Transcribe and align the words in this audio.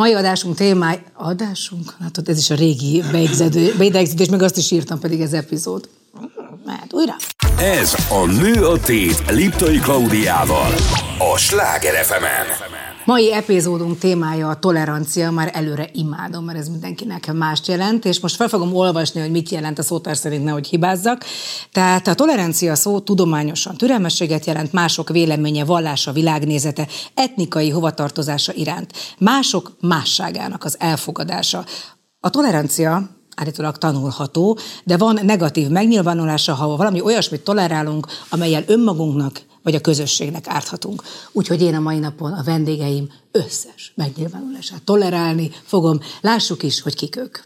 Mai 0.00 0.14
adásunk 0.14 0.56
témája... 0.56 0.98
Adásunk? 1.14 1.94
Látod, 2.00 2.28
ez 2.28 2.38
is 2.38 2.50
a 2.50 2.54
régi 2.54 3.02
beidegződés, 3.78 4.28
meg 4.30 4.42
azt 4.42 4.56
is 4.56 4.70
írtam, 4.70 4.98
pedig 4.98 5.20
ez 5.20 5.32
epizód. 5.32 5.88
Mehet 6.64 6.92
újra. 6.92 7.16
Ez 7.58 7.94
a 8.08 8.26
Nő 8.26 8.66
a 8.66 8.78
Tét 8.80 9.22
Liptai 9.30 9.78
Klaudiával. 9.78 10.72
A 11.32 11.38
Sláger 11.38 12.04
fm 12.04 12.79
Mai 13.10 13.32
epizódunk 13.32 13.98
témája 13.98 14.48
a 14.48 14.58
tolerancia, 14.58 15.30
már 15.30 15.50
előre 15.54 15.88
imádom, 15.92 16.44
mert 16.44 16.58
ez 16.58 16.68
mindenkinek 16.68 17.32
mást 17.32 17.66
jelent, 17.66 18.04
és 18.04 18.20
most 18.20 18.36
fel 18.36 18.48
fogom 18.48 18.74
olvasni, 18.74 19.20
hogy 19.20 19.30
mit 19.30 19.48
jelent 19.48 19.78
a 19.78 19.82
szótár 19.82 20.16
szerint, 20.16 20.44
nehogy 20.44 20.66
hibázzak. 20.66 21.24
Tehát 21.72 22.06
a 22.06 22.14
tolerancia 22.14 22.74
szó 22.74 23.00
tudományosan 23.00 23.76
türelmességet 23.76 24.44
jelent, 24.44 24.72
mások 24.72 25.08
véleménye, 25.08 25.64
vallása, 25.64 26.12
világnézete, 26.12 26.86
etnikai 27.14 27.70
hovatartozása 27.70 28.52
iránt, 28.52 28.92
mások 29.18 29.72
másságának 29.80 30.64
az 30.64 30.76
elfogadása. 30.78 31.64
A 32.20 32.30
tolerancia 32.30 33.10
állítólag 33.36 33.78
tanulható, 33.78 34.58
de 34.84 34.96
van 34.96 35.18
negatív 35.22 35.68
megnyilvánulása, 35.68 36.54
ha 36.54 36.76
valami 36.76 37.00
olyasmit 37.00 37.40
tolerálunk, 37.40 38.06
amelyel 38.28 38.64
önmagunknak 38.66 39.40
vagy 39.62 39.74
a 39.74 39.80
közösségnek 39.80 40.46
árthatunk. 40.48 41.02
Úgyhogy 41.32 41.62
én 41.62 41.74
a 41.74 41.80
mai 41.80 41.98
napon 41.98 42.32
a 42.32 42.42
vendégeim 42.42 43.12
összes 43.30 43.92
megnyilvánulását 43.94 44.82
tolerálni 44.82 45.50
fogom. 45.64 46.00
Lássuk 46.20 46.62
is, 46.62 46.80
hogy 46.80 46.94
kik 46.94 47.16
ők. 47.16 47.38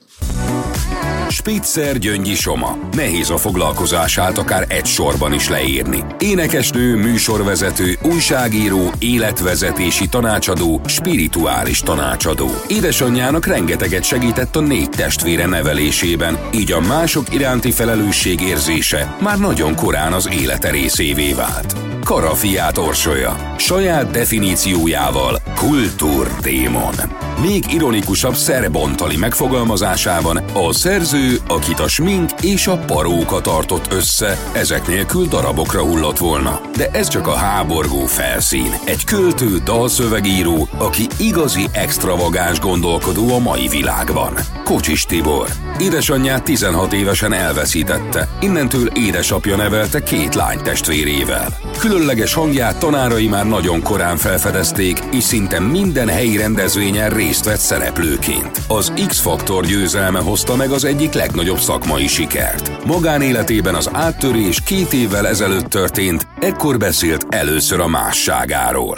Spitzer 1.29 1.99
Gyöngyi 1.99 2.35
Soma. 2.35 2.79
Nehéz 2.93 3.31
a 3.31 3.37
foglalkozását 3.37 4.39
akár 4.39 4.65
egy 4.69 4.87
sorban 4.87 5.33
is 5.33 5.49
leírni. 5.49 6.05
Énekesnő, 6.19 6.97
műsorvezető, 6.97 7.99
újságíró, 8.03 8.93
életvezetési 8.99 10.07
tanácsadó, 10.09 10.81
spirituális 10.87 11.81
tanácsadó. 11.81 12.51
Édesanyjának 12.69 13.47
rengeteget 13.47 14.05
segített 14.05 14.57
a 14.57 14.61
négy 14.61 14.89
testvére 14.89 15.47
nevelésében, 15.47 16.39
így 16.55 16.73
a 16.73 16.81
mások 16.81 17.35
iránti 17.35 17.71
felelősség 17.71 18.41
érzése 18.41 19.17
már 19.21 19.39
nagyon 19.39 19.75
korán 19.75 20.13
az 20.13 20.29
élete 20.33 20.71
részévé 20.71 21.33
vált. 21.33 21.77
Karafiát 22.05 22.79
orsolya. 22.79 23.55
Saját 23.59 24.11
definíciójával 24.11 25.41
kultúrdémon. 25.57 26.95
Még 27.43 27.73
ironikusabb 27.73 28.35
szerebontali 28.35 29.17
megfogalmazásában 29.17 30.37
a 30.37 30.73
szerző, 30.73 31.14
akit 31.49 31.81
a 31.81 31.89
smink 31.89 32.31
és 32.43 32.67
a 32.67 32.79
paróka 32.79 33.41
tartott 33.41 33.93
össze, 33.93 34.39
ezek 34.53 34.87
nélkül 34.87 35.27
darabokra 35.27 35.83
hullott 35.83 36.19
volna. 36.19 36.61
De 36.77 36.89
ez 36.93 37.09
csak 37.09 37.27
a 37.27 37.35
háborgó 37.35 38.07
felszín. 38.07 38.75
Egy 38.85 39.05
költő, 39.05 39.59
dalszövegíró, 39.65 40.69
aki 40.79 41.07
igazi 41.19 41.67
extravagáns 41.73 42.61
gondolkodó 42.61 43.35
a 43.35 43.39
mai 43.39 43.69
világban. 43.69 44.35
Kocsis 44.65 45.05
Tibor. 45.07 45.49
Édesanyját 45.79 46.45
16 46.45 46.93
évesen 46.93 47.33
elveszítette. 47.33 48.29
Innentől 48.41 48.91
édesapja 48.95 49.57
nevelte 49.57 50.03
két 50.03 50.35
lány 50.35 50.59
testvérével. 50.63 51.59
Különleges 51.79 52.35
hangját 52.35 52.79
tanárai 52.79 53.29
már 53.29 53.47
nagyon 53.47 53.83
korán 53.83 54.17
felfedezték, 54.17 54.99
és 55.13 55.23
szinte 55.25 55.61
minden 55.61 56.09
helyi 56.09 56.37
rendezvényen 56.37 57.11
részt 57.11 57.45
vett 57.45 57.59
szereplőként. 57.59 58.61
Az 58.69 58.93
X-faktor 59.07 59.65
győzelme 59.65 60.19
hozta 60.19 60.57
meg 60.57 60.71
az 60.71 60.85
egyik 60.85 61.04
legnagyobb 61.13 61.59
szakmai 61.59 62.07
sikert. 62.07 62.85
Magánéletében 62.85 63.75
az 63.75 63.91
áttörés 63.93 64.61
két 64.61 64.93
évvel 64.93 65.27
ezelőtt 65.27 65.67
történt, 65.67 66.27
ekkor 66.41 66.79
beszélt 66.79 67.27
először 67.29 67.81
a 67.81 67.87
másságáról. 67.87 68.97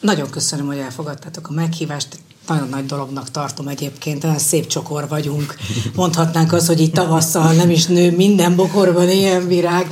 Nagyon 0.00 0.30
köszönöm, 0.30 0.66
hogy 0.66 0.78
elfogadtátok 0.78 1.48
a 1.48 1.52
meghívást. 1.52 2.18
Nagyon 2.46 2.68
nagy 2.68 2.86
dolognak 2.86 3.30
tartom 3.30 3.68
egyébként, 3.68 4.24
olyan 4.24 4.38
szép 4.38 4.66
csokor 4.66 5.08
vagyunk. 5.08 5.54
Mondhatnánk 5.94 6.52
azt, 6.52 6.66
hogy 6.66 6.80
itt 6.80 6.94
tavasszal 6.94 7.52
nem 7.52 7.70
is 7.70 7.86
nő 7.86 8.16
minden 8.16 8.56
bokorban 8.56 9.10
ilyen 9.10 9.46
virág. 9.46 9.86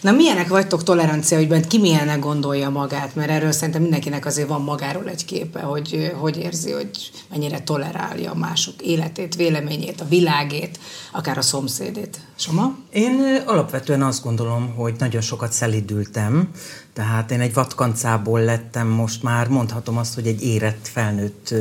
Na 0.00 0.12
milyenek 0.12 0.48
vagytok 0.48 0.82
tolerancia 0.82 1.40
ügyben, 1.40 1.68
ki 1.68 1.78
milyennek 1.78 2.18
gondolja 2.18 2.70
magát? 2.70 3.14
Mert 3.14 3.30
erről 3.30 3.52
szerintem 3.52 3.82
mindenkinek 3.82 4.26
azért 4.26 4.48
van 4.48 4.62
magáról 4.62 5.08
egy 5.08 5.24
képe, 5.24 5.60
hogy 5.60 6.12
hogy 6.18 6.36
érzi, 6.36 6.70
hogy 6.70 7.10
mennyire 7.30 7.60
tolerálja 7.60 8.34
mások 8.34 8.82
életét, 8.82 9.34
véleményét, 9.36 10.00
a 10.00 10.08
világét, 10.08 10.78
akár 11.12 11.38
a 11.38 11.42
szomszédét. 11.42 12.18
Soma? 12.36 12.76
Én 12.90 13.42
alapvetően 13.46 14.02
azt 14.02 14.22
gondolom, 14.22 14.74
hogy 14.76 14.94
nagyon 14.98 15.20
sokat 15.20 15.52
szelidültem, 15.52 16.50
tehát 16.92 17.30
én 17.30 17.40
egy 17.40 17.54
vatkancából 17.54 18.40
lettem 18.40 18.88
most 18.88 19.22
már, 19.22 19.48
mondhatom 19.48 19.98
azt, 19.98 20.14
hogy 20.14 20.26
egy 20.26 20.42
érett 20.42 20.88
felnőtt 20.92 21.54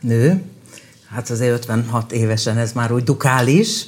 nő. 0.00 0.42
Hát 1.10 1.30
azért 1.30 1.52
56 1.52 2.12
évesen 2.12 2.58
ez 2.58 2.72
már 2.72 2.92
úgy 2.92 3.04
dukális. 3.04 3.86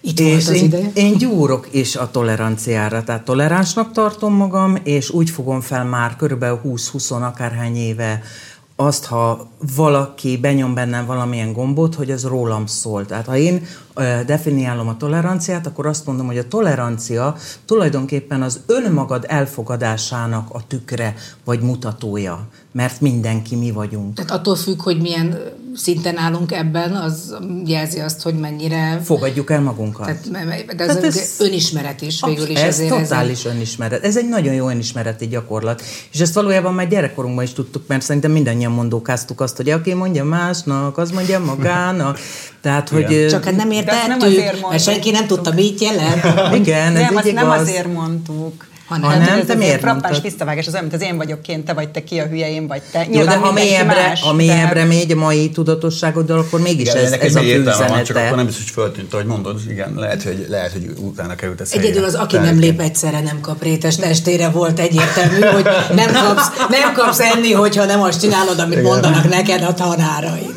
Itt 0.00 0.20
és 0.20 0.48
az 0.48 0.54
én, 0.54 0.64
ideje. 0.64 0.90
én 0.94 1.18
gyúrok 1.18 1.68
is 1.70 1.96
a 1.96 2.10
toleranciára, 2.10 3.04
tehát 3.04 3.24
toleránsnak 3.24 3.92
tartom 3.92 4.34
magam, 4.34 4.76
és 4.82 5.10
úgy 5.10 5.30
fogom 5.30 5.60
fel 5.60 5.84
már 5.84 6.16
körülbelül 6.16 6.60
20-20 6.64 7.22
akárhány 7.22 7.76
éve 7.76 8.22
azt, 8.80 9.04
ha 9.04 9.50
valaki 9.76 10.36
benyom 10.36 10.74
bennem 10.74 11.06
valamilyen 11.06 11.52
gombot, 11.52 11.94
hogy 11.94 12.10
ez 12.10 12.24
rólam 12.24 12.66
szól. 12.66 13.06
Tehát 13.06 13.26
ha 13.26 13.36
én 13.36 13.66
definiálom 14.26 14.88
a 14.88 14.96
toleranciát, 14.96 15.66
akkor 15.66 15.86
azt 15.86 16.06
mondom, 16.06 16.26
hogy 16.26 16.38
a 16.38 16.48
tolerancia 16.48 17.36
tulajdonképpen 17.64 18.42
az 18.42 18.60
önmagad 18.66 19.24
elfogadásának 19.28 20.48
a 20.52 20.66
tükre 20.66 21.14
vagy 21.44 21.60
mutatója, 21.60 22.46
mert 22.72 23.00
mindenki 23.00 23.56
mi 23.56 23.70
vagyunk. 23.70 24.14
Tehát 24.14 24.30
attól 24.30 24.56
függ, 24.56 24.82
hogy 24.82 25.00
milyen 25.00 25.38
szinten 25.78 26.16
állunk 26.16 26.52
ebben, 26.52 26.92
az 26.92 27.36
jelzi 27.64 27.98
azt, 28.00 28.22
hogy 28.22 28.34
mennyire... 28.34 29.00
Fogadjuk 29.04 29.50
el 29.50 29.60
magunkat. 29.60 30.06
Tehát, 30.06 30.30
de 30.76 30.82
az 30.82 30.86
Tehát 30.86 31.04
ez 31.04 31.16
ez- 31.16 31.34
önismeret 31.38 32.00
is 32.02 32.20
végül 32.26 32.48
is. 32.48 32.58
ez 32.58 32.66
ezért 32.66 32.92
ez 32.94 33.08
totális 33.08 33.44
önismeret. 33.44 34.04
Ez 34.04 34.16
egy 34.16 34.28
nagyon 34.28 34.54
jó 34.54 34.68
önismereti 34.68 35.26
gyakorlat. 35.26 35.82
És 36.12 36.20
ezt 36.20 36.34
valójában 36.34 36.74
már 36.74 36.88
gyerekkorunkban 36.88 37.44
is 37.44 37.52
tudtuk, 37.52 37.86
mert 37.86 38.02
szerintem 38.02 38.30
mindannyian 38.30 38.72
mondókáztuk 38.72 39.40
azt, 39.40 39.56
hogy 39.56 39.70
aki 39.70 39.94
mondja 39.94 40.24
másnak, 40.24 40.98
az 40.98 41.10
mondja 41.10 41.38
magának. 41.38 42.18
Tehát, 42.60 42.88
hogy... 42.88 43.12
ö, 43.14 43.28
Csak 43.28 43.44
hát 43.44 43.56
nem 43.56 43.70
értettük, 43.70 44.22
azért 44.22 44.68
mert 44.70 44.82
senki 44.82 45.10
nem 45.10 45.26
tudta, 45.26 45.52
mit 45.54 45.80
jelent. 45.80 46.24
Igen, 46.54 46.96
ez 46.96 47.02
nem, 47.02 47.10
így 47.12 47.16
azt 47.18 47.32
nem 47.32 47.50
azért 47.50 47.92
mondtuk. 47.92 48.66
Hanem- 48.88 49.18
Nem, 49.20 49.38
ez 49.38 49.46
te 49.46 49.52
egy 49.52 49.58
miért 49.58 49.80
frappáns 49.80 50.20
visszavágás, 50.20 50.66
az 50.66 50.72
olyan, 50.72 50.84
mint 50.84 51.02
az 51.02 51.08
én 51.08 51.16
vagyok 51.16 51.42
kint, 51.42 51.64
te 51.64 51.72
vagy 51.72 51.88
te 51.88 52.04
ki 52.04 52.18
a 52.20 52.26
hülye, 52.26 52.50
én 52.50 52.66
vagy 52.66 52.82
te. 52.92 53.04
Jó, 53.04 53.10
Nyilván 53.10 53.40
de 53.40 53.46
ha 53.46 53.52
mélyebbre, 53.52 53.94
más, 54.08 54.20
ha 54.22 54.30
de- 54.30 54.36
mélyebbre 54.36 54.84
megy 54.84 55.10
a 55.12 55.16
mai 55.16 55.50
tudatosságoddal, 55.50 56.38
akkor 56.38 56.60
mégis 56.60 56.88
Igen, 56.88 56.96
ez, 56.96 57.12
ez 57.12 57.34
a 57.34 57.38
egy 57.38 57.44
fő 57.44 57.50
értelme 57.50 57.88
van, 57.88 58.04
csak 58.04 58.16
akkor 58.16 58.36
nem 58.36 58.46
biztos, 58.46 58.64
hogy 58.64 58.72
föltűnt, 58.84 59.12
ahogy 59.14 59.26
mondod. 59.26 59.60
Igen, 59.68 59.92
lehet, 59.96 60.22
hogy, 60.22 60.46
lehet, 60.48 60.72
hogy 60.72 60.90
utána 61.00 61.34
került 61.34 61.60
ez 61.60 61.72
Egyedül 61.72 62.04
az, 62.04 62.14
aki 62.14 62.36
nem 62.36 62.58
lép 62.58 62.80
egyszerre, 62.80 63.20
nem 63.20 63.40
kap 63.40 63.62
rétes 63.62 63.96
testére 63.96 64.48
volt 64.48 64.78
egyértelmű, 64.78 65.40
hogy 65.40 65.66
nem 65.94 66.12
kapsz, 66.12 66.48
nem 66.68 66.92
kapsz 66.94 67.20
enni, 67.20 67.52
hogyha 67.52 67.84
nem 67.84 68.00
azt 68.02 68.20
csinálod, 68.20 68.58
amit 68.58 68.82
mondanak 68.82 69.28
neked 69.28 69.62
a 69.62 69.74
tanáraid. 69.74 70.54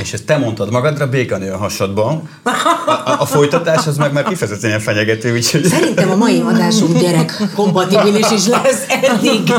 És 0.00 0.12
ezt 0.12 0.24
te 0.24 0.36
mondtad 0.36 0.70
magadra 0.70 1.08
békanő 1.08 1.52
a 1.52 1.56
hasadban. 1.56 2.28
A, 2.42 2.50
a, 2.50 3.20
a 3.20 3.26
folytatás 3.26 3.86
az 3.86 3.96
meg 3.96 4.12
már 4.12 4.24
kifejezetten 4.24 4.80
fenyegető, 4.80 5.32
úgyhogy... 5.32 5.64
Szerintem 5.64 6.10
a 6.10 6.16
mai 6.16 6.40
adásunk 6.40 6.98
gyerek 6.98 7.42
kompatibilis 7.54 8.30
is 8.30 8.46
lesz 8.46 8.84
eddig. 8.88 9.52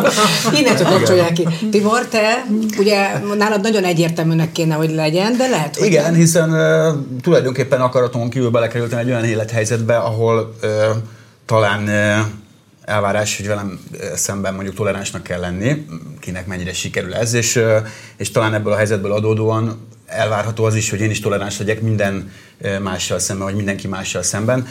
Innen 0.60 0.76
csak 0.76 0.90
kapcsolják 0.90 1.34
ki. 1.34 1.48
Tibor, 1.72 2.06
te, 2.06 2.46
ugye 2.78 3.20
nálad 3.38 3.62
nagyon 3.62 3.84
egyértelműnek 3.84 4.52
kéne, 4.52 4.76
hogy 4.76 4.92
legyen, 4.92 5.38
de 5.38 5.48
lehet, 5.48 5.76
hogy 5.76 5.88
Igen, 5.88 6.04
nem. 6.04 6.14
hiszen 6.14 6.50
uh, 6.50 7.22
tulajdonképpen 7.22 7.82
akaraton 7.82 8.30
kívül 8.30 8.50
belekerültem 8.50 9.00
egy 9.00 9.10
olyan 9.10 9.24
élethelyzetbe, 9.24 9.98
ahol 9.98 10.56
uh, 10.64 10.70
talán 11.46 11.84
uh, 11.84 12.26
elvárás, 12.86 13.38
hogy 13.38 13.48
velem 13.48 13.80
szemben 14.16 14.54
mondjuk 14.54 14.76
toleránsnak 14.76 15.24
kell 15.24 15.40
lenni, 15.40 15.86
kinek 16.20 16.48
mennyire 16.48 16.74
sikerül 16.74 17.14
ez, 17.14 17.34
és, 17.34 17.60
és 18.18 18.32
talán 18.32 18.54
ebből 18.54 18.74
a 18.74 18.76
helyzetből 18.76 19.12
adódóan 19.12 19.88
elvárható 20.12 20.64
az 20.64 20.76
is, 20.76 20.90
hogy 20.90 21.00
én 21.00 21.10
is 21.10 21.20
toleráns 21.20 21.60
legyek 21.60 21.82
minden 21.82 22.32
mással 22.82 23.20
szemben, 23.20 23.46
vagy 23.46 23.56
mindenki 23.56 23.88
mással 23.88 24.22
szemben. 24.22 24.68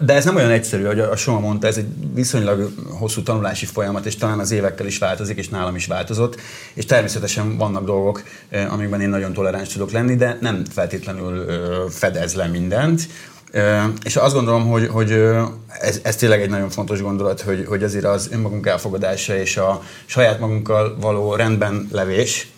De 0.00 0.14
ez 0.14 0.24
nem 0.24 0.36
olyan 0.36 0.50
egyszerű, 0.50 0.84
hogy 0.84 1.00
a 1.00 1.16
Soma 1.16 1.40
mondta, 1.40 1.66
ez 1.66 1.76
egy 1.76 1.86
viszonylag 2.14 2.72
hosszú 2.98 3.22
tanulási 3.22 3.66
folyamat, 3.66 4.06
és 4.06 4.16
talán 4.16 4.38
az 4.38 4.50
évekkel 4.50 4.86
is 4.86 4.98
változik, 4.98 5.38
és 5.38 5.48
nálam 5.48 5.74
is 5.74 5.86
változott. 5.86 6.40
És 6.74 6.84
természetesen 6.84 7.56
vannak 7.56 7.84
dolgok, 7.84 8.22
amikben 8.68 9.00
én 9.00 9.08
nagyon 9.08 9.32
toleráns 9.32 9.68
tudok 9.68 9.90
lenni, 9.90 10.16
de 10.16 10.38
nem 10.40 10.64
feltétlenül 10.70 11.46
fedez 11.90 12.34
le 12.34 12.46
mindent. 12.46 13.08
És 14.04 14.16
azt 14.16 14.34
gondolom, 14.34 14.66
hogy, 14.68 14.86
hogy 14.86 15.12
ez, 15.80 16.00
ez 16.02 16.16
tényleg 16.16 16.42
egy 16.42 16.50
nagyon 16.50 16.70
fontos 16.70 17.02
gondolat, 17.02 17.40
hogy, 17.40 17.64
hogy 17.68 17.82
azért 17.82 18.04
az 18.04 18.28
önmagunk 18.32 18.66
elfogadása 18.66 19.36
és 19.36 19.56
a 19.56 19.82
saját 20.06 20.40
magunkkal 20.40 20.96
való 21.00 21.34
rendben 21.34 21.88
levés, 21.92 22.48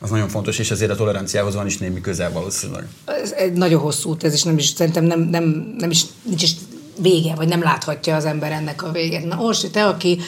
az 0.00 0.10
nagyon 0.10 0.28
fontos, 0.28 0.58
és 0.58 0.70
ezért 0.70 0.90
a 0.90 0.94
toleranciához 0.94 1.54
van 1.54 1.66
is 1.66 1.78
némi 1.78 2.00
közel 2.00 2.32
valószínűleg. 2.32 2.86
Ez 3.04 3.32
egy 3.32 3.52
nagyon 3.52 3.80
hosszú 3.80 4.10
út, 4.10 4.24
ez 4.24 4.34
is 4.34 4.42
nem 4.42 4.58
is, 4.58 4.66
szerintem 4.66 5.04
nem, 5.04 5.20
nem, 5.20 5.74
nem 5.78 5.90
is, 5.90 6.02
nincs 6.22 6.42
is 6.42 6.54
vége, 6.98 7.34
vagy 7.34 7.48
nem 7.48 7.62
láthatja 7.62 8.16
az 8.16 8.24
ember 8.24 8.52
ennek 8.52 8.82
a 8.82 8.90
végét. 8.90 9.24
Na, 9.24 9.36
Orsi, 9.38 9.70
te, 9.70 9.86
aki 9.86 10.18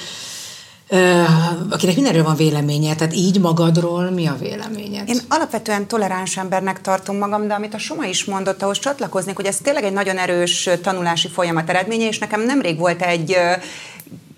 akinek 1.71 1.95
mindenről 1.95 2.23
van 2.23 2.37
véleménye, 2.37 2.95
tehát 2.95 3.15
így 3.15 3.41
magadról 3.41 4.11
mi 4.11 4.27
a 4.27 4.37
véleményed? 4.41 5.09
Én 5.09 5.19
alapvetően 5.29 5.87
toleráns 5.87 6.37
embernek 6.37 6.81
tartom 6.81 7.17
magam, 7.17 7.47
de 7.47 7.55
amit 7.55 7.75
a 7.75 7.79
Soma 7.79 8.05
is 8.05 8.25
mondott, 8.25 8.63
ahhoz 8.63 8.79
csatlakoznék, 8.79 9.37
hogy 9.37 9.47
ez 9.47 9.59
tényleg 9.63 9.85
egy 9.85 9.93
nagyon 9.93 10.19
erős 10.19 10.69
tanulási 10.83 11.29
folyamat 11.29 11.69
eredménye, 11.69 12.07
és 12.07 12.19
nekem 12.19 12.45
nemrég 12.45 12.79
volt 12.79 13.03
egy 13.03 13.37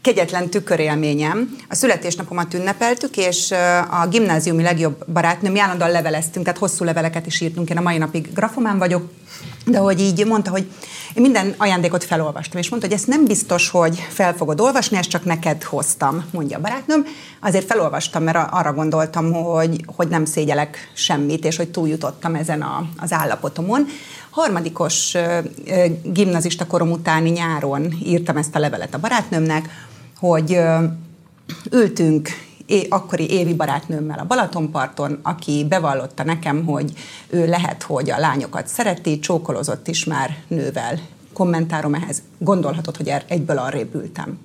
kegyetlen 0.04 0.48
tükörélményem. 0.48 1.56
A 1.68 1.74
születésnapomat 1.74 2.54
ünnepeltük, 2.54 3.16
és 3.16 3.50
a 3.90 4.06
gimnáziumi 4.06 4.62
legjobb 4.62 5.04
barátnőm, 5.12 5.58
állandóan 5.58 5.90
leveleztünk, 5.90 6.44
tehát 6.44 6.60
hosszú 6.60 6.84
leveleket 6.84 7.26
is 7.26 7.40
írtunk, 7.40 7.70
én 7.70 7.76
a 7.76 7.80
mai 7.80 7.98
napig 7.98 8.32
grafomán 8.34 8.78
vagyok, 8.78 9.10
de 9.66 9.78
hogy 9.78 10.00
így 10.00 10.26
mondta, 10.26 10.50
hogy 10.50 10.66
én 11.14 11.22
minden 11.22 11.54
ajándékot 11.56 12.04
felolvastam, 12.04 12.60
és 12.60 12.68
mondta, 12.68 12.88
hogy 12.88 12.96
ezt 12.96 13.06
nem 13.06 13.24
biztos, 13.24 13.68
hogy 13.68 14.06
fel 14.08 14.34
fogod 14.34 14.60
olvasni, 14.60 14.96
ezt 14.96 15.08
csak 15.08 15.24
neked 15.24 15.62
hoztam, 15.62 16.24
mondja 16.32 16.56
a 16.56 16.60
barátnőm. 16.60 17.06
Azért 17.40 17.66
felolvastam, 17.66 18.22
mert 18.22 18.38
arra 18.50 18.72
gondoltam, 18.72 19.32
hogy, 19.32 19.84
hogy 19.96 20.08
nem 20.08 20.24
szégyelek 20.24 20.90
semmit, 20.94 21.44
és 21.44 21.56
hogy 21.56 21.70
túljutottam 21.70 22.34
ezen 22.34 22.62
a, 22.62 22.88
az 22.96 23.12
állapotomon. 23.12 23.86
Harmadikos 24.30 25.16
gimnazista 26.02 26.66
korom 26.66 26.90
utáni 26.90 27.30
nyáron 27.30 27.94
írtam 28.04 28.36
ezt 28.36 28.54
a 28.54 28.58
levelet 28.58 28.94
a 28.94 28.98
barátnőmnek, 28.98 29.68
hogy 30.24 30.58
ültünk 31.70 32.28
akkori 32.88 33.30
évi 33.30 33.54
barátnőmmel 33.54 34.18
a 34.18 34.24
Balatonparton, 34.24 35.18
aki 35.22 35.66
bevallotta 35.68 36.24
nekem, 36.24 36.64
hogy 36.64 36.92
ő 37.30 37.46
lehet, 37.46 37.82
hogy 37.82 38.10
a 38.10 38.18
lányokat 38.18 38.66
szereti, 38.66 39.18
csókolozott 39.18 39.88
is 39.88 40.04
már 40.04 40.36
nővel. 40.48 40.98
Kommentárom 41.32 41.94
ehhez, 41.94 42.22
gondolhatod, 42.38 42.96
hogy 42.96 43.08
er, 43.08 43.24
egyből 43.28 43.58
arrébb 43.58 43.94
ültem. 43.94 44.38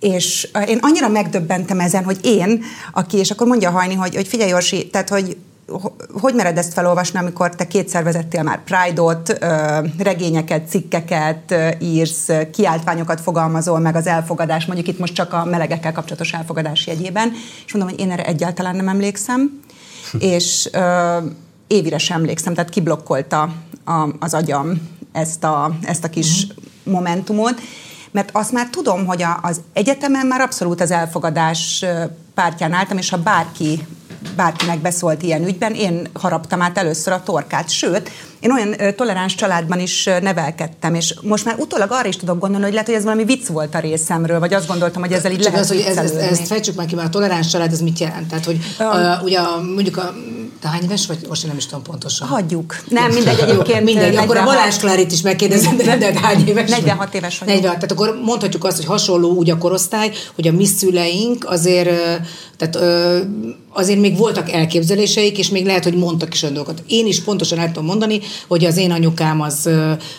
És 0.00 0.48
én 0.66 0.78
annyira 0.80 1.08
megdöbbentem 1.08 1.80
ezen, 1.80 2.04
hogy 2.04 2.18
én, 2.22 2.62
aki, 2.92 3.16
és 3.16 3.30
akkor 3.30 3.46
mondja 3.46 3.70
Hajni, 3.70 3.94
hogy, 3.94 4.14
hogy 4.14 4.28
figyelj 4.28 4.54
Orsi, 4.54 4.86
tehát 4.86 5.08
hogy 5.08 5.36
hogy 6.20 6.34
mered 6.34 6.58
ezt 6.58 6.72
felolvasni, 6.72 7.18
amikor 7.18 7.54
te 7.54 7.66
kétszer 7.66 8.04
vezettél 8.04 8.42
már 8.42 8.62
Pride-ot, 8.64 9.38
regényeket, 9.98 10.68
cikkeket 10.68 11.54
írsz, 11.80 12.28
kiáltványokat 12.52 13.20
fogalmazol 13.20 13.78
meg 13.78 13.96
az 13.96 14.06
elfogadás, 14.06 14.66
mondjuk 14.66 14.88
itt 14.88 14.98
most 14.98 15.14
csak 15.14 15.32
a 15.32 15.44
melegekkel 15.44 15.92
kapcsolatos 15.92 16.32
elfogadás 16.32 16.86
jegyében, 16.86 17.32
és 17.66 17.72
mondom, 17.72 17.90
hogy 17.90 18.00
én 18.00 18.10
erre 18.10 18.24
egyáltalán 18.24 18.76
nem 18.76 18.88
emlékszem, 18.88 19.60
és 20.18 20.70
évire 21.66 21.98
sem 21.98 22.16
emlékszem, 22.16 22.54
tehát 22.54 22.70
kiblokkolta 22.70 23.52
a, 23.84 24.08
az 24.18 24.34
agyam 24.34 24.88
ezt 25.12 25.44
a, 25.44 25.76
ezt 25.82 26.04
a 26.04 26.08
kis 26.08 26.44
uh-huh. 26.44 26.94
momentumot, 26.94 27.60
mert 28.10 28.30
azt 28.32 28.52
már 28.52 28.68
tudom, 28.70 29.06
hogy 29.06 29.22
a, 29.22 29.38
az 29.42 29.60
egyetemen 29.72 30.26
már 30.26 30.40
abszolút 30.40 30.80
az 30.80 30.90
elfogadás 30.90 31.84
pártján 32.34 32.72
álltam, 32.72 32.98
és 32.98 33.10
ha 33.10 33.16
bárki 33.16 33.86
bárkinek 34.36 34.78
beszólt 34.78 35.22
ilyen 35.22 35.46
ügyben, 35.46 35.74
én 35.74 36.08
haraptam 36.12 36.62
át 36.62 36.78
először 36.78 37.12
a 37.12 37.22
torkát. 37.22 37.70
Sőt, 37.70 38.10
én 38.40 38.52
olyan 38.52 38.80
ö, 38.80 38.92
toleráns 38.92 39.34
családban 39.34 39.78
is 39.78 40.06
ö, 40.06 40.20
nevelkedtem, 40.20 40.94
és 40.94 41.14
most 41.22 41.44
már 41.44 41.54
utólag 41.58 41.90
arra 41.90 42.08
is 42.08 42.16
tudok 42.16 42.38
gondolni, 42.38 42.64
hogy 42.64 42.72
lehet, 42.72 42.88
hogy 42.88 42.96
ez 42.96 43.04
valami 43.04 43.24
vicc 43.24 43.46
volt 43.46 43.74
a 43.74 43.78
részemről, 43.78 44.38
vagy 44.38 44.54
azt 44.54 44.66
gondoltam, 44.66 45.02
hogy 45.02 45.12
ezzel 45.12 45.30
így 45.30 45.40
Csak 45.40 45.52
lehet 45.52 45.70
az, 45.70 45.76
hogy 45.76 45.84
ez, 45.86 45.96
ezt, 45.96 46.14
ezt 46.14 46.46
fejtsük 46.46 46.74
meg 46.74 46.86
ki, 46.86 46.94
mert 46.94 47.06
a 47.08 47.10
toleráns 47.10 47.46
család, 47.46 47.72
ez 47.72 47.80
mit 47.80 47.98
jelent? 47.98 48.28
Tehát, 48.28 48.44
hogy 48.44 48.58
um, 48.80 48.86
uh, 48.86 49.22
ugye 49.22 49.38
a, 49.38 49.60
mondjuk 49.60 49.96
a 49.96 50.14
te 50.60 50.68
hány 50.68 50.82
éves 50.82 51.06
vagy? 51.06 51.18
Most 51.28 51.42
én 51.42 51.48
nem 51.48 51.58
is 51.58 51.66
tudom 51.66 51.82
pontosan. 51.82 52.28
Hagyjuk. 52.28 52.76
Nem, 52.88 53.12
mindegy 53.12 53.38
egyébként. 53.38 53.84
mindegy, 53.84 54.16
akkor 54.16 54.36
a 54.36 54.44
Balázs 54.44 54.76
Klárit 54.76 55.12
is 55.12 55.20
megkérdezem, 55.20 55.76
de, 55.76 55.96
de 55.96 56.20
hány 56.20 56.48
éves 56.48 56.70
46 56.70 57.14
éves 57.14 57.38
vagyok. 57.38 57.54
40, 57.54 57.74
tehát 57.74 57.92
akkor 57.92 58.20
mondhatjuk 58.24 58.64
azt, 58.64 58.76
hogy 58.76 58.86
hasonló 58.86 59.30
úgy 59.30 59.50
a 59.50 59.58
korosztály, 59.58 60.12
hogy 60.34 60.48
a 60.48 60.52
mi 60.52 60.64
szüleink 60.64 61.44
azért, 61.48 61.90
tehát 62.56 62.78
azért 63.72 64.00
még 64.00 64.16
voltak 64.16 64.52
elképzeléseik, 64.52 65.38
és 65.38 65.48
még 65.48 65.66
lehet, 65.66 65.84
hogy 65.84 65.96
mondtak 65.96 66.34
is 66.34 66.42
olyan 66.42 66.54
dolgokat. 66.54 66.82
Én 66.86 67.06
is 67.06 67.22
pontosan 67.22 67.58
el 67.58 67.66
tudom 67.66 67.84
mondani, 67.84 68.20
hogy 68.48 68.64
az 68.64 68.76
én 68.76 68.90
anyukám 68.90 69.40
az 69.40 69.68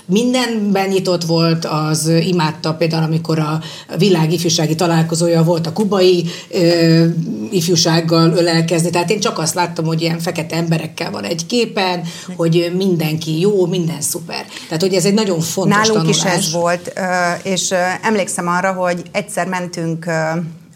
mindenben 0.05 0.87
nyitott 0.89 1.23
volt, 1.23 1.65
az 1.65 2.07
imádta 2.07 2.73
például, 2.73 3.03
amikor 3.03 3.39
a 3.39 3.61
világ 3.97 4.33
ifjúsági 4.33 4.75
találkozója 4.75 5.43
volt 5.43 5.67
a 5.67 5.73
kubai 5.73 6.25
ö, 6.49 7.05
ifjúsággal 7.51 8.33
ölelkezni. 8.37 8.89
Tehát 8.89 9.09
én 9.09 9.19
csak 9.19 9.39
azt 9.39 9.53
láttam, 9.53 9.85
hogy 9.85 10.01
ilyen 10.01 10.19
fekete 10.19 10.55
emberekkel 10.55 11.11
van 11.11 11.23
egy 11.23 11.45
képen, 11.45 12.01
hogy 12.35 12.71
mindenki 12.77 13.39
jó, 13.39 13.65
minden 13.65 14.01
szuper. 14.01 14.45
Tehát, 14.67 14.81
hogy 14.81 14.93
ez 14.93 15.05
egy 15.05 15.13
nagyon 15.13 15.39
fontos 15.39 15.75
Nálunk 15.75 15.93
tanulás. 15.93 16.17
is 16.17 16.23
ez 16.23 16.51
volt, 16.51 16.93
és 17.43 17.73
emlékszem 18.01 18.47
arra, 18.47 18.73
hogy 18.73 19.01
egyszer 19.11 19.47
mentünk 19.47 20.05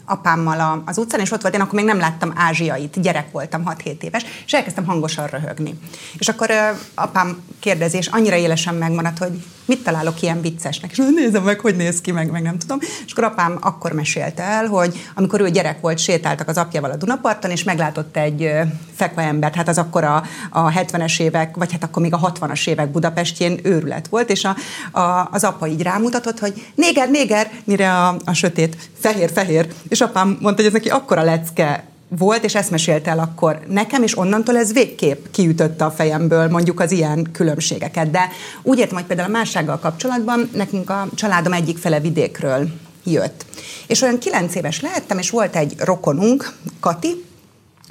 apámmal 0.04 0.82
az 0.86 0.98
utcán, 0.98 1.20
és 1.20 1.30
ott 1.30 1.42
volt, 1.42 1.54
én 1.54 1.60
akkor 1.60 1.74
még 1.74 1.84
nem 1.84 1.98
láttam 1.98 2.32
ázsiait, 2.36 3.00
gyerek 3.00 3.30
voltam, 3.30 3.62
6-7 3.84 4.02
éves, 4.02 4.24
és 4.46 4.52
elkezdtem 4.52 4.84
hangosan 4.84 5.26
röhögni. 5.26 5.78
És 6.18 6.28
akkor 6.28 6.50
apám 6.94 7.42
kérdezi, 7.60 7.96
és 7.96 8.06
annyira 8.06 8.36
élesen 8.36 8.74
megmaradt, 8.74 9.18
hogy 9.18 9.42
mit 9.66 9.82
találok 9.82 10.22
ilyen 10.22 10.40
viccesnek, 10.40 10.90
és 10.90 10.98
nézem 11.14 11.42
meg, 11.42 11.60
hogy 11.60 11.76
néz 11.76 12.00
ki, 12.00 12.12
meg, 12.12 12.30
meg 12.30 12.42
nem 12.42 12.58
tudom. 12.58 12.78
És 12.80 13.12
akkor 13.12 13.24
apám 13.24 13.58
akkor 13.60 13.92
mesélte 13.92 14.42
el, 14.42 14.66
hogy 14.66 15.06
amikor 15.14 15.40
ő 15.40 15.50
gyerek 15.50 15.80
volt, 15.80 15.98
sétáltak 15.98 16.48
az 16.48 16.56
apjával 16.56 16.90
a 16.90 16.96
Dunaparton, 16.96 17.50
és 17.50 17.62
meglátott 17.62 18.16
egy 18.16 18.50
fekve 18.94 19.22
embert, 19.22 19.54
hát 19.54 19.68
az 19.68 19.78
akkor 19.78 20.04
a, 20.04 20.22
a 20.50 20.70
70-es 20.70 21.20
évek, 21.20 21.56
vagy 21.56 21.72
hát 21.72 21.84
akkor 21.84 22.02
még 22.02 22.14
a 22.14 22.32
60-as 22.32 22.68
évek 22.68 22.90
Budapestjén 22.90 23.60
őrület 23.62 24.08
volt, 24.08 24.30
és 24.30 24.44
a, 24.44 24.56
a, 25.00 25.28
az 25.30 25.44
apa 25.44 25.66
így 25.66 25.82
rámutatott, 25.82 26.38
hogy 26.38 26.66
néger, 26.74 27.10
néger, 27.10 27.50
mire 27.64 27.92
a, 27.92 28.16
a 28.24 28.32
sötét, 28.32 28.90
fehér, 29.00 29.30
fehér, 29.32 29.72
és 29.94 30.00
apám 30.00 30.28
mondta, 30.28 30.62
hogy 30.62 30.64
ez 30.64 30.72
neki 30.72 30.88
akkora 30.88 31.22
lecke 31.22 31.84
volt, 32.08 32.44
és 32.44 32.54
ezt 32.54 32.70
mesélte 32.70 33.10
el 33.10 33.18
akkor 33.18 33.60
nekem, 33.68 34.02
és 34.02 34.18
onnantól 34.18 34.56
ez 34.56 34.72
végképp 34.72 35.24
kiütötte 35.30 35.84
a 35.84 35.90
fejemből 35.90 36.48
mondjuk 36.48 36.80
az 36.80 36.92
ilyen 36.92 37.28
különbségeket. 37.32 38.10
De 38.10 38.28
úgy 38.62 38.78
értem, 38.78 38.96
hogy 38.96 39.04
például 39.04 39.28
a 39.28 39.32
mássággal 39.32 39.78
kapcsolatban 39.78 40.50
nekünk 40.52 40.90
a 40.90 41.06
családom 41.14 41.52
egyik 41.52 41.78
fele 41.78 42.00
vidékről 42.00 42.68
jött. 43.04 43.44
És 43.86 44.00
olyan 44.00 44.18
kilenc 44.18 44.54
éves 44.54 44.80
lehettem, 44.80 45.18
és 45.18 45.30
volt 45.30 45.56
egy 45.56 45.74
rokonunk, 45.78 46.52
Kati, 46.80 47.24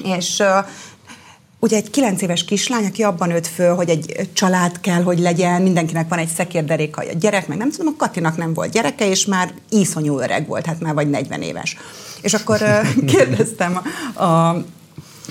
és 0.04 0.44
ugye 1.64 1.78
egy 1.78 1.90
kilenc 1.90 2.22
éves 2.22 2.46
kislány, 2.46 2.86
aki 2.86 3.04
abban 3.04 3.28
nőtt 3.28 3.48
föl, 3.48 3.76
hogy 3.76 3.90
egy 3.90 4.30
család 4.34 4.80
kell, 4.80 5.04
hogy 5.04 5.20
legyen, 5.20 5.62
mindenkinek 5.62 6.10
van 6.10 6.20
egy 6.20 6.28
szekérderéka, 6.28 7.02
a 7.02 7.14
gyerek, 7.20 7.48
meg 7.48 7.58
nem 7.58 7.72
tudom, 7.72 7.88
a 7.88 7.96
Katinak 7.98 8.38
nem 8.38 8.54
volt 8.54 8.72
gyereke, 8.72 9.10
és 9.10 9.26
már 9.26 9.54
iszonyú 9.70 10.20
öreg 10.20 10.48
volt, 10.48 10.66
hát 10.66 10.80
már 10.80 10.94
vagy 10.94 11.10
40 11.10 11.42
éves. 11.42 11.78
És 12.22 12.34
akkor 12.34 12.60
kérdeztem 13.16 13.80
a, 14.14 14.24
a, 14.24 14.50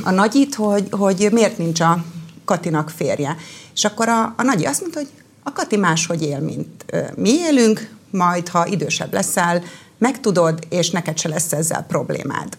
a 0.03 0.11
nagyit, 0.11 0.55
hogy, 0.55 0.89
hogy 0.91 1.29
miért 1.33 1.59
nincs 1.59 1.81
a 1.81 2.05
Katinak 2.45 2.91
férje. 2.91 3.37
És 3.75 3.85
akkor 3.85 4.09
a, 4.09 4.35
a 4.37 4.43
nagyi 4.43 4.65
azt 4.65 4.81
mondta, 4.81 4.99
hogy 4.99 5.11
a 5.43 5.53
Kati 5.53 5.77
máshogy 5.77 6.23
él, 6.23 6.41
mint 6.41 6.85
mi 7.17 7.31
élünk, 7.31 7.91
majd 8.11 8.49
ha 8.49 8.67
idősebb 8.67 9.13
leszel, 9.13 9.63
megtudod, 9.99 10.67
és 10.69 10.91
neked 10.91 11.19
se 11.19 11.29
lesz 11.29 11.53
ezzel 11.53 11.85
problémád. 11.89 12.57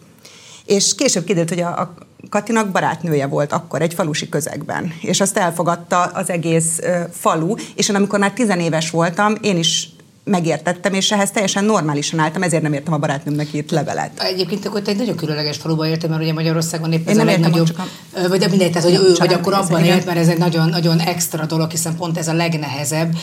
És 0.65 0.95
később 0.95 1.23
kiderült, 1.23 1.49
hogy 1.49 1.61
a, 1.61 1.79
a 1.79 1.93
Katinak 2.29 2.71
barátnője 2.71 3.27
volt 3.27 3.51
akkor 3.51 3.81
egy 3.81 3.93
falusi 3.93 4.29
közegben, 4.29 4.93
és 5.01 5.21
azt 5.21 5.37
elfogadta 5.37 6.01
az 6.01 6.29
egész 6.29 6.79
falu, 7.11 7.55
és 7.75 7.89
én 7.89 7.95
amikor 7.95 8.19
már 8.19 8.31
tizenéves 8.31 8.89
voltam, 8.89 9.35
én 9.41 9.57
is 9.57 9.89
megértettem, 10.23 10.93
és 10.93 11.11
ehhez 11.11 11.31
teljesen 11.31 11.63
normálisan 11.63 12.19
álltam, 12.19 12.43
ezért 12.43 12.61
nem 12.61 12.73
értem 12.73 12.93
a 12.93 12.97
barátnőmnek 12.97 13.53
írt 13.53 13.71
levelet. 13.71 14.19
Egyébként 14.19 14.65
akkor 14.65 14.81
egy 14.85 14.97
nagyon 14.97 15.15
különleges 15.15 15.57
faluba 15.57 15.87
értem, 15.87 16.09
mert 16.09 16.21
ugye 16.21 16.33
Magyarországon 16.33 16.91
épp 16.91 17.09
ez 17.09 17.17
a 17.17 17.23
legnagyobb, 17.23 17.77
a... 17.77 18.27
vagy 18.27 18.39
de 18.39 18.47
mindegy, 18.47 18.71
tehát 18.71 18.89
hogy 18.89 18.99
ő, 19.03 19.13
vagy 19.17 19.33
akkor 19.33 19.53
abban 19.53 19.83
élt, 19.83 20.05
mert 20.05 20.17
ez 20.17 20.27
egy 20.27 20.37
nagyon, 20.37 20.69
nagyon 20.69 20.99
extra 20.99 21.45
dolog, 21.45 21.71
hiszen 21.71 21.95
pont 21.95 22.17
ez 22.17 22.27
a 22.27 22.33
legnehezebb. 22.33 23.15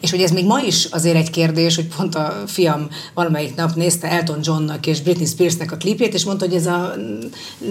És 0.00 0.10
hogy 0.10 0.20
ez 0.20 0.30
még 0.30 0.46
ma 0.46 0.60
is 0.60 0.84
azért 0.84 1.16
egy 1.16 1.30
kérdés, 1.30 1.74
hogy 1.74 1.86
pont 1.96 2.14
a 2.14 2.42
fiam 2.46 2.88
valamelyik 3.14 3.54
nap 3.54 3.74
nézte 3.74 4.10
Elton 4.10 4.38
Johnnak 4.42 4.86
és 4.86 5.00
Britney 5.00 5.26
Spearsnek 5.26 5.72
a 5.72 5.76
klipjét, 5.76 6.14
és 6.14 6.24
mondta, 6.24 6.44
hogy 6.44 6.54
ez 6.54 6.66
a 6.66 6.94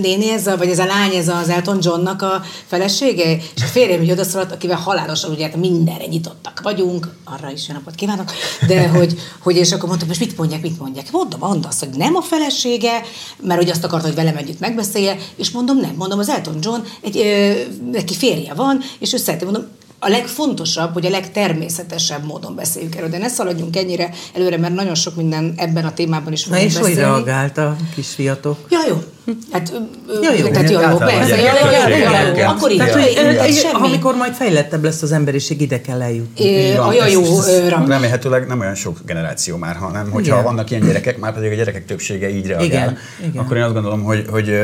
néni, 0.01 0.31
ez 0.31 0.47
a, 0.47 0.57
vagy 0.57 0.69
ez 0.69 0.79
a 0.79 0.85
lány, 0.85 1.15
ez 1.15 1.27
az 1.27 1.49
Elton 1.49 1.79
Johnnak 1.81 2.21
a 2.21 2.41
felesége, 2.65 3.37
és 3.55 3.63
a 3.63 3.65
férjem 3.65 4.01
így 4.01 4.11
odaszaladt, 4.11 4.51
akivel 4.51 4.77
halálosan 4.77 5.31
ugye 5.31 5.45
hát 5.45 5.55
mindenre 5.55 6.05
nyitottak 6.05 6.61
vagyunk, 6.63 7.07
arra 7.23 7.51
is 7.51 7.67
jó 7.67 7.73
napot 7.73 7.95
kívánok, 7.95 8.31
de 8.67 8.87
hogy, 8.87 9.19
hogy 9.39 9.55
és 9.55 9.71
akkor 9.71 9.87
mondtam, 9.87 10.07
most 10.07 10.19
mit 10.19 10.37
mondják, 10.37 10.61
mit 10.61 10.79
mondják. 10.79 11.11
Mondom, 11.11 11.39
mondd 11.39 11.65
azt, 11.65 11.79
hogy 11.79 11.89
nem 11.97 12.15
a 12.15 12.21
felesége, 12.21 13.01
mert 13.41 13.59
hogy 13.59 13.69
azt 13.69 13.83
akarta, 13.83 14.07
hogy 14.07 14.15
velem 14.15 14.37
együtt 14.37 14.59
megbeszélje, 14.59 15.17
és 15.35 15.51
mondom, 15.51 15.77
nem, 15.77 15.93
mondom, 15.97 16.19
az 16.19 16.29
Elton 16.29 16.57
John, 16.61 16.81
egy, 17.01 17.17
ö, 17.17 17.53
neki 17.91 18.13
férje 18.13 18.53
van, 18.53 18.81
és 18.99 19.13
ő 19.13 19.17
szereti, 19.17 19.43
mondom, 19.43 19.67
a 19.99 20.09
legfontosabb, 20.09 20.93
hogy 20.93 21.05
a 21.05 21.09
legtermészetesebb 21.09 22.25
módon 22.25 22.55
beszéljük 22.55 22.95
erről, 22.95 23.09
de 23.09 23.17
ne 23.17 23.27
szaladjunk 23.27 23.75
ennyire 23.75 24.09
előre, 24.35 24.57
mert 24.57 24.73
nagyon 24.73 24.95
sok 24.95 25.15
minden 25.15 25.53
ebben 25.57 25.85
a 25.85 25.93
témában 25.93 26.33
is 26.33 26.45
Na 26.45 26.59
és 26.59 26.77
hogy 26.77 26.95
reagált 26.95 27.57
a 27.57 27.75
kisfiatok? 27.95 28.57
Ja, 28.69 28.79
jó, 28.87 29.03
Hát, 29.51 29.73
Ja, 30.21 30.33
jó. 30.33 30.47
tehát 30.47 30.69
jó, 30.69 30.79
jó, 30.79 30.97
persze, 30.97 31.35
jó, 31.37 31.43
jó, 32.37 32.47
akkor 32.47 32.71
így, 32.71 32.81
amikor 33.73 34.15
majd 34.15 34.33
fejlettebb 34.33 34.83
lesz 34.83 35.01
az 35.01 35.11
emberiség, 35.11 35.61
ide 35.61 35.81
kell 35.81 36.01
eljutni. 36.01 36.71
A 36.71 37.07
jó. 37.07 37.21
Remélhetőleg 37.87 38.47
nem 38.47 38.59
olyan 38.59 38.75
sok 38.75 38.99
generáció 39.05 39.57
már, 39.57 39.75
hanem 39.75 40.11
hogyha 40.11 40.41
vannak 40.41 40.69
ilyen 40.69 40.85
gyerekek, 40.85 41.17
már 41.19 41.33
pedig 41.33 41.51
a 41.51 41.55
gyerekek 41.55 41.85
többsége 41.85 42.29
így 42.29 42.45
reagál, 42.45 42.65
Igen, 42.65 42.97
igen. 43.19 43.43
akkor 43.43 43.57
én 43.57 43.63
azt 43.63 43.73
gondolom, 43.73 44.03
hogy, 44.03 44.25
hogy 44.29 44.59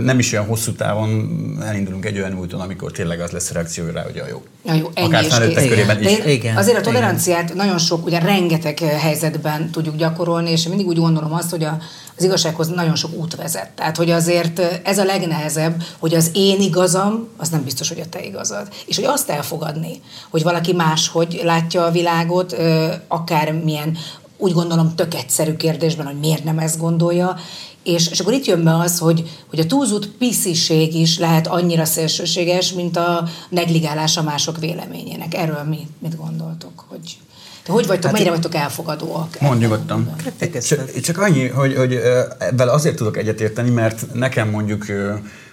nem 0.00 0.18
is 0.18 0.32
olyan 0.32 0.44
hosszú 0.44 0.72
távon 0.72 1.30
elindulunk 1.66 2.04
egy 2.04 2.18
olyan 2.18 2.38
úton, 2.38 2.60
amikor 2.60 2.92
tényleg 2.92 3.20
az 3.20 3.30
lesz 3.30 3.50
a 3.50 3.54
reakció 3.54 3.84
rá, 3.92 4.02
hogy 4.02 4.18
a 4.18 4.28
jó. 4.28 4.42
Jó, 4.80 4.90
ennyi 4.94 5.06
Akár 5.06 5.22
is 5.24 5.28
felnőttek 5.28 5.62
kész. 5.62 5.68
körében 5.68 6.02
De 6.02 6.10
is. 6.10 6.18
én 6.18 6.28
Igen, 6.28 6.56
Azért 6.56 6.76
a 6.76 6.80
igen. 6.80 6.92
toleranciát 6.92 7.54
nagyon 7.54 7.78
sok, 7.78 8.04
ugye 8.06 8.18
rengeteg 8.18 8.82
eh, 8.82 9.00
helyzetben 9.00 9.70
tudjuk 9.70 9.96
gyakorolni, 9.96 10.50
és 10.50 10.62
én 10.64 10.68
mindig 10.68 10.86
úgy 10.86 10.98
gondolom 10.98 11.32
azt, 11.32 11.50
hogy 11.50 11.64
a, 11.64 11.78
az 12.16 12.24
igazsághoz 12.24 12.68
nagyon 12.68 12.94
sok 12.96 13.14
út 13.14 13.36
vezet. 13.36 13.70
Tehát, 13.74 13.96
hogy 13.96 14.10
azért 14.10 14.58
eh, 14.58 14.68
ez 14.84 14.98
a 14.98 15.04
legnehezebb, 15.04 15.82
hogy 15.98 16.14
az 16.14 16.30
én 16.34 16.60
igazam, 16.60 17.28
az 17.36 17.48
nem 17.48 17.64
biztos, 17.64 17.88
hogy 17.88 18.00
a 18.00 18.08
te 18.10 18.22
igazad. 18.24 18.68
És 18.86 18.96
hogy 18.96 19.04
azt 19.04 19.30
elfogadni, 19.30 20.00
hogy 20.30 20.42
valaki 20.42 20.72
máshogy 20.72 21.40
látja 21.44 21.84
a 21.84 21.90
világot, 21.90 22.52
eh, 22.52 22.90
akár 23.08 23.52
milyen 23.52 23.96
úgy 24.40 24.52
gondolom 24.52 24.94
tök 24.94 25.14
egyszerű 25.14 25.54
kérdésben, 25.56 26.06
hogy 26.06 26.18
miért 26.18 26.44
nem 26.44 26.58
ezt 26.58 26.78
gondolja, 26.78 27.36
és, 27.82 28.08
és 28.08 28.20
akkor 28.20 28.32
itt 28.32 28.44
jön 28.44 28.64
be 28.64 28.76
az, 28.76 28.98
hogy, 28.98 29.30
hogy 29.50 29.58
a 29.58 29.66
túlzott 29.66 30.08
pisziség 30.08 30.94
is 30.94 31.18
lehet 31.18 31.46
annyira 31.46 31.84
szélsőséges, 31.84 32.72
mint 32.72 32.96
a 32.96 33.28
negligálás 33.48 34.16
a 34.16 34.22
mások 34.22 34.58
véleményének. 34.58 35.34
Erről 35.34 35.62
mi, 35.68 35.86
mit 35.98 36.16
gondoltok? 36.16 36.84
Hogy, 36.88 37.18
te 37.62 37.72
hogy 37.72 37.86
vagytok, 37.86 38.04
hát 38.04 38.12
mennyire 38.12 38.30
vagytok 38.30 38.54
elfogadóak? 38.54 39.40
Mond 39.40 39.60
nyugodtan. 39.60 40.16
Kettekeztet. 40.24 40.92
Csak, 40.92 41.00
csak 41.00 41.18
annyi, 41.18 41.48
hogy, 41.48 41.76
hogy 41.76 41.94
ebben 42.38 42.68
azért 42.68 42.96
tudok 42.96 43.16
egyetérteni, 43.16 43.70
mert 43.70 44.14
nekem 44.14 44.50
mondjuk 44.50 44.84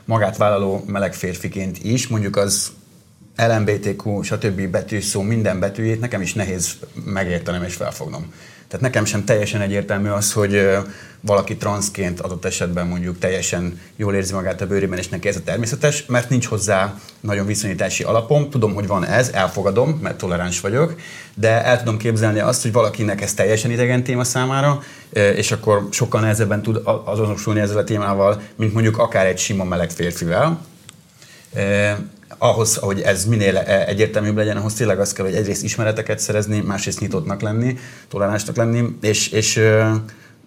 magát 0.06 0.38
vállaló 0.38 0.84
meleg 0.86 1.14
férfiként 1.14 1.78
is, 1.84 2.08
mondjuk 2.08 2.36
az 2.36 2.72
LMBTQ, 3.38 4.22
stb. 4.22 4.62
betűszó 4.62 5.22
minden 5.22 5.60
betűjét 5.60 6.00
nekem 6.00 6.22
is 6.22 6.34
nehéz 6.34 6.76
megértenem 7.06 7.64
és 7.64 7.74
felfognom. 7.74 8.34
Tehát 8.68 8.86
nekem 8.86 9.06
sem 9.06 9.26
teljesen 9.26 9.62
egyértelmű 9.62 10.10
az, 10.10 10.34
hogy 10.34 10.78
valaki 11.22 11.58
transzként 11.58 12.20
adott 12.20 12.46
esetben 12.46 12.88
mondjuk 12.88 13.20
teljesen 13.20 13.80
jól 13.96 14.16
érzi 14.16 14.34
magát 14.34 14.62
a 14.62 14.68
bőrében, 14.68 14.98
és 14.98 15.08
neki 15.08 15.28
ez 15.28 15.36
a 15.36 15.44
természetes, 15.44 16.06
mert 16.06 16.30
nincs 16.30 16.46
hozzá 16.46 17.00
nagyon 17.20 17.46
viszonyítási 17.46 18.04
alapom. 18.04 18.50
Tudom, 18.50 18.74
hogy 18.74 18.88
van 18.88 19.06
ez, 19.06 19.30
elfogadom, 19.30 20.00
mert 20.02 20.18
toleráns 20.18 20.60
vagyok, 20.60 20.96
de 21.34 21.64
el 21.64 21.80
tudom 21.80 21.98
képzelni 21.98 22.40
azt, 22.40 22.62
hogy 22.62 22.72
valakinek 22.72 23.22
ez 23.22 23.34
teljesen 23.34 23.72
idegen 23.72 24.04
téma 24.04 24.24
számára, 24.24 24.82
és 25.36 25.52
akkor 25.52 25.88
sokkal 25.92 26.22
nehezebben 26.22 26.62
tud 26.62 26.82
azonosulni 27.06 27.60
ezzel 27.60 27.78
a 27.78 27.84
témával, 27.84 28.42
mint 28.56 28.74
mondjuk 28.74 28.98
akár 28.98 29.26
egy 29.26 29.40
sima 29.40 29.64
meleg 29.64 29.90
férfivel. 29.90 30.62
Ahhoz, 32.38 32.76
hogy 32.76 33.02
ez 33.02 33.26
minél 33.26 33.58
eh, 33.58 33.88
egyértelműbb 33.88 34.36
legyen, 34.36 34.58
ahhoz 34.58 34.74
tényleg 34.74 35.00
az 35.00 35.14
kell, 35.14 35.26
hogy 35.26 35.36
egyrészt 35.36 35.64
ismereteket 35.64 36.20
szerezni, 36.20 36.60
másrészt 36.60 37.00
nyitottnak 37.00 37.42
lenni, 37.42 37.78
toleránsnak 38.08 38.56
lenni, 38.56 38.98
és, 39.02 39.28
és 39.28 39.62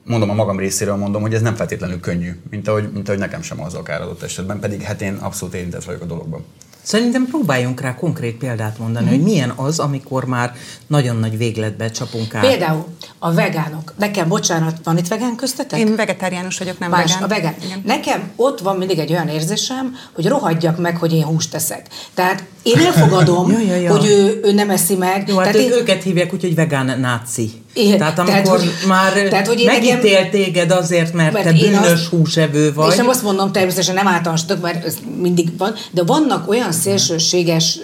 mondom 0.05 0.31
a 0.31 0.35
magam 0.35 0.59
részéről 0.59 0.97
mondom, 0.97 1.23
hogy 1.23 1.35
ez 1.35 1.41
nem 1.41 1.55
feltétlenül 1.55 2.01
könnyű, 2.01 2.31
mint 2.51 2.69
ahogy, 2.69 2.93
mint 2.93 3.09
ahogy 3.09 3.21
nekem 3.21 3.43
sem 3.43 3.63
az 3.63 3.75
akár 3.75 4.01
adott 4.01 4.23
esetben, 4.23 4.61
pedig 4.61 4.83
hát 4.83 5.03
én 5.03 5.15
abszolút 5.15 5.55
érintett 5.55 5.85
vagyok 5.85 6.03
a 6.03 6.07
dologban. 6.07 6.45
Szerintem 6.83 7.27
próbáljunk 7.27 7.81
rá 7.81 7.95
konkrét 7.95 8.37
példát 8.37 8.79
mondani, 8.79 9.05
Mhm. 9.05 9.15
hogy 9.15 9.23
milyen 9.25 9.53
az, 9.57 9.79
amikor 9.79 10.25
már 10.25 10.53
nagyon 10.87 11.17
nagy 11.17 11.37
végletbe 11.37 11.91
csapunk 11.91 12.35
át. 12.35 12.47
Például 12.47 12.85
a 13.19 13.33
vegánok. 13.33 13.95
Nekem, 13.99 14.29
bocsánat, 14.29 14.77
van 14.85 14.99
itt 14.99 15.09
vegán 15.09 15.37
köztetek? 15.37 15.79
Én 15.79 15.97
vegetáriánus 15.97 16.59
vagyok, 16.59 16.79
nem 16.79 16.91
Más, 16.91 17.03
vegán. 17.13 17.23
a 17.23 17.27
vegán. 17.29 17.55
Igen. 17.65 17.83
Nekem 17.85 18.31
ott 18.37 18.61
van 18.61 18.77
mindig 18.77 18.99
egy 18.99 19.13
olyan 19.13 19.29
érzésem, 19.29 19.97
hogy 20.13 20.27
rohadjak 20.27 20.79
meg, 20.79 20.97
hogy 20.97 21.13
én 21.13 21.25
húst 21.25 21.51
teszek. 21.51 21.87
Tehát 22.15 22.45
én 22.63 22.79
elfogadom, 22.79 23.51
Ja, 23.51 23.59
ja, 23.59 23.75
ja. 23.77 23.91
hogy 23.97 24.07
ő, 24.11 24.41
ő 24.43 24.53
nem 24.53 24.71
eszi 24.71 24.95
meg. 24.95 25.29
Jó, 25.29 25.37
hát 25.37 25.53
Tehát 25.53 25.69
ők, 25.69 25.77
őket 25.81 26.03
hívják 26.03 26.33
úgy, 26.33 26.41
hogy 26.43 26.55
vegán 26.55 27.01
náci. 27.01 27.60
Igen, 27.75 27.99
Tehát 27.99 28.15
tehát, 28.15 28.31
amikor 28.31 28.59
hogy- 28.59 28.73
már 28.89 29.13
tehát, 29.13 29.47
hogy 29.47 29.63
megítél 29.67 30.13
nekem- 30.13 30.31
téged 30.31 30.71
azért, 30.71 31.13
mert, 31.13 31.33
Mert 31.33 31.45
te 31.45 31.53
bűnös 31.53 31.93
azt- 31.93 32.05
húsevő 32.05 32.73
vagy. 32.73 32.91
És 32.91 32.97
nem 32.97 33.09
azt 33.09 33.23
mondom 33.23 33.53
természetesen 33.53 33.95
nem 33.95 34.07
általánosítok, 34.07 34.61
mert 34.63 34.85
ez 34.85 34.97
mindig 35.21 35.57
van, 35.59 35.75
de 35.91 36.03
vannak 36.03 36.49
olyan 36.49 36.73
szélsőséges, 36.73 37.79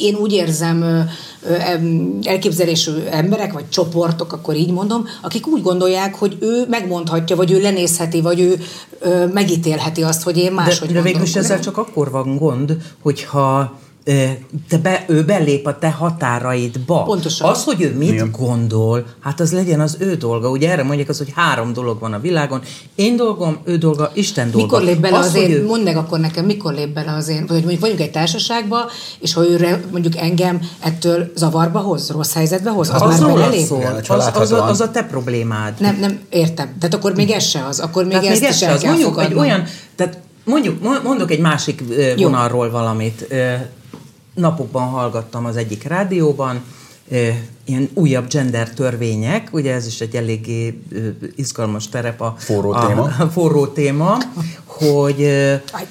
én 0.00 0.14
úgy 0.14 0.32
érzem, 0.32 1.08
elképzelésű 2.22 2.90
emberek, 3.10 3.52
vagy 3.52 3.68
csoportok, 3.68 4.32
akkor 4.32 4.54
így 4.56 4.70
mondom, 4.72 5.06
akik 5.22 5.46
úgy 5.46 5.62
gondolják, 5.62 6.14
hogy 6.14 6.36
ő 6.40 6.64
megmondhatja, 6.68 7.36
vagy 7.36 7.50
ő 7.52 7.60
lenézheti, 7.60 8.20
vagy 8.20 8.40
ő 8.40 8.60
megítélheti 9.32 10.02
azt, 10.02 10.22
hogy 10.22 10.38
én 10.38 10.52
máshogy 10.52 10.88
de, 10.88 10.94
de 10.94 11.02
végül 11.02 11.22
is 11.22 11.32
gondolkodom. 11.32 11.42
ezzel 11.58 11.60
csak 11.72 11.76
akkor 11.88 12.10
van 12.10 12.36
gond, 12.36 12.76
hogyha 13.02 13.78
te 14.68 14.78
be, 14.82 15.04
ő 15.08 15.24
belép 15.24 15.66
a 15.66 15.78
te 15.78 15.90
határaidba. 15.90 17.02
Pontosan. 17.02 17.50
Az, 17.50 17.64
hogy 17.64 17.82
ő 17.82 17.94
mit 17.96 18.08
Igen. 18.12 18.30
gondol, 18.38 19.06
hát 19.20 19.40
az 19.40 19.52
legyen 19.52 19.80
az 19.80 19.96
ő 19.98 20.14
dolga. 20.14 20.50
Ugye 20.50 20.70
erre 20.70 20.82
mondják 20.82 21.08
az, 21.08 21.18
hogy 21.18 21.32
három 21.34 21.72
dolog 21.72 22.00
van 22.00 22.12
a 22.12 22.20
világon. 22.20 22.60
Én 22.94 23.16
dolgom, 23.16 23.58
ő 23.64 23.76
dolga, 23.76 24.10
Isten 24.14 24.50
dolga. 24.50 24.66
Mikor 24.66 24.82
lép 24.82 25.00
bele 25.00 25.18
az, 25.18 25.32
hogy 25.32 25.42
én, 25.42 25.50
ő- 25.50 25.66
mondd 25.66 25.82
meg 25.84 25.96
akkor 25.96 26.20
nekem, 26.20 26.44
mikor 26.44 26.72
lép 26.74 26.88
bele 26.88 27.12
az 27.12 27.28
én, 27.28 27.44
vagy 27.46 27.58
mondjuk 27.58 27.80
vagyunk 27.80 28.00
egy 28.00 28.10
társaságba, 28.10 28.90
és 29.20 29.32
ha 29.34 29.44
őre 29.48 29.80
mondjuk 29.90 30.16
engem 30.16 30.60
ettől 30.80 31.32
zavarba 31.36 31.78
hoz, 31.78 32.10
rossz 32.10 32.32
helyzetbe 32.34 32.70
hoz, 32.70 32.90
az, 32.92 33.02
az 33.02 33.20
már 33.20 33.32
belelép? 33.34 33.66
szól. 33.66 33.78
Igen, 33.78 33.94
Az, 34.08 34.30
az, 34.34 34.52
a, 34.52 34.66
az 34.68 34.80
a 34.80 34.90
te 34.90 35.02
problémád. 35.02 35.74
Nem, 35.80 35.96
nem, 36.00 36.18
értem. 36.30 36.74
Tehát 36.78 36.94
akkor 36.94 37.14
még 37.14 37.30
ez 37.30 37.44
se 37.44 37.64
az, 37.68 37.80
akkor 37.80 38.02
még 38.04 38.12
Tehát 38.12 38.28
ezt 38.28 38.40
még 38.40 38.50
ez 38.50 38.56
se 38.56 38.70
az. 38.70 38.82
Mondjuk 38.82 39.20
egy 39.22 39.34
olyan, 39.34 39.64
tehát 39.96 40.18
mondjuk, 40.44 40.82
mo- 40.82 41.02
mondok 41.02 41.30
egy 41.30 41.40
másik 41.40 41.82
vonalról 42.16 42.70
valamit. 42.70 43.34
Napokban 44.34 44.88
hallgattam 44.88 45.44
az 45.44 45.56
egyik 45.56 45.82
rádióban, 45.84 46.62
ilyen 47.64 47.88
újabb 47.94 48.28
gender 48.28 48.70
törvények, 48.70 49.48
ugye 49.52 49.74
ez 49.74 49.86
is 49.86 50.00
egy 50.00 50.14
eléggé 50.14 50.82
izgalmas 51.36 51.88
terep 51.88 52.20
a 52.20 52.34
Forró 52.38 52.70
a, 52.70 52.86
téma. 52.86 53.02
A 53.02 53.26
forró 53.26 53.66
téma, 53.66 54.18
hogy 54.64 55.22
Aj, 55.72 55.86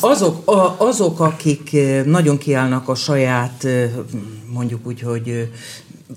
azok, 0.00 0.50
a, 0.50 0.74
azok, 0.78 1.20
akik 1.20 1.76
nagyon 2.04 2.38
kiállnak 2.38 2.88
a 2.88 2.94
saját, 2.94 3.66
mondjuk 4.52 4.86
úgy, 4.86 5.00
hogy 5.00 5.50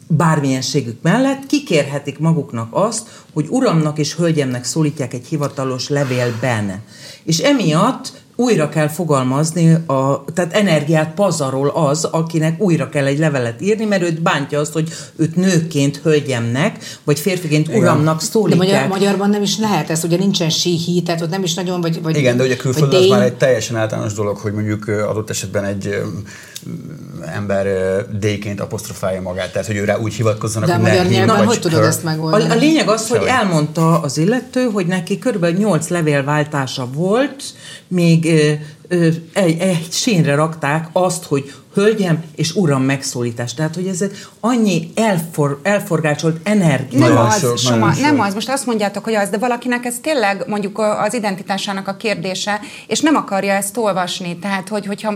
bármilyenségük 0.07 1.01
mellett, 1.01 1.45
kikérhetik 1.45 2.19
maguknak 2.19 2.67
azt, 2.71 3.23
hogy 3.33 3.45
uramnak 3.49 3.97
és 3.97 4.15
hölgyemnek 4.15 4.63
szólítják 4.63 5.13
egy 5.13 5.25
hivatalos 5.25 5.89
levélben. 5.89 6.81
És 7.23 7.37
emiatt 7.39 8.11
újra 8.39 8.69
kell 8.69 8.87
fogalmazni, 8.87 9.73
a, 9.73 10.23
tehát 10.33 10.53
energiát 10.53 11.13
pazarol 11.13 11.69
az, 11.69 12.03
akinek 12.03 12.61
újra 12.61 12.89
kell 12.89 13.05
egy 13.05 13.19
levelet 13.19 13.61
írni, 13.61 13.85
mert 13.85 14.01
őt 14.01 14.21
bántja 14.21 14.59
azt, 14.59 14.73
hogy 14.73 14.89
őt 15.15 15.35
nőként 15.35 15.97
hölgyemnek, 15.97 16.77
vagy 17.03 17.19
férfiként 17.19 17.67
uramnak 17.67 18.19
De 18.19 18.25
szólítják. 18.25 18.67
magyar, 18.69 18.87
magyarban 18.87 19.29
nem 19.29 19.41
is 19.41 19.57
lehet 19.57 19.89
ez, 19.89 20.03
ugye 20.03 20.17
nincsen 20.17 20.49
síhi, 20.49 21.01
tehát 21.03 21.21
ott 21.21 21.29
nem 21.29 21.43
is 21.43 21.53
nagyon, 21.53 21.81
vagy, 21.81 22.01
vagy 22.01 22.17
Igen, 22.17 22.37
de 22.37 22.43
ugye 22.43 22.55
külföldön 22.55 22.95
az 22.95 23.01
dény. 23.01 23.09
már 23.11 23.21
egy 23.21 23.33
teljesen 23.33 23.75
általános 23.75 24.13
dolog, 24.13 24.37
hogy 24.37 24.53
mondjuk 24.53 24.87
adott 24.87 25.29
esetben 25.29 25.63
egy 25.63 26.01
ember 27.35 27.65
ö, 27.65 27.99
D-ként 28.17 28.59
apostrofálja 28.61 29.21
magát, 29.21 29.51
tehát 29.51 29.67
hogy 29.67 29.75
ő 29.75 29.83
rá 29.83 29.97
úgy 29.97 30.13
hivatkozzanak, 30.13 30.69
De 30.69 30.75
hogy 30.75 30.83
magyar 30.83 31.05
nyelven 31.05 31.45
hogy 31.45 31.59
tudod 31.59 31.79
her. 31.79 31.87
ezt 31.87 32.03
megoldani? 32.03 32.43
A, 32.43 32.51
a 32.53 32.55
lényeg 32.55 32.89
az, 32.89 33.07
hogy 33.09 33.23
elmondta 33.27 33.99
az 34.01 34.17
illető, 34.17 34.69
hogy 34.73 34.85
neki 34.85 35.19
körülbelül 35.19 35.57
8 35.57 35.87
levélváltása 35.87 36.87
volt, 36.93 37.43
még 37.87 38.25
egy, 39.33 39.59
egy 39.59 39.87
sínre 39.91 40.35
rakták 40.35 40.89
azt, 40.91 41.23
hogy 41.23 41.53
hölgyem 41.79 42.23
és 42.35 42.55
uram 42.55 42.83
megszólítás. 42.83 43.53
Tehát, 43.53 43.75
hogy 43.75 43.87
ez 43.87 44.01
egy 44.01 44.11
annyi 44.39 44.91
elfor, 44.95 45.59
elforgácsolt 45.63 46.37
energia. 46.43 46.99
Nem 47.07 47.17
az, 47.17 47.39
sok, 47.39 47.57
Soma, 47.57 47.91
sok. 47.93 48.01
nem 48.01 48.19
az. 48.19 48.33
Most 48.33 48.49
azt 48.49 48.65
mondjátok, 48.65 49.03
hogy 49.03 49.15
az, 49.15 49.29
de 49.29 49.37
valakinek 49.37 49.85
ez 49.85 49.95
tényleg 50.01 50.43
mondjuk 50.47 50.79
az 50.79 51.13
identitásának 51.13 51.87
a 51.87 51.95
kérdése, 51.95 52.59
és 52.87 52.99
nem 52.99 53.15
akarja 53.15 53.53
ezt 53.53 53.77
olvasni. 53.77 54.37
Tehát, 54.37 54.67
hogy, 54.67 54.85
hogyha 54.85 55.13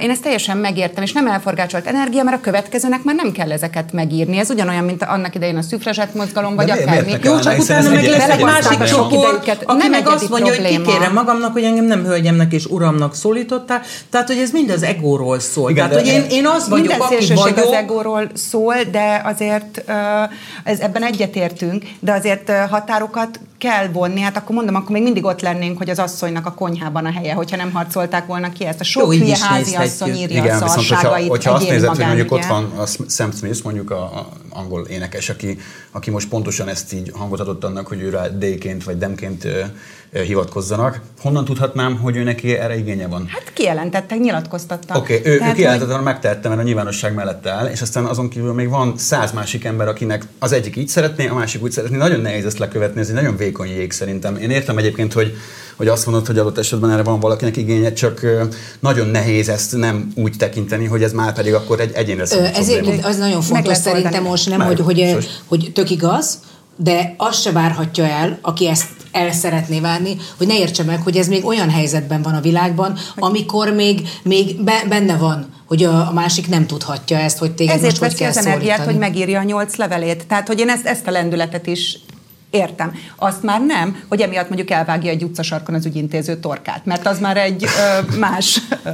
én 0.00 0.10
ezt 0.10 0.22
teljesen 0.22 0.56
megértem, 0.56 1.02
és 1.02 1.12
nem 1.12 1.26
elforgácsolt 1.26 1.86
energia, 1.86 2.22
mert 2.22 2.36
a 2.36 2.40
következőnek 2.40 3.02
már 3.02 3.14
nem 3.14 3.32
kell 3.32 3.52
ezeket 3.52 3.92
megírni. 3.92 4.38
Ez 4.38 4.50
ugyanolyan, 4.50 4.84
mint 4.84 5.02
annak 5.02 5.34
idején 5.34 5.56
a 5.56 5.62
szüfrezsett 5.62 6.14
mozgalom, 6.14 6.54
vagy 6.54 6.68
Jó, 6.68 6.74
akármi. 6.74 7.18
kellene, 7.18 7.42
csak 7.42 7.58
utána 7.58 7.88
meg 7.90 8.04
egy- 8.04 8.10
lesz 8.10 8.28
egy 8.28 8.42
másik 8.44 8.82
csoport, 8.82 9.48
aki 9.64 9.76
Nem 9.76 9.90
meg 9.90 10.08
azt 10.08 10.28
mondja, 10.28 10.54
hogy 10.54 10.66
kikérem 10.66 11.12
magamnak, 11.12 11.52
hogy 11.52 11.62
engem 11.62 11.84
nem 11.84 12.04
hölgyemnek 12.04 12.52
és 12.52 12.66
uramnak 12.66 13.14
szólítottál. 13.14 13.82
Tehát, 14.10 14.26
hogy 14.26 14.38
ez 14.38 14.50
mind 14.50 14.70
az 14.70 14.82
egóról 14.82 15.38
szól. 15.40 15.70
Igen, 15.70 15.83
Tehát, 15.88 16.04
hogy 16.04 16.12
én, 16.14 16.26
én 16.30 16.46
az 16.46 16.68
vagyok, 16.68 16.86
Minden 16.86 17.00
aki 17.00 17.34
vagyok. 17.34 17.56
az 17.56 17.72
egóról 17.72 18.28
szól, 18.34 18.74
de 18.90 19.22
azért 19.24 19.84
ez, 20.64 20.80
ebben 20.80 21.02
egyetértünk, 21.02 21.84
de 22.00 22.12
azért 22.12 22.50
határokat 22.68 23.40
kell 23.64 23.88
vonni. 23.88 24.20
Hát 24.20 24.36
akkor 24.36 24.54
mondom, 24.54 24.74
akkor 24.74 24.90
még 24.90 25.02
mindig 25.02 25.24
ott 25.24 25.40
lennénk, 25.40 25.78
hogy 25.78 25.90
az 25.90 25.98
asszonynak 25.98 26.46
a 26.46 26.52
konyhában 26.52 27.06
a 27.06 27.12
helye, 27.12 27.34
hogyha 27.34 27.56
nem 27.56 27.72
harcolták 27.72 28.26
volna 28.26 28.52
ki 28.52 28.64
ezt. 28.64 28.80
A 28.80 28.84
sok 28.84 29.02
Jó, 29.02 29.20
hülye 29.20 29.36
házi 29.40 29.74
asszony 29.74 30.14
írja 30.14 30.42
Igen, 30.42 30.62
a 30.62 30.64
viszont 30.64 30.86
hogyha, 30.86 31.28
hogyha 31.28 31.52
azt 31.52 31.68
nézed, 31.68 31.88
hogy 31.88 32.06
mondjuk 32.06 32.32
ott 32.32 32.40
magánügye. 32.40 32.70
van 32.70 32.80
a 32.80 32.86
Sam 33.08 33.32
Smith, 33.32 33.64
mondjuk 33.64 33.90
a, 33.90 34.02
a 34.02 34.28
angol 34.50 34.86
énekes, 34.86 35.28
aki, 35.28 35.58
aki 35.90 36.10
most 36.10 36.28
pontosan 36.28 36.68
ezt 36.68 36.92
így 36.92 37.12
hangot 37.14 37.40
adott 37.40 37.64
annak, 37.64 37.86
hogy 37.86 38.00
ő 38.00 38.10
rá 38.10 38.28
D-ként 38.28 38.84
vagy 38.84 38.98
demként 38.98 39.46
hivatkozzanak. 40.22 41.00
Honnan 41.20 41.44
tudhatnám, 41.44 41.96
hogy 41.96 42.16
ő 42.16 42.22
neki 42.22 42.56
erre 42.56 42.76
igénye 42.76 43.06
van? 43.06 43.26
Hát 43.28 43.52
kijelentettek, 43.52 44.18
nyilatkoztattak. 44.18 44.96
Oké, 44.96 45.18
okay, 45.18 45.32
ő, 45.32 45.34
ő 45.34 45.52
kijelentette, 45.52 45.94
hogy... 45.94 46.04
megtehette, 46.04 46.48
mert 46.48 46.60
a 46.60 46.64
nyilvánosság 46.64 47.14
mellett 47.14 47.46
áll, 47.46 47.66
és 47.66 47.80
aztán 47.80 48.04
azon 48.04 48.28
kívül 48.28 48.52
még 48.52 48.68
van 48.68 48.96
száz 48.96 49.32
másik 49.32 49.64
ember, 49.64 49.88
akinek 49.88 50.26
az 50.38 50.52
egyik 50.52 50.76
így 50.76 50.88
szeretné, 50.88 51.26
a 51.26 51.34
másik 51.34 51.62
úgy 51.62 51.70
szeretné. 51.70 51.96
Nagyon 51.96 52.20
nehéz 52.20 52.44
ezt 52.44 52.58
lekövetni, 52.58 53.00
ez 53.00 53.08
egy 53.08 53.14
nagyon 53.14 53.36
vékony 53.54 53.78
jég 53.78 53.92
szerintem. 53.92 54.36
Én 54.36 54.50
értem 54.50 54.78
egyébként, 54.78 55.12
hogy 55.12 55.36
hogy 55.76 55.88
azt 55.88 56.06
mondod, 56.06 56.26
hogy 56.26 56.38
adott 56.38 56.58
esetben 56.58 56.90
erre 56.90 57.02
van 57.02 57.20
valakinek 57.20 57.56
igénye, 57.56 57.92
csak 57.92 58.20
nagyon 58.80 59.06
nehéz 59.06 59.48
ezt 59.48 59.76
nem 59.76 60.12
úgy 60.14 60.36
tekinteni, 60.38 60.84
hogy 60.84 61.02
ez 61.02 61.12
már 61.12 61.32
pedig 61.32 61.54
akkor 61.54 61.80
egy 61.80 61.92
egyénre 61.94 62.22
Ezért 62.54 63.04
az 63.04 63.16
nagyon 63.16 63.42
fontos 63.42 63.76
szerintem 63.76 64.22
most 64.22 64.48
nem, 64.48 64.60
hogy, 64.60 64.80
hogy, 64.80 65.28
hogy 65.46 65.70
tök 65.74 65.90
igaz, 65.90 66.38
de 66.76 67.14
azt 67.16 67.42
se 67.42 67.52
várhatja 67.52 68.04
el, 68.04 68.38
aki 68.42 68.68
ezt 68.68 68.86
el 69.12 69.32
szeretné 69.32 69.80
várni, 69.80 70.16
hogy 70.36 70.46
ne 70.46 70.58
értse 70.58 70.82
meg, 70.82 71.02
hogy 71.02 71.16
ez 71.16 71.28
még 71.28 71.44
olyan 71.44 71.70
helyzetben 71.70 72.22
van 72.22 72.34
a 72.34 72.40
világban, 72.40 72.98
amikor 73.16 73.72
még, 73.72 74.08
még 74.22 74.64
benne 74.88 75.16
van, 75.16 75.54
hogy 75.66 75.84
a, 75.84 76.08
a 76.08 76.12
másik 76.12 76.48
nem 76.48 76.66
tudhatja 76.66 77.18
ezt, 77.18 77.38
hogy 77.38 77.52
téged 77.52 77.76
Ezért 77.76 78.00
most 78.00 78.10
hogy 78.10 78.20
kell 78.20 78.28
az 78.28 78.46
energiát, 78.46 78.84
hogy 78.84 78.98
megírja 78.98 79.40
a 79.40 79.42
nyolc 79.42 79.76
levelét. 79.76 80.26
Tehát, 80.26 80.46
hogy 80.46 80.58
én 80.58 80.68
ezt, 80.68 80.86
ezt 80.86 81.06
a 81.06 81.10
lendületet 81.10 81.66
is 81.66 81.98
Értem. 82.54 82.92
Azt 83.16 83.42
már 83.42 83.60
nem, 83.66 83.96
hogy 84.08 84.20
emiatt 84.20 84.48
mondjuk 84.48 84.70
elvágja 84.70 85.10
egy 85.10 85.22
utcasarkon 85.22 85.74
az 85.74 85.86
ügyintéző 85.86 86.36
torkát, 86.36 86.84
mert 86.84 87.06
az 87.06 87.18
már 87.18 87.36
egy 87.36 87.64
ö, 87.64 88.16
más... 88.18 88.60
Ö, 88.84 88.90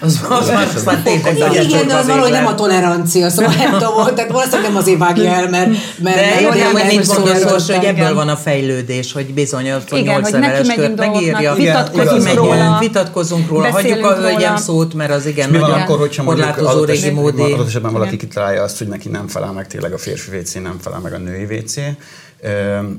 az, 0.00 0.20
az 0.28 0.48
más, 0.48 0.74
az 0.74 0.84
már 0.84 1.02
tényleg 1.02 1.36
Igen, 1.64 1.86
de 1.86 1.94
az 1.94 2.06
valahogy 2.06 2.30
nem 2.30 2.46
a 2.46 2.54
tolerancia, 2.54 3.30
szóval 3.30 3.54
nem 3.54 3.70
tudom, 3.70 4.14
tehát 4.14 4.30
valószínűleg 4.30 4.70
nem 4.70 4.76
azért 4.76 4.98
vágja 4.98 5.30
el, 5.30 5.48
mert... 5.48 5.70
mert 5.98 6.16
de 6.16 6.40
jó, 6.40 6.48
nem, 6.48 6.72
hogy 6.72 6.86
nincs 6.86 7.22
biztos, 7.22 7.66
hogy 7.66 7.84
ebből 7.84 8.14
van 8.14 8.28
a 8.28 8.36
fejlődés, 8.36 9.12
hogy 9.12 9.34
bizony 9.34 9.70
a 9.70 9.80
nyolc 9.90 10.30
leveles 10.30 10.74
kört 10.74 10.96
megírja, 10.96 11.54
vitatkozunk 11.54 12.34
róla, 12.34 12.76
vitatkozunk 12.80 13.48
róla, 13.48 13.70
hagyjuk 13.70 14.04
a 14.04 14.14
hölgyem 14.14 14.56
szót, 14.56 14.94
mert 14.94 15.10
az 15.10 15.26
igen 15.26 15.50
nagyon 15.50 15.70
akkor, 15.70 15.98
hogyha 15.98 16.24
korlátozó 16.24 16.84
régi 16.84 17.10
módi. 17.10 17.42
Adott 17.42 17.66
esetben 17.66 17.92
valaki 17.92 18.16
kitalálja 18.16 18.62
azt, 18.62 18.78
hogy 18.78 18.88
neki 18.88 19.08
nem 19.08 19.28
felel 19.28 19.52
meg 19.52 19.66
tényleg 19.66 19.92
a 19.92 19.98
férfi 19.98 20.36
WC, 20.36 20.54
nem 20.54 20.78
felel 20.80 21.00
meg 21.00 21.12
a 21.12 21.18
női 21.18 21.44
WC, 21.44 21.74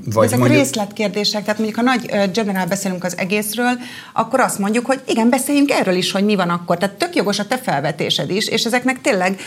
vagy 0.04 0.26
Ezek 0.26 0.38
mondjuk... 0.38 0.60
részletkérdések, 0.60 1.42
tehát 1.42 1.58
mondjuk 1.58 1.78
ha 1.78 1.84
nagy 1.84 2.30
generál 2.32 2.66
beszélünk 2.66 3.04
az 3.04 3.18
egészről, 3.18 3.72
akkor 4.12 4.40
azt 4.40 4.58
mondjuk, 4.58 4.86
hogy 4.86 5.00
igen, 5.06 5.28
beszéljünk 5.28 5.70
erről 5.70 5.94
is, 5.94 6.12
hogy 6.12 6.24
mi 6.24 6.34
van 6.34 6.48
akkor. 6.48 6.78
Tehát 6.78 6.94
tök 6.94 7.14
jogos 7.14 7.38
a 7.38 7.46
te 7.46 7.58
felvetésed 7.58 8.30
is, 8.30 8.48
és 8.48 8.64
ezeknek 8.64 9.00
tényleg 9.00 9.40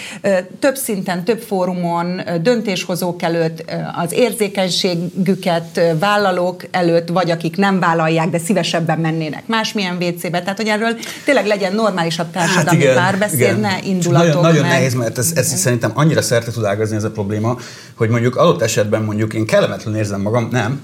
több 0.60 0.76
szinten, 0.76 1.24
több 1.24 1.40
fórumon, 1.40 2.22
döntéshozók 2.42 3.22
előtt, 3.22 3.64
az 3.96 4.12
érzékenységüket 4.12 5.82
vállalók 6.00 6.64
előtt, 6.72 7.10
vagy 7.10 7.32
akik 7.32 7.58
nem 7.58 7.80
vállalják, 7.80 8.30
de 8.30 8.38
szívesebben 8.38 9.00
mennének 9.00 9.48
másmilyen 9.48 9.96
WC-be. 9.96 10.42
Tehát, 10.42 10.58
hogy 10.58 10.68
erről 10.68 10.98
tényleg 11.26 11.46
legyen 11.46 11.74
normálisabb 11.74 12.32
társadalmi 12.32 12.86
hát 12.86 12.96
párbeszéd, 12.96 13.60
ne 13.60 13.78
indulatok. 13.84 14.28
Nagyon, 14.28 14.42
nagyon 14.42 14.68
nehéz, 14.68 14.94
mert 14.94 15.18
ez, 15.18 15.32
ez 15.36 15.60
szerintem 15.60 15.92
annyira 15.94 16.22
szerte 16.22 16.52
tud 16.52 16.66
ágazni 16.66 16.96
ez 16.96 17.04
a 17.04 17.12
probléma, 17.12 17.58
hogy 17.96 18.10
mondjuk 18.10 18.36
adott 18.36 18.62
esetben 18.62 19.04
mondjuk 19.04 19.34
én 19.34 19.46
kellemetlenül 19.82 20.00
érzem 20.00 20.22
magam, 20.22 20.48
nem, 20.52 20.82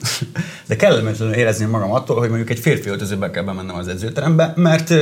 de 0.67 0.75
kellemetlenül 0.75 1.33
érezném 1.33 1.69
magam 1.69 1.91
attól, 1.91 2.17
hogy 2.17 2.27
mondjuk 2.27 2.49
egy 2.49 2.59
férfi 2.59 2.89
öltözőbe 2.89 3.31
kell 3.31 3.43
bemennem 3.43 3.75
az 3.75 3.87
edzőterembe, 3.87 4.53
mert 4.55 4.93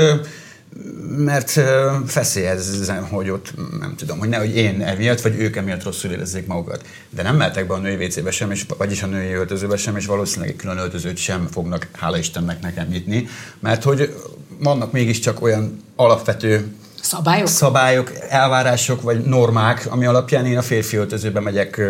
mert 1.17 1.59
feszélyezem, 2.05 3.07
hogy 3.09 3.29
ott 3.29 3.53
nem 3.79 3.95
tudom, 3.97 4.19
hogy 4.19 4.29
nehogy 4.29 4.55
én 4.55 4.81
emiatt, 4.81 5.21
vagy 5.21 5.39
ők 5.39 5.55
emiatt 5.55 5.83
rosszul 5.83 6.11
érezzék 6.11 6.47
magukat. 6.47 6.85
De 7.09 7.21
nem 7.21 7.35
mehetek 7.35 7.67
be 7.67 7.73
a 7.73 7.77
női 7.77 8.05
WC-be 8.05 8.31
sem, 8.31 8.51
és, 8.51 8.65
vagyis 8.77 9.03
a 9.03 9.07
női 9.07 9.31
öltözőbe 9.31 9.77
sem, 9.77 9.95
és 9.95 10.05
valószínűleg 10.05 10.49
egy 10.49 10.55
külön 10.55 10.77
öltözőt 10.77 11.17
sem 11.17 11.47
fognak, 11.51 11.87
hála 11.91 12.17
Istennek 12.17 12.61
nekem 12.61 12.87
nyitni, 12.87 13.27
mert 13.59 13.83
hogy 13.83 14.15
vannak 14.59 14.91
mégiscsak 14.91 15.41
olyan 15.41 15.83
alapvető 15.95 16.73
Szabályok? 17.01 17.47
Szabályok, 17.47 18.11
elvárások 18.29 19.01
vagy 19.01 19.21
normák, 19.23 19.87
ami 19.89 20.05
alapján 20.05 20.45
én 20.45 20.57
a 20.57 20.61
férfi 20.61 20.97
öltözőbe 20.97 21.39
megyek 21.39 21.81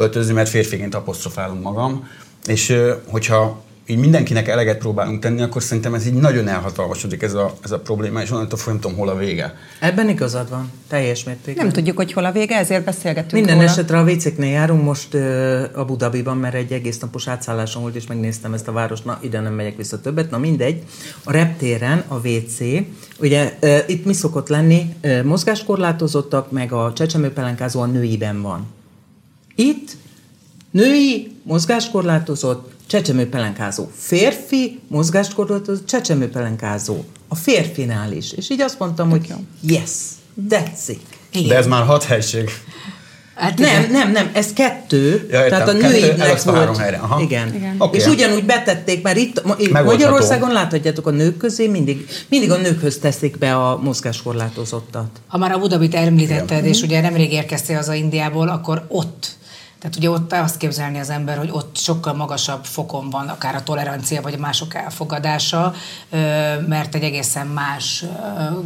öltözni, 0.00 0.32
mert 0.32 0.48
férfiként 0.48 0.94
apostrofálom 0.94 1.60
magam, 1.60 2.08
és 2.46 2.76
hogyha 3.06 3.62
így 3.90 3.98
mindenkinek 3.98 4.48
eleget 4.48 4.78
próbálunk 4.78 5.20
tenni, 5.20 5.42
akkor 5.42 5.62
szerintem 5.62 5.94
ez 5.94 6.06
így 6.06 6.12
nagyon 6.12 6.48
elhatalmasodik 6.48 7.22
ez 7.22 7.34
a, 7.34 7.54
ez 7.64 7.70
a 7.70 7.78
probléma, 7.78 8.22
és 8.22 8.30
onnantól 8.30 8.58
tudom, 8.64 8.96
hol 8.96 9.08
a 9.08 9.16
vége. 9.16 9.54
Ebben 9.80 10.08
igazad 10.08 10.50
van, 10.50 10.72
teljes 10.88 11.24
mértékben. 11.24 11.64
Nem 11.64 11.72
tudjuk, 11.72 11.96
hogy 11.96 12.12
hol 12.12 12.24
a 12.24 12.32
vége, 12.32 12.56
ezért 12.56 12.84
beszélgetünk 12.84 13.32
Minden 13.32 13.54
róla. 13.54 13.68
esetre 13.68 13.98
a 13.98 14.02
WC-knél 14.02 14.50
járunk 14.50 14.84
most 14.84 15.14
uh, 15.14 15.62
Abu 15.74 15.96
Dhabiban, 15.96 16.36
mert 16.36 16.54
egy 16.54 16.72
egész 16.72 16.98
napos 16.98 17.28
átszállásom 17.28 17.82
volt, 17.82 17.94
és 17.94 18.06
megnéztem 18.06 18.54
ezt 18.54 18.68
a 18.68 18.72
várost, 18.72 19.04
na 19.04 19.18
ide 19.22 19.40
nem 19.40 19.52
megyek 19.52 19.76
vissza 19.76 20.00
többet, 20.00 20.30
na 20.30 20.38
mindegy. 20.38 20.82
A 21.24 21.32
reptéren 21.32 22.04
a 22.08 22.28
WC, 22.28 22.58
ugye 23.20 23.56
uh, 23.62 23.78
itt 23.86 24.04
mi 24.04 24.12
szokott 24.12 24.48
lenni, 24.48 24.94
uh, 25.02 25.22
mozgáskorlátozottak, 25.22 26.50
meg 26.50 26.72
a 26.72 26.92
csecsemőpelenkázó 26.92 27.80
a 27.80 27.86
nőiben 27.86 28.42
van. 28.42 28.66
Itt 29.60 29.96
női, 30.70 31.36
mozgáskorlátozott, 31.42 32.72
csecsemőpelenkázó. 32.86 33.88
Férfi, 33.96 34.80
mozgáskorlátozott, 34.88 35.86
csecsemőpelenkázó. 35.86 36.96
A 37.28 37.34
férfinál 37.34 38.12
is. 38.12 38.32
És 38.32 38.50
így 38.50 38.60
azt 38.60 38.78
mondtam, 38.78 39.10
hogy 39.10 39.34
yes, 39.60 39.90
that's 40.50 40.88
it. 40.88 41.00
Igen. 41.32 41.48
De 41.48 41.56
ez 41.56 41.66
már 41.66 41.84
hat 41.84 42.04
helység. 42.04 42.50
Hát 43.34 43.58
nem, 43.58 43.90
nem, 43.90 44.10
nem, 44.10 44.30
ez 44.32 44.52
kettő, 44.52 45.28
ja, 45.30 45.48
tehát 45.48 45.68
a 45.68 45.72
nőinek 45.72 46.42
volt. 46.42 46.76
Helyre. 46.76 46.96
Aha. 46.96 47.20
Igen. 47.20 47.54
Igen. 47.54 47.74
Okay. 47.78 48.00
És 48.00 48.06
ugyanúgy 48.06 48.44
betették, 48.44 49.02
mert 49.02 49.16
itt, 49.16 49.42
Magyarországon 49.84 50.52
láthatjátok 50.52 51.06
a 51.06 51.10
nők 51.10 51.36
közé, 51.36 51.66
mindig, 51.66 52.06
mindig 52.28 52.50
a 52.50 52.56
nőkhöz 52.56 52.98
teszik 52.98 53.38
be 53.38 53.56
a 53.56 53.80
mozgáskorlátozottat. 53.82 55.20
Ha 55.26 55.38
már 55.38 55.52
a 55.52 55.58
Budapit 55.58 55.94
említetted, 55.94 56.58
Igen. 56.58 56.64
és 56.64 56.82
ugye 56.82 57.00
nemrég 57.00 57.32
érkeztél 57.32 57.78
az 57.78 57.88
a 57.88 57.94
Indiából, 57.94 58.48
akkor 58.48 58.84
ott 58.88 59.38
tehát 59.80 59.96
ugye 59.96 60.10
ott 60.10 60.32
azt 60.32 60.56
képzelni 60.56 60.98
az 60.98 61.10
ember, 61.10 61.38
hogy 61.38 61.50
ott 61.52 61.76
sokkal 61.76 62.14
magasabb 62.14 62.64
fokon 62.64 63.10
van 63.10 63.28
akár 63.28 63.54
a 63.54 63.62
tolerancia, 63.62 64.22
vagy 64.22 64.34
a 64.34 64.38
mások 64.38 64.74
elfogadása, 64.74 65.74
mert 66.66 66.94
egy 66.94 67.02
egészen 67.02 67.46
más 67.46 68.04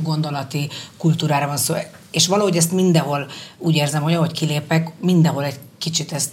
gondolati 0.02 0.68
kultúrára 0.96 1.46
van 1.46 1.56
szó. 1.56 1.74
És 2.10 2.26
valahogy 2.26 2.56
ezt 2.56 2.72
mindenhol 2.72 3.26
úgy 3.58 3.74
érzem, 3.74 4.02
hogy 4.02 4.14
ahogy 4.14 4.32
kilépek, 4.32 4.92
mindenhol 5.00 5.44
egy 5.44 5.58
kicsit 5.78 6.12
ezt 6.12 6.30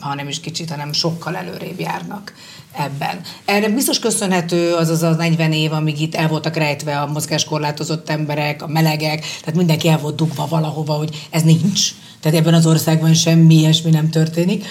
ha 0.00 0.14
nem 0.14 0.28
is 0.28 0.40
kicsit, 0.40 0.70
hanem 0.70 0.92
sokkal 0.92 1.36
előrébb 1.36 1.80
járnak 1.80 2.34
ebben. 2.72 3.20
Erre 3.44 3.68
biztos 3.68 3.98
köszönhető 3.98 4.74
az 4.74 4.88
az 4.88 5.02
a 5.02 5.10
40 5.14 5.52
év, 5.52 5.72
amíg 5.72 6.00
itt 6.00 6.14
el 6.14 6.28
voltak 6.28 6.56
rejtve 6.56 7.00
a 7.00 7.06
mozgáskorlátozott 7.06 8.08
emberek, 8.08 8.62
a 8.62 8.66
melegek, 8.66 9.20
tehát 9.20 9.54
mindenki 9.54 9.88
el 9.88 9.98
volt 9.98 10.16
dugva 10.16 10.46
valahova, 10.46 10.92
hogy 10.92 11.26
ez 11.30 11.42
nincs. 11.42 11.90
Tehát 12.20 12.38
ebben 12.38 12.54
az 12.54 12.66
országban 12.66 13.14
semmi 13.14 13.54
ilyesmi 13.54 13.90
nem 13.90 14.10
történik, 14.10 14.64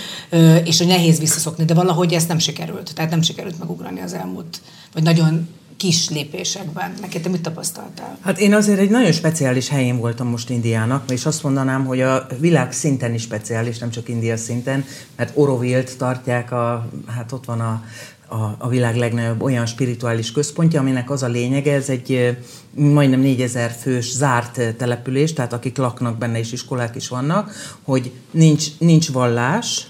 és 0.63 0.77
hogy 0.77 0.87
nehéz 0.87 1.19
visszaszokni, 1.19 1.65
de 1.65 1.73
valahogy 1.73 2.13
ezt 2.13 2.27
nem 2.27 2.39
sikerült. 2.39 2.93
Tehát 2.95 3.11
nem 3.11 3.21
sikerült 3.21 3.59
megugrani 3.59 4.01
az 4.01 4.13
elmúlt, 4.13 4.61
vagy 4.93 5.03
nagyon 5.03 5.49
kis 5.77 6.09
lépésekben. 6.09 6.93
Neked 7.01 7.21
te 7.21 7.29
mit 7.29 7.41
tapasztaltál? 7.41 8.17
Hát 8.21 8.39
én 8.39 8.53
azért 8.53 8.79
egy 8.79 8.89
nagyon 8.89 9.11
speciális 9.11 9.69
helyén 9.69 9.97
voltam 9.97 10.27
most 10.27 10.49
Indiának, 10.49 11.11
és 11.11 11.25
azt 11.25 11.43
mondanám, 11.43 11.85
hogy 11.85 12.01
a 12.01 12.27
világ 12.39 12.71
szinten 12.71 13.13
is 13.13 13.21
speciális, 13.21 13.77
nem 13.77 13.89
csak 13.89 14.09
India 14.09 14.37
szinten, 14.37 14.85
mert 15.15 15.31
Orovilt 15.37 15.97
tartják, 15.97 16.51
a, 16.51 16.89
hát 17.07 17.31
ott 17.31 17.45
van 17.45 17.59
a, 17.59 17.83
a, 18.27 18.55
a 18.57 18.67
világ 18.67 18.95
legnagyobb 18.95 19.41
olyan 19.41 19.65
spirituális 19.65 20.31
központja, 20.31 20.79
aminek 20.79 21.09
az 21.09 21.23
a 21.23 21.27
lényege, 21.27 21.73
ez 21.73 21.89
egy 21.89 22.37
majdnem 22.73 23.19
4000 23.19 23.71
fős 23.71 24.11
zárt 24.11 24.75
település, 24.75 25.33
tehát 25.33 25.53
akik 25.53 25.77
laknak 25.77 26.17
benne 26.17 26.39
és 26.39 26.51
iskolák 26.51 26.95
is 26.95 27.07
vannak, 27.07 27.51
hogy 27.81 28.11
nincs, 28.31 28.65
nincs 28.79 29.11
vallás, 29.11 29.87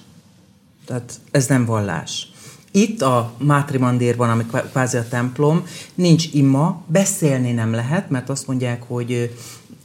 tehát 0.85 1.13
ez 1.31 1.47
nem 1.47 1.65
vallás. 1.65 2.27
Itt 2.75 3.01
a 3.01 3.33
Mátri 3.37 3.77
Mandérban, 3.77 4.29
ami 4.29 4.45
kvázi 4.71 4.97
a 4.97 5.07
templom, 5.07 5.63
nincs 5.93 6.33
ima, 6.33 6.83
beszélni 6.87 7.51
nem 7.51 7.73
lehet, 7.73 8.09
mert 8.09 8.29
azt 8.29 8.47
mondják, 8.47 8.83
hogy 8.87 9.35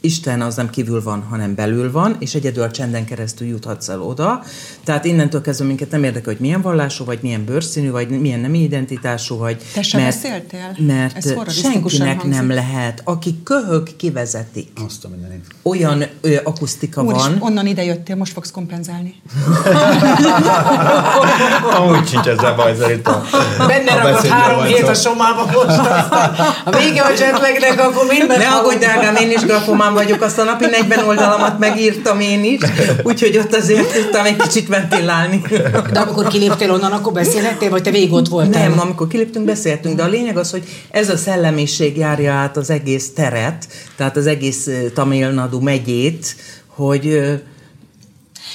Isten 0.02 0.40
az 0.40 0.54
nem 0.54 0.70
kívül 0.70 1.02
van, 1.02 1.22
hanem 1.22 1.54
belül 1.54 1.92
van, 1.92 2.16
és 2.18 2.34
egyedül 2.34 2.62
a 2.62 2.70
csenden 2.70 3.04
keresztül 3.04 3.46
juthatsz 3.46 3.88
el 3.88 4.02
oda. 4.02 4.42
Tehát 4.84 5.04
innentől 5.04 5.40
kezdve 5.40 5.64
minket 5.66 5.90
nem 5.90 6.04
érdekel, 6.04 6.32
hogy 6.32 6.40
milyen 6.40 6.60
vallású 6.60 7.04
vagy, 7.04 7.18
milyen 7.22 7.44
bőrszínű 7.44 7.90
vagy, 7.90 8.20
milyen 8.20 8.40
nemi 8.40 8.58
identitású 8.62 9.36
vagy. 9.36 9.62
Te 9.74 9.82
sem 9.82 10.00
mert, 10.00 10.14
beszéltél? 10.14 10.76
Mert 10.78 11.50
senkinek 11.50 12.20
hangzik. 12.20 12.40
nem 12.40 12.50
lehet. 12.50 13.02
Aki 13.04 13.40
köhög, 13.44 13.96
kivezetik. 13.96 14.68
Azt 14.86 15.04
a 15.04 15.08
mindenit. 15.08 15.44
Olyan 15.62 16.04
ö, 16.20 16.36
akusztika 16.44 17.02
Úr, 17.02 17.12
van. 17.12 17.36
onnan 17.38 17.66
ide 17.66 17.84
jöttél, 17.84 18.16
most 18.16 18.32
fogsz 18.32 18.50
kompenzálni. 18.50 19.14
Amúgy 21.76 22.08
sincs 22.08 22.26
ezzel 22.26 22.54
baj, 22.54 22.76
szerintem. 22.78 23.22
Benne 23.66 23.94
ragadt 23.94 24.26
három 24.26 24.62
hét 24.62 24.88
a 24.88 24.94
somába 24.94 25.44
most. 25.44 25.78
A 26.64 26.70
vége 26.78 27.02
a 27.02 27.10
jetlegnek, 27.10 27.80
akkor 27.80 28.06
minden. 28.08 28.38
Ne 28.38 28.48
aggódj, 28.48 28.76
drágám, 28.76 29.16
én 29.16 29.30
is 29.30 29.40
grafomába 29.40 29.88
nyomában 29.90 30.04
vagyok, 30.04 30.22
azt 30.22 30.38
a 30.38 30.44
napi 30.44 30.66
40 30.66 31.06
oldalamat 31.06 31.58
megírtam 31.58 32.20
én 32.20 32.44
is, 32.44 32.60
úgyhogy 33.02 33.36
ott 33.36 33.54
azért 33.54 33.92
tudtam 33.92 34.24
egy 34.24 34.36
kicsit 34.36 34.68
ventilálni. 34.68 35.42
De 35.92 36.00
amikor 36.00 36.26
kiléptél 36.26 36.70
onnan, 36.70 36.92
akkor 36.92 37.12
beszélhettél, 37.12 37.70
vagy 37.70 37.82
te 37.82 37.90
végig 37.90 38.12
ott 38.12 38.28
voltál? 38.28 38.68
Nem, 38.68 38.80
amikor 38.80 39.06
kiléptünk, 39.06 39.44
beszéltünk, 39.44 39.96
de 39.96 40.02
a 40.02 40.08
lényeg 40.08 40.36
az, 40.36 40.50
hogy 40.50 40.62
ez 40.90 41.08
a 41.08 41.16
szellemiség 41.16 41.96
járja 41.96 42.32
át 42.32 42.56
az 42.56 42.70
egész 42.70 43.12
teret, 43.14 43.66
tehát 43.96 44.16
az 44.16 44.26
egész 44.26 44.68
Tamil 44.94 45.30
Nadu 45.30 45.60
megyét, 45.60 46.36
hogy 46.66 47.04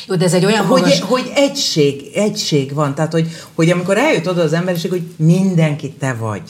jó, 0.07 0.15
de 0.15 0.25
ez 0.25 0.33
egy 0.33 0.45
olyan 0.45 0.65
hogy, 0.65 0.81
magas... 0.81 1.01
hogy 1.01 1.31
egység, 1.35 2.11
egység 2.13 2.73
van. 2.73 2.95
Tehát, 2.95 3.11
hogy, 3.11 3.27
hogy 3.55 3.69
amikor 3.69 3.97
eljött 3.97 4.29
oda 4.29 4.41
az 4.41 4.53
emberiség, 4.53 4.91
hogy 4.91 5.03
mindenki 5.17 5.91
te 5.99 6.15
vagy. 6.19 6.41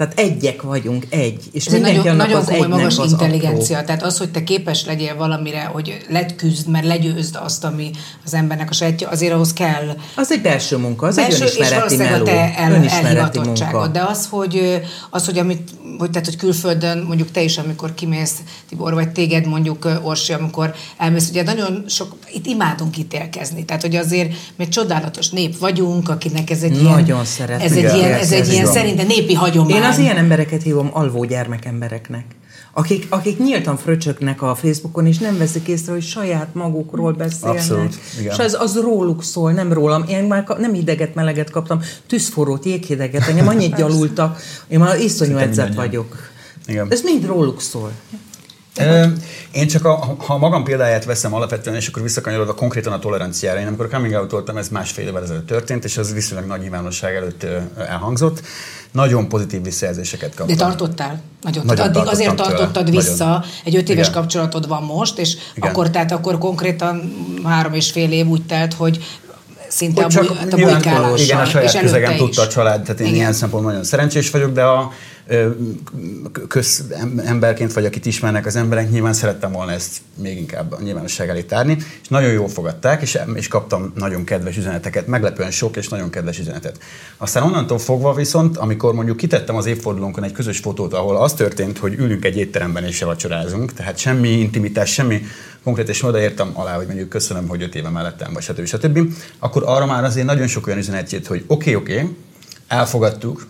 Tehát 0.00 0.18
egyek 0.18 0.62
vagyunk, 0.62 1.06
egy. 1.08 1.42
És 1.52 1.66
Ez 1.66 1.72
egy 1.72 1.80
nagyon, 1.80 2.16
nagyon 2.16 2.40
az 2.40 2.46
komoly 2.46 2.66
magas 2.66 2.98
az 2.98 3.10
intelligencia. 3.10 3.76
Apró. 3.76 3.86
Tehát 3.86 4.02
az, 4.02 4.18
hogy 4.18 4.30
te 4.30 4.44
képes 4.44 4.84
legyél 4.84 5.16
valamire, 5.16 5.64
hogy 5.64 5.96
leküzd, 6.08 6.68
mert 6.68 6.86
legyőzd 6.86 7.38
azt, 7.42 7.64
ami 7.64 7.90
az 8.24 8.34
embernek 8.34 8.70
a 8.70 8.72
sajátja, 8.72 9.08
azért 9.08 9.32
ahhoz 9.32 9.52
kell. 9.52 9.96
Az 10.14 10.32
egy 10.32 10.40
belső 10.40 10.76
munka, 10.76 11.06
az 11.06 11.16
belső, 11.16 11.34
egy 11.34 11.40
önismereti 11.40 11.94
és 11.94 11.98
meló, 11.98 12.22
a 12.22 12.22
te 12.22 12.54
el, 12.56 12.84
elhivatottságod. 12.88 13.90
De 13.90 14.02
az, 14.02 14.26
hogy, 14.30 14.80
az, 15.10 15.24
hogy 15.24 15.38
amit 15.38 15.70
hogy, 15.98 16.10
tehát, 16.10 16.26
hogy 16.26 16.36
külföldön, 16.36 16.98
mondjuk 16.98 17.30
te 17.30 17.42
is, 17.42 17.58
amikor 17.58 17.94
kimész, 17.94 18.34
Tibor, 18.68 18.94
vagy 18.94 19.08
téged 19.08 19.46
mondjuk 19.46 19.88
Orsi, 20.02 20.32
amikor 20.32 20.74
elmész, 20.96 21.28
ugye 21.28 21.42
nagyon 21.42 21.84
sok, 21.88 22.16
itt 22.32 22.46
imádunk 22.46 22.98
ítélkezni, 22.98 23.64
tehát 23.64 23.82
hogy 23.82 23.96
azért 23.96 24.32
mi 24.56 24.68
csodálatos 24.68 25.30
nép 25.30 25.58
vagyunk, 25.58 26.08
akinek 26.08 26.50
ez 26.50 26.62
egy 26.62 26.82
Nagyon 26.82 27.24
ilyen, 27.38 27.60
ez 27.60 27.72
egy 27.72 27.96
ilyen, 27.96 28.12
ez 28.12 28.32
egy 28.32 28.52
ilyen 28.52 28.66
szerinte 28.66 29.02
népi 29.02 29.34
hagyomány. 29.34 29.76
Én 29.76 29.82
az 29.90 29.98
ilyen 29.98 30.16
embereket 30.16 30.62
hívom 30.62 30.88
alvó 30.92 31.24
gyermekembereknek. 31.24 32.24
Akik, 32.72 33.06
akik 33.08 33.38
nyíltan 33.38 33.76
fröcsöknek 33.76 34.42
a 34.42 34.54
Facebookon, 34.54 35.06
és 35.06 35.18
nem 35.18 35.38
veszik 35.38 35.68
észre, 35.68 35.92
hogy 35.92 36.02
saját 36.02 36.54
magukról 36.54 37.12
beszélnek. 37.12 37.58
Abszolút, 37.58 37.98
igen. 38.18 38.32
És 38.32 38.38
az, 38.38 38.56
az 38.60 38.80
róluk 38.80 39.22
szól, 39.22 39.52
nem 39.52 39.72
rólam. 39.72 40.04
Én 40.08 40.24
már 40.24 40.44
nem 40.58 40.72
hideget, 40.72 41.14
meleget 41.14 41.50
kaptam, 41.50 41.80
tűzforrót, 42.06 42.64
jéghideget, 42.64 43.28
engem 43.28 43.48
annyit 43.48 43.76
gyalultak. 43.76 44.40
Én 44.68 44.78
már 44.78 45.00
iszonyú 45.00 45.36
edzett 45.36 45.74
vagyok. 45.74 46.16
Igen. 46.66 46.86
Ez 46.90 47.02
mind 47.02 47.26
róluk 47.26 47.60
szól. 47.60 47.92
Én 49.52 49.66
csak 49.66 49.84
a, 49.84 50.16
ha 50.18 50.34
a 50.34 50.38
magam 50.38 50.64
példáját 50.64 51.04
veszem 51.04 51.34
alapvetően, 51.34 51.76
és 51.76 51.88
akkor 51.88 52.02
visszakanyarodva 52.02 52.54
konkrétan 52.54 52.92
a 52.92 52.98
toleranciára. 52.98 53.60
Én 53.60 53.66
amikor 53.66 53.88
coming 53.88 54.14
out 54.14 54.30
voltam, 54.30 54.56
ez 54.56 54.68
másfél 54.68 55.06
évvel 55.06 55.22
ezelőtt 55.22 55.46
történt, 55.46 55.84
és 55.84 55.96
az 55.96 56.12
viszonylag 56.12 56.46
nagy 56.48 56.60
nyilvánosság 56.60 57.14
előtt 57.14 57.46
elhangzott. 57.78 58.42
Nagyon 58.92 59.28
pozitív 59.28 59.62
visszajelzéseket 59.62 60.34
kaptam. 60.34 60.56
De 60.56 60.64
tartottál? 60.64 61.20
Nagyon, 61.42 61.64
Nagyon 61.66 61.86
Addig 61.86 62.02
azért 62.06 62.26
tartottam 62.36 62.56
tőle. 62.56 62.70
tartottad 62.70 62.90
vissza, 62.90 63.24
Nagyon. 63.24 63.42
egy 63.64 63.76
öt 63.76 63.88
éves 63.88 64.08
Igen. 64.08 64.20
kapcsolatod 64.20 64.68
van 64.68 64.82
most, 64.82 65.18
és 65.18 65.36
Igen. 65.54 65.70
akkor, 65.70 65.90
tehát 65.90 66.12
akkor 66.12 66.38
konkrétan 66.38 67.12
három 67.44 67.74
és 67.74 67.90
fél 67.90 68.12
év 68.12 68.26
úgy 68.26 68.46
telt, 68.46 68.74
hogy 68.74 69.04
szinte 69.68 70.02
Hogy 70.02 70.16
a, 70.16 70.34
hát 70.34 70.52
a 70.52 70.56
nyilván- 70.56 70.74
bujkálással. 70.74 71.18
Igen, 71.18 71.38
a 71.38 71.44
saját 71.44 71.80
közegem 71.80 72.16
tudta 72.16 72.42
a 72.42 72.48
család, 72.48 72.82
tehát 72.82 73.00
én 73.00 73.06
Igen. 73.06 73.18
ilyen 73.18 73.32
szempontból 73.32 73.70
nagyon 73.70 73.86
szerencsés 73.86 74.30
vagyok, 74.30 74.52
de 74.52 74.62
a 74.64 74.92
közemberként, 76.48 77.72
vagy 77.72 77.84
akit 77.84 78.06
ismernek 78.06 78.46
az 78.46 78.56
emberek, 78.56 78.90
nyilván 78.90 79.12
szerettem 79.12 79.52
volna 79.52 79.72
ezt 79.72 80.00
még 80.14 80.38
inkább 80.38 80.72
a 80.72 80.80
nyilvánosság 80.82 81.28
elé 81.28 81.42
tárni, 81.42 81.76
és 82.02 82.08
nagyon 82.08 82.32
jól 82.32 82.48
fogadták, 82.48 83.02
és, 83.02 83.18
és 83.34 83.48
kaptam 83.48 83.92
nagyon 83.94 84.24
kedves 84.24 84.56
üzeneteket, 84.56 85.06
meglepően 85.06 85.50
sok 85.50 85.76
és 85.76 85.88
nagyon 85.88 86.10
kedves 86.10 86.38
üzenetet. 86.38 86.78
Aztán 87.16 87.42
onnantól 87.42 87.78
fogva 87.78 88.14
viszont, 88.14 88.56
amikor 88.56 88.94
mondjuk 88.94 89.16
kitettem 89.16 89.56
az 89.56 89.66
évfordulónkon 89.66 90.24
egy 90.24 90.32
közös 90.32 90.58
fotót, 90.58 90.94
ahol 90.94 91.16
az 91.16 91.32
történt, 91.32 91.78
hogy 91.78 91.94
ülünk 91.94 92.24
egy 92.24 92.36
étteremben 92.36 92.84
és 92.84 93.02
vacsorázunk, 93.02 93.72
tehát 93.72 93.98
semmi 93.98 94.28
intimitás, 94.28 94.92
semmi 94.92 95.22
konkrét, 95.62 95.88
és 95.88 96.02
odaértem 96.02 96.50
alá, 96.52 96.76
hogy 96.76 96.86
mondjuk 96.86 97.08
köszönöm, 97.08 97.48
hogy 97.48 97.62
öt 97.62 97.74
éve 97.74 97.88
mellettem, 97.88 98.32
vagy 98.32 98.42
stb. 98.42 98.64
stb. 98.64 98.98
Akkor 99.38 99.62
arra 99.66 99.86
már 99.86 100.04
azért 100.04 100.26
nagyon 100.26 100.46
sok 100.46 100.66
olyan 100.66 100.78
üzenet 100.78 101.12
jött, 101.12 101.26
hogy 101.26 101.44
oké, 101.46 101.74
okay, 101.74 101.94
oké, 101.94 102.02
okay, 102.02 102.16
elfogadtuk, 102.68 103.46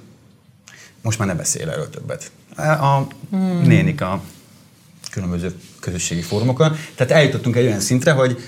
most 1.02 1.18
már 1.18 1.28
ne 1.28 1.34
beszél 1.34 1.70
erről 1.70 1.90
többet. 1.90 2.30
A 2.56 3.06
hmm. 3.30 3.62
nénik 3.62 4.00
a 4.00 4.22
különböző 5.10 5.54
közösségi 5.80 6.20
fórumokon. 6.20 6.76
Tehát 6.94 7.12
eljutottunk 7.12 7.56
egy 7.56 7.66
olyan 7.66 7.80
szintre, 7.80 8.12
hogy 8.12 8.38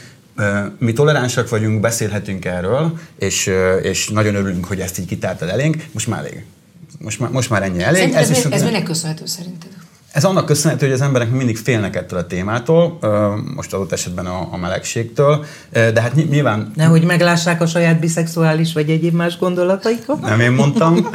mi 0.78 0.92
toleránsak 0.92 1.48
vagyunk, 1.48 1.80
beszélhetünk 1.80 2.44
erről, 2.44 2.98
és, 3.18 3.50
és 3.82 4.08
nagyon 4.08 4.34
örülünk, 4.34 4.64
hogy 4.64 4.80
ezt 4.80 4.98
így 4.98 5.06
kitártad 5.06 5.48
elénk. 5.48 5.84
Most 5.92 6.06
már 6.06 6.18
elég. 6.18 6.44
Most 6.98 7.20
már, 7.20 7.30
most 7.30 7.50
már 7.50 7.62
ennyi 7.62 7.82
elég. 7.82 7.96
Szerinted 7.96 8.22
ez, 8.22 8.30
ez, 8.30 8.36
viszont 8.36 8.54
ez 8.54 8.62
minek 8.62 8.82
köszönhető 8.82 9.26
szerinted? 9.26 9.70
Ez 10.12 10.24
annak 10.24 10.46
köszönhető, 10.46 10.86
hogy 10.86 10.94
az 10.94 11.00
emberek 11.00 11.30
mindig 11.30 11.56
félnek 11.56 11.96
ettől 11.96 12.18
a 12.18 12.26
témától, 12.26 12.98
most 13.54 13.74
adott 13.74 13.92
esetben 13.92 14.26
a, 14.26 14.48
a 14.50 14.56
melegségtől, 14.56 15.44
de 15.70 16.00
hát 16.00 16.14
ny- 16.14 16.30
nyilván 16.30 16.72
Nehogy 16.74 17.04
meglássák 17.04 17.60
a 17.60 17.66
saját 17.66 18.00
biszexuális 18.00 18.72
vagy 18.72 18.90
egyéb 18.90 19.14
más 19.14 19.38
gondolataikat. 19.38 20.20
nem 20.20 20.40
én 20.40 20.50
mondtam, 20.50 21.08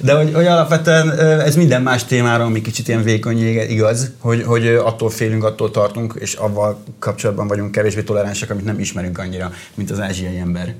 de 0.00 0.14
hogy, 0.14 0.34
hogy 0.34 0.46
alapvetően 0.46 1.10
ez 1.40 1.56
minden 1.56 1.82
más 1.82 2.04
témára, 2.04 2.44
ami 2.44 2.60
kicsit 2.60 2.88
ilyen 2.88 3.02
vékony 3.02 3.38
igaz, 3.68 4.10
hogy, 4.18 4.42
hogy 4.42 4.66
attól 4.66 5.10
félünk, 5.10 5.44
attól 5.44 5.70
tartunk, 5.70 6.14
és 6.18 6.34
avval 6.34 6.82
kapcsolatban 6.98 7.46
vagyunk 7.48 7.70
kevésbé 7.70 8.02
toleránsak, 8.02 8.50
amit 8.50 8.64
nem 8.64 8.78
ismerünk 8.78 9.18
annyira, 9.18 9.52
mint 9.74 9.90
az 9.90 10.00
ázsiai 10.00 10.38
ember. 10.38 10.74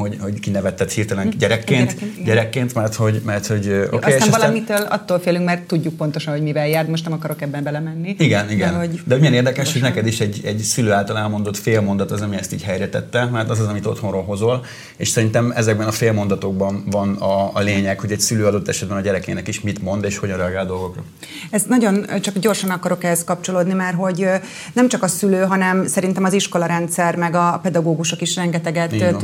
Hogy, 0.00 0.16
hogy 0.20 0.40
kinevetted 0.40 0.90
hirtelen 0.90 1.30
gyerekként, 1.38 1.80
Gyerekként, 1.80 2.12
igen. 2.12 2.24
gyerekként 2.24 2.74
mert 2.74 2.94
hogy, 2.94 3.20
mert 3.24 3.46
hogy 3.46 3.66
ö, 3.66 3.90
Okay, 3.90 3.98
oké, 3.98 4.12
aztán 4.12 4.28
és 4.28 4.34
valamitől 4.34 4.76
attól 4.76 5.18
félünk, 5.18 5.44
mert 5.44 5.62
tudjuk 5.62 5.94
pontosan, 5.94 6.32
hogy 6.32 6.42
mivel 6.42 6.68
jár, 6.68 6.86
most 6.86 7.04
nem 7.04 7.12
akarok 7.12 7.42
ebben 7.42 7.62
belemenni. 7.62 8.14
Igen, 8.18 8.50
igen. 8.50 8.72
De, 8.72 8.78
hogy 8.78 9.00
De 9.04 9.16
milyen 9.16 9.34
érdekes, 9.34 9.72
hogy 9.72 9.82
neked 9.82 10.06
is 10.06 10.20
egy, 10.20 10.40
egy 10.44 10.58
szülő 10.58 10.92
által 10.92 11.18
elmondott 11.18 11.56
félmondat 11.56 12.10
az, 12.10 12.20
ami 12.20 12.36
ezt 12.36 12.52
így 12.52 12.62
helyre 12.62 12.88
tette, 12.88 13.24
mert 13.24 13.50
az 13.50 13.60
az, 13.60 13.66
amit 13.66 13.86
otthonról 13.86 14.22
hozol, 14.22 14.64
és 14.96 15.08
szerintem 15.08 15.52
ezekben 15.56 15.86
a 15.86 15.92
félmondatokban 15.92 16.84
van 16.90 17.14
a, 17.14 17.50
a 17.54 17.60
lényeg, 17.60 18.00
hogy 18.00 18.12
egy 18.12 18.20
szülő 18.20 18.46
adott 18.46 18.68
esetben 18.68 18.96
a 18.96 19.00
gyerekének 19.00 19.48
is 19.48 19.60
mit 19.60 19.82
mond, 19.82 20.04
és 20.04 20.18
hogyan 20.18 20.36
reagál 20.36 20.66
dolgokra. 20.66 21.02
Ez 21.50 21.62
nagyon, 21.68 22.06
csak 22.20 22.38
gyorsan 22.38 22.70
akarok 22.70 23.04
ehhez 23.04 23.24
kapcsolódni, 23.24 23.72
mert 23.72 23.96
hogy 23.96 24.26
nem 24.72 24.88
csak 24.88 25.02
a 25.02 25.08
szülő, 25.08 25.42
hanem 25.42 25.86
szerintem 25.86 26.24
az 26.24 26.32
iskolarendszer, 26.32 27.16
meg 27.16 27.34
a 27.34 27.58
pedagógusok 27.62 28.20
is 28.20 28.36
rengeteget 28.36 28.92
Így 28.92 29.02
ö, 29.02 29.16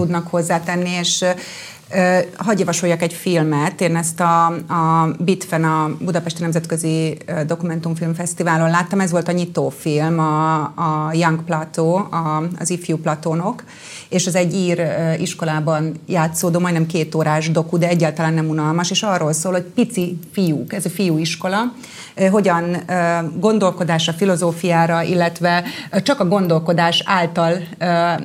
hozzátenni, 0.67 0.91
és 0.91 1.25
hadd 2.37 2.59
javasoljak 2.59 3.03
egy 3.03 3.13
filmet. 3.13 3.81
Én 3.81 3.97
ezt 3.97 4.21
a, 4.21 4.47
a 4.47 5.11
BITFEN, 5.19 5.65
a 5.65 5.97
Budapesti 6.01 6.43
Nemzetközi 6.43 7.19
Dokumentumfilm 7.47 8.15
Fesztiválon 8.15 8.71
láttam. 8.71 9.01
Ez 9.01 9.11
volt 9.11 9.29
a 9.29 9.33
nyitófilm, 9.33 10.19
a, 10.19 10.55
a 10.61 11.11
Young 11.13 11.45
Plateau, 11.45 11.95
a, 11.95 12.43
az 12.59 12.71
ifjú 12.71 12.97
platónok, 12.97 13.65
és 14.09 14.27
ez 14.27 14.35
egy 14.35 14.55
ír 14.55 14.83
iskolában 15.19 15.93
játszódó, 16.07 16.59
majdnem 16.59 16.87
két 16.87 17.15
órás 17.15 17.51
doku, 17.51 17.79
de 17.79 17.89
egyáltalán 17.89 18.35
nem 18.35 18.49
unalmas, 18.49 18.91
és 18.91 19.03
arról 19.03 19.33
szól, 19.33 19.53
hogy 19.53 19.65
pici 19.75 20.19
fiúk, 20.33 20.73
ez 20.73 20.85
a 20.85 20.91
fiú 20.91 21.19
iskola, 21.19 21.73
hogyan 22.31 22.77
gondolkodásra, 23.39 24.13
filozófiára, 24.13 25.03
illetve 25.03 25.65
csak 26.03 26.21
a 26.21 26.29
gondolkodás 26.29 27.03
által 27.07 27.53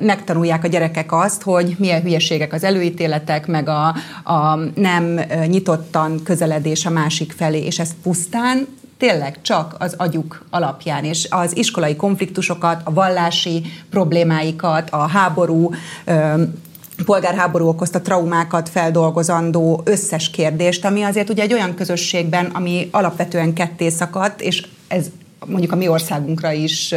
megtanulják 0.00 0.64
a 0.64 0.68
gyerekek 0.68 1.12
azt, 1.12 1.42
hogy 1.42 1.76
milyen 1.78 2.02
hülyeségek 2.02 2.52
az 2.52 2.64
előítéletek, 2.64 3.46
meg 3.52 3.68
a, 3.68 3.94
a 4.24 4.56
nem 4.74 5.20
nyitottan 5.46 6.22
közeledés 6.22 6.86
a 6.86 6.90
másik 6.90 7.32
felé, 7.32 7.64
és 7.64 7.78
ezt 7.78 7.94
pusztán 8.02 8.66
tényleg 8.98 9.42
csak 9.42 9.76
az 9.78 9.94
agyuk 9.96 10.44
alapján, 10.50 11.04
és 11.04 11.26
az 11.30 11.56
iskolai 11.56 11.96
konfliktusokat, 11.96 12.80
a 12.84 12.92
vallási 12.92 13.62
problémáikat, 13.90 14.90
a 14.90 15.06
háború, 15.06 15.70
polgárháború 17.04 17.66
okozta 17.66 18.00
traumákat 18.00 18.68
feldolgozandó 18.68 19.82
összes 19.84 20.30
kérdést, 20.30 20.84
ami 20.84 21.02
azért 21.02 21.30
ugye 21.30 21.42
egy 21.42 21.52
olyan 21.52 21.74
közösségben, 21.74 22.44
ami 22.44 22.88
alapvetően 22.90 23.52
ketté 23.52 23.88
szakadt, 23.88 24.40
és 24.40 24.66
ez 24.88 25.06
mondjuk 25.46 25.72
a 25.72 25.76
mi 25.76 25.88
országunkra 25.88 26.52
is 26.52 26.94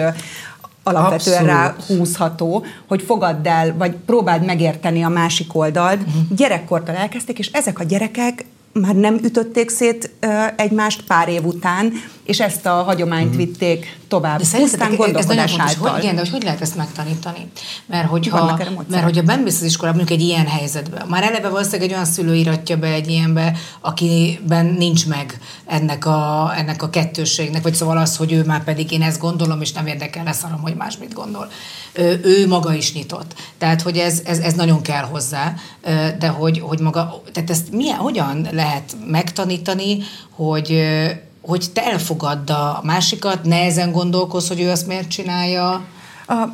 alapvetően 0.87 1.45
rá 1.45 1.65
Abszolút. 1.67 1.99
húzható, 1.99 2.65
hogy 2.87 3.01
fogadd 3.01 3.47
el, 3.47 3.75
vagy 3.77 3.95
próbáld 4.05 4.45
megérteni 4.45 5.03
a 5.03 5.09
másik 5.09 5.55
oldalt. 5.55 6.01
Uh-huh. 6.01 6.23
Gyerekkortól 6.35 6.95
elkezdték, 6.95 7.39
és 7.39 7.49
ezek 7.53 7.79
a 7.79 7.83
gyerekek 7.83 8.45
már 8.71 8.95
nem 8.95 9.19
ütötték 9.23 9.69
szét 9.69 10.11
ö, 10.19 10.27
egymást 10.55 11.03
pár 11.07 11.29
év 11.29 11.45
után, 11.45 11.91
és 12.23 12.39
ezt 12.39 12.65
a 12.65 12.69
hagyományt 12.69 13.33
uh-huh. 13.33 13.45
vitték 13.45 13.97
tovább. 14.15 14.37
De 14.37 14.43
szerinted 14.43 14.79
Pusztán 14.79 14.91
ez 14.91 14.97
nagyon 14.97 15.11
gondolkodás 15.11 15.51
fontos, 15.51 15.91
hogy, 15.91 16.03
igen, 16.03 16.15
de 16.15 16.21
hogy, 16.21 16.29
hogy 16.29 16.43
lehet 16.43 16.61
ezt 16.61 16.75
megtanítani? 16.75 17.47
Mert 17.85 18.07
hogyha, 18.07 18.59
mert 18.87 19.03
hogyha 19.03 19.21
bemész 19.21 19.55
az 19.55 19.63
iskolába, 19.63 19.97
mondjuk 19.97 20.19
egy 20.19 20.25
ilyen 20.25 20.47
helyzetbe, 20.47 21.05
már 21.09 21.23
eleve 21.23 21.49
valószínűleg 21.49 21.83
egy 21.89 21.93
olyan 21.93 22.05
szülő 22.05 22.35
iratja 22.35 22.77
be 22.77 22.87
egy 22.87 23.09
ilyenbe, 23.09 23.57
akiben 23.81 24.65
nincs 24.65 25.07
meg 25.07 25.39
ennek 25.65 26.05
a, 26.05 26.51
ennek 26.57 26.83
a 26.83 26.89
kettőségnek, 26.89 27.63
vagy 27.63 27.73
szóval 27.75 27.97
az, 27.97 28.17
hogy 28.17 28.31
ő 28.31 28.43
már 28.43 28.63
pedig 28.63 28.91
én 28.91 29.01
ezt 29.01 29.19
gondolom, 29.19 29.61
és 29.61 29.71
nem 29.71 29.87
érdekel, 29.87 30.23
leszarom, 30.23 30.61
hogy 30.61 30.75
más 30.75 30.97
mit 30.97 31.13
gondol. 31.13 31.49
Ő, 31.93 32.21
ő 32.23 32.47
maga 32.47 32.73
is 32.73 32.93
nyitott. 32.93 33.33
Tehát, 33.57 33.81
hogy 33.81 33.97
ez, 33.97 34.21
ez, 34.25 34.39
ez 34.39 34.53
nagyon 34.53 34.81
kell 34.81 35.03
hozzá, 35.03 35.53
de 36.19 36.27
hogy, 36.27 36.59
hogy 36.59 36.79
maga, 36.79 37.21
tehát 37.33 37.49
ezt 37.49 37.71
milyen, 37.71 37.97
hogyan 37.97 38.47
lehet 38.51 38.95
megtanítani, 39.07 39.97
hogy 40.35 40.83
hogy 41.45 41.65
te 41.73 41.83
elfogadd 41.83 42.51
a 42.51 42.79
másikat, 42.83 43.43
nehezen 43.43 43.91
gondolkoz, 43.91 44.47
hogy 44.47 44.61
ő 44.61 44.69
azt 44.69 44.87
miért 44.87 45.07
csinálja. 45.07 45.85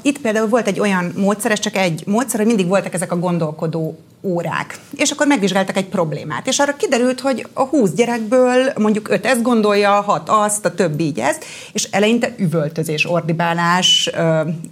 Itt 0.01 0.19
például 0.19 0.47
volt 0.47 0.67
egy 0.67 0.80
olyan 0.80 1.13
módszer, 1.17 1.51
ez 1.51 1.60
csak 1.60 1.75
egy 1.75 2.04
módszer, 2.06 2.39
hogy 2.39 2.47
mindig 2.47 2.67
voltak 2.67 2.93
ezek 2.93 3.12
a 3.12 3.19
gondolkodó 3.19 3.97
órák. 4.22 4.80
És 4.96 5.12
akkor 5.12 5.28
megvizsgáltak 5.28 5.78
egy 5.78 5.86
problémát. 5.86 6.48
És 6.48 6.60
arra 6.60 6.76
kiderült, 6.76 7.20
hogy 7.20 7.48
a 7.54 7.64
20 7.64 7.92
gyerekből 7.92 8.74
mondjuk 8.78 9.10
5 9.10 9.26
ezt 9.26 9.42
gondolja, 9.42 9.92
6 9.92 10.30
azt, 10.30 10.66
a 10.66 10.74
többi 10.74 11.04
így 11.04 11.20
ezt, 11.20 11.46
és 11.74 11.88
eleinte 11.92 12.34
üvöltözés, 12.38 13.10
ordibálás, 13.10 14.10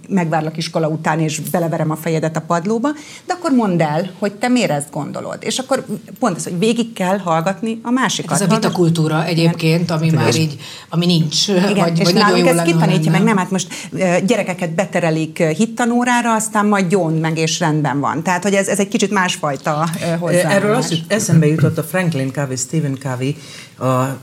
megvárlak 0.08 0.56
iskola 0.56 0.88
után, 0.88 1.20
és 1.20 1.40
beleverem 1.40 1.90
a 1.90 1.96
fejedet 1.96 2.36
a 2.36 2.40
padlóba, 2.40 2.88
de 3.26 3.32
akkor 3.32 3.50
mondd 3.50 3.82
el, 3.82 4.10
hogy 4.18 4.32
te 4.32 4.48
miért 4.48 4.70
ezt 4.70 4.90
gondolod. 4.90 5.38
És 5.40 5.58
akkor 5.58 5.84
pont 6.18 6.36
ez, 6.36 6.44
hogy 6.44 6.58
végig 6.58 6.92
kell 6.92 7.18
hallgatni 7.18 7.80
a 7.82 7.90
másikat. 7.90 8.40
Ez 8.40 8.40
a 8.40 8.54
vitakultúra 8.54 9.24
egyébként, 9.24 9.90
ami 9.90 10.06
Igen. 10.06 10.22
már 10.22 10.34
így, 10.34 10.56
ami 10.88 11.06
nincs. 11.06 11.48
Igen, 11.48 11.74
vagy, 11.74 11.98
és 11.98 12.04
vagy 12.04 12.14
nálunk 12.14 12.46
ez 12.46 12.62
kitanítja 12.62 13.10
meg, 13.10 13.22
nem, 13.22 13.36
hát 13.36 13.50
most 13.50 13.90
gyerekeket 14.24 14.74
beterelik 14.74 15.42
hittanórára, 15.42 16.34
aztán 16.34 16.66
majd 16.66 16.88
gyón 16.88 17.12
meg, 17.12 17.38
és 17.38 17.58
rendben 17.58 18.00
van. 18.00 18.22
Tehát, 18.22 18.42
hogy 18.42 18.54
ez, 18.54 18.68
ez 18.68 18.78
egy 18.78 18.88
kicsit 18.88 19.10
más 19.10 19.36
másfajta 19.40 19.88
hozzáállás. 20.18 20.54
Erről 20.54 20.74
azt 20.74 20.94
eszembe 21.06 21.46
jutott 21.46 21.78
a 21.78 21.82
Franklin 21.82 22.32
Covey, 22.32 22.56
Stephen 22.56 22.98
Covey, 23.02 23.36
a 23.78 24.18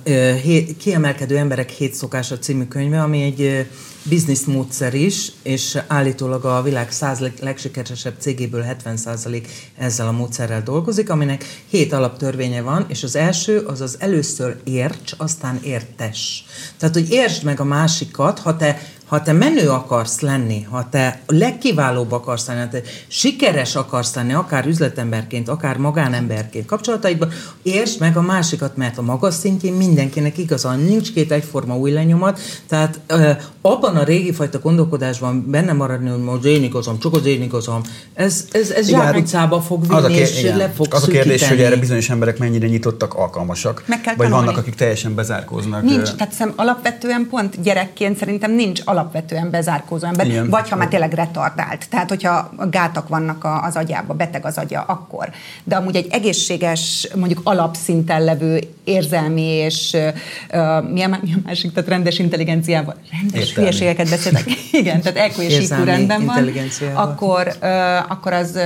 Kiemelkedő 0.77 1.38
emberek 1.38 1.69
hét 1.69 1.93
szokása 1.93 2.39
című 2.39 2.63
könyve, 2.63 3.01
ami 3.01 3.21
egy 3.21 3.67
bizniszmódszer 4.03 4.93
is, 4.93 5.32
és 5.43 5.77
állítólag 5.88 6.45
a 6.45 6.62
világ 6.62 6.91
száz 6.91 7.23
legsikeresebb 7.41 8.15
cégéből 8.19 8.65
70% 8.86 9.47
ezzel 9.77 10.08
a 10.08 10.12
módszerrel 10.12 10.63
dolgozik, 10.63 11.10
aminek 11.10 11.63
hét 11.69 11.93
alaptörvénye 11.93 12.62
van, 12.62 12.86
és 12.88 13.03
az 13.03 13.15
első 13.15 13.60
az 13.60 13.82
az 13.82 13.95
először 13.99 14.58
érts, 14.63 15.13
aztán 15.17 15.60
értes. 15.63 16.45
Tehát, 16.77 16.95
hogy 16.95 17.12
értsd 17.12 17.43
meg 17.43 17.60
a 17.60 17.63
másikat, 17.63 18.39
ha 18.39 18.56
te 18.56 18.82
ha 19.08 19.22
te 19.22 19.32
menő 19.32 19.70
akarsz 19.70 20.20
lenni, 20.20 20.62
ha 20.70 20.88
te 20.89 21.22
legkiválóbb 21.28 22.12
akarsz 22.12 22.48
lenni, 22.48 22.60
ha 22.60 22.67
te 22.67 22.82
sikeres 23.08 23.76
akarsz 23.76 24.15
lenni, 24.15 24.34
akár 24.34 24.65
üzletemberként, 24.65 25.50
akár 25.50 25.78
magánemberként 25.78 26.65
kapcsolataidban, 26.65 27.32
értsd 27.63 28.00
meg 28.00 28.17
a 28.17 28.22
másikat, 28.22 28.78
mert 28.78 28.98
a 28.98 29.02
magas 29.02 29.34
szintjén 29.34 29.74
mindenkinek 29.74 30.38
igazán 30.38 30.80
nincs 30.80 31.13
két 31.13 31.32
egyforma 31.32 31.78
új 31.78 31.91
lenyomat, 31.91 32.39
tehát 32.67 33.00
ö, 33.08 33.32
abban 33.62 33.96
a 33.96 34.04
régi 34.04 34.32
fajta 34.32 34.60
gondolkodásban 34.60 35.46
benne 35.50 35.74
maradni, 35.74 36.10
hogy 36.10 36.22
most 36.24 36.43
én 36.43 36.63
igazam, 36.63 37.00
csak 37.00 37.13
az 37.13 37.26
én 37.26 37.41
igazam, 37.41 37.82
ez, 38.13 38.46
ez, 38.52 38.70
ez 38.70 38.88
zsákutcába 38.88 39.62
fog 39.62 39.82
vinni, 39.82 39.93
az 39.93 40.04
a 40.04 40.08
kér, 40.08 40.22
és 40.22 40.39
igen. 40.39 40.58
le 40.58 40.70
fog 40.70 40.88
Az 40.89 41.04
a 41.04 41.08
kérdés, 41.08 41.48
hogy 41.48 41.62
erre 41.62 41.76
bizonyos 41.76 42.10
emberek 42.10 42.38
mennyire 42.38 42.67
nyitottak, 42.67 43.13
alkalmasak, 43.13 43.84
Meg 43.86 44.02
kell 44.02 44.15
vagy 44.15 44.30
vannak, 44.30 44.58
akik 44.58 44.76
teljesen 44.76 45.15
bezárkóznak. 45.15 45.84
Nincs, 45.84 46.10
tehát 46.10 46.34
szem, 46.34 46.54
alapvetően 46.56 47.28
pont 47.30 47.62
gyerekként 47.62 48.17
szerintem 48.17 48.52
nincs 48.52 48.82
alapvetően 48.97 49.49
bezárkózó 49.49 50.05
ember, 50.05 50.27
Igen. 50.27 50.49
vagy 50.49 50.69
ha 50.69 50.75
már 50.75 50.88
tényleg 50.88 51.13
retardált. 51.13 51.89
Tehát, 51.89 52.10
hogyha 52.10 52.49
gátak 52.69 53.07
vannak 53.07 53.47
az 53.62 53.75
agyába, 53.75 54.13
beteg 54.13 54.45
az 54.45 54.57
agya, 54.57 54.81
akkor. 54.88 55.29
De 55.63 55.75
amúgy 55.75 55.95
egy 55.95 56.07
egészséges, 56.12 57.07
mondjuk 57.15 57.41
alapszinten 57.43 58.23
levő 58.23 58.63
érzelmi 58.83 59.41
és 59.41 59.93
uh, 59.93 60.91
mi, 60.91 61.01
a, 61.01 61.19
mi 61.21 61.33
a 61.33 61.39
másik, 61.45 61.73
tehát 61.73 61.89
rendes 61.89 62.19
intelligenciával, 62.19 62.95
rendes 63.12 63.47
Értelmi. 63.47 63.69
hülyeségeket 63.69 64.10
beszélek, 64.10 64.43
igen, 64.81 65.01
tehát 65.01 65.17
EQ 65.17 65.41
és 65.41 65.60
IQ 65.60 65.83
rendben 65.83 66.25
van, 66.25 66.49
akkor, 66.93 67.47
uh, 67.62 68.12
akkor 68.12 68.33
az 68.33 68.60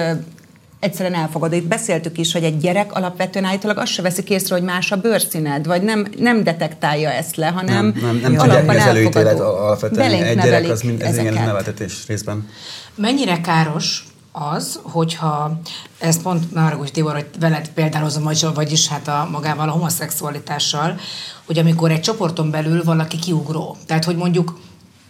egyszerűen 0.81 1.13
elfogad. 1.13 1.53
Itt 1.53 1.67
beszéltük 1.67 2.17
is, 2.17 2.33
hogy 2.33 2.43
egy 2.43 2.57
gyerek 2.57 2.93
alapvetően 2.93 3.45
állítólag 3.45 3.77
azt 3.77 3.91
se 3.91 4.01
veszik 4.01 4.29
észre, 4.29 4.55
hogy 4.55 4.63
más 4.63 4.91
a 4.91 4.95
bőrszíned, 4.95 5.65
vagy 5.65 5.81
nem, 5.81 6.07
nem 6.17 6.43
detektálja 6.43 7.09
ezt 7.09 7.35
le, 7.35 7.47
hanem 7.47 7.85
nem, 7.85 7.99
nem, 8.01 8.15
nem 8.15 8.39
alapban 8.39 8.75
ez 8.75 8.85
előítélet 8.85 9.39
alapvetően. 9.39 10.11
Egy 10.11 10.37
gyerek 10.37 10.69
az 10.69 10.81
mind, 10.81 11.01
ez 11.01 11.17
igen 11.17 11.33
neveltetés 11.33 12.07
részben. 12.07 12.49
Mennyire 12.95 13.41
káros 13.41 14.05
az, 14.31 14.79
hogyha 14.83 15.59
ezt 15.99 16.21
pont 16.21 16.53
Nargus 16.53 16.91
Tibor, 16.91 17.13
hogy 17.13 17.27
veled 17.39 17.69
példálozom, 17.69 18.53
vagyis 18.53 18.87
hát 18.87 19.07
a, 19.07 19.27
magával 19.31 19.69
a 19.69 19.71
homoszexualitással, 19.71 20.99
hogy 21.45 21.57
amikor 21.57 21.91
egy 21.91 22.01
csoporton 22.01 22.51
belül 22.51 22.83
valaki 22.83 23.17
kiugró. 23.17 23.77
Tehát, 23.85 24.03
hogy 24.03 24.15
mondjuk 24.15 24.59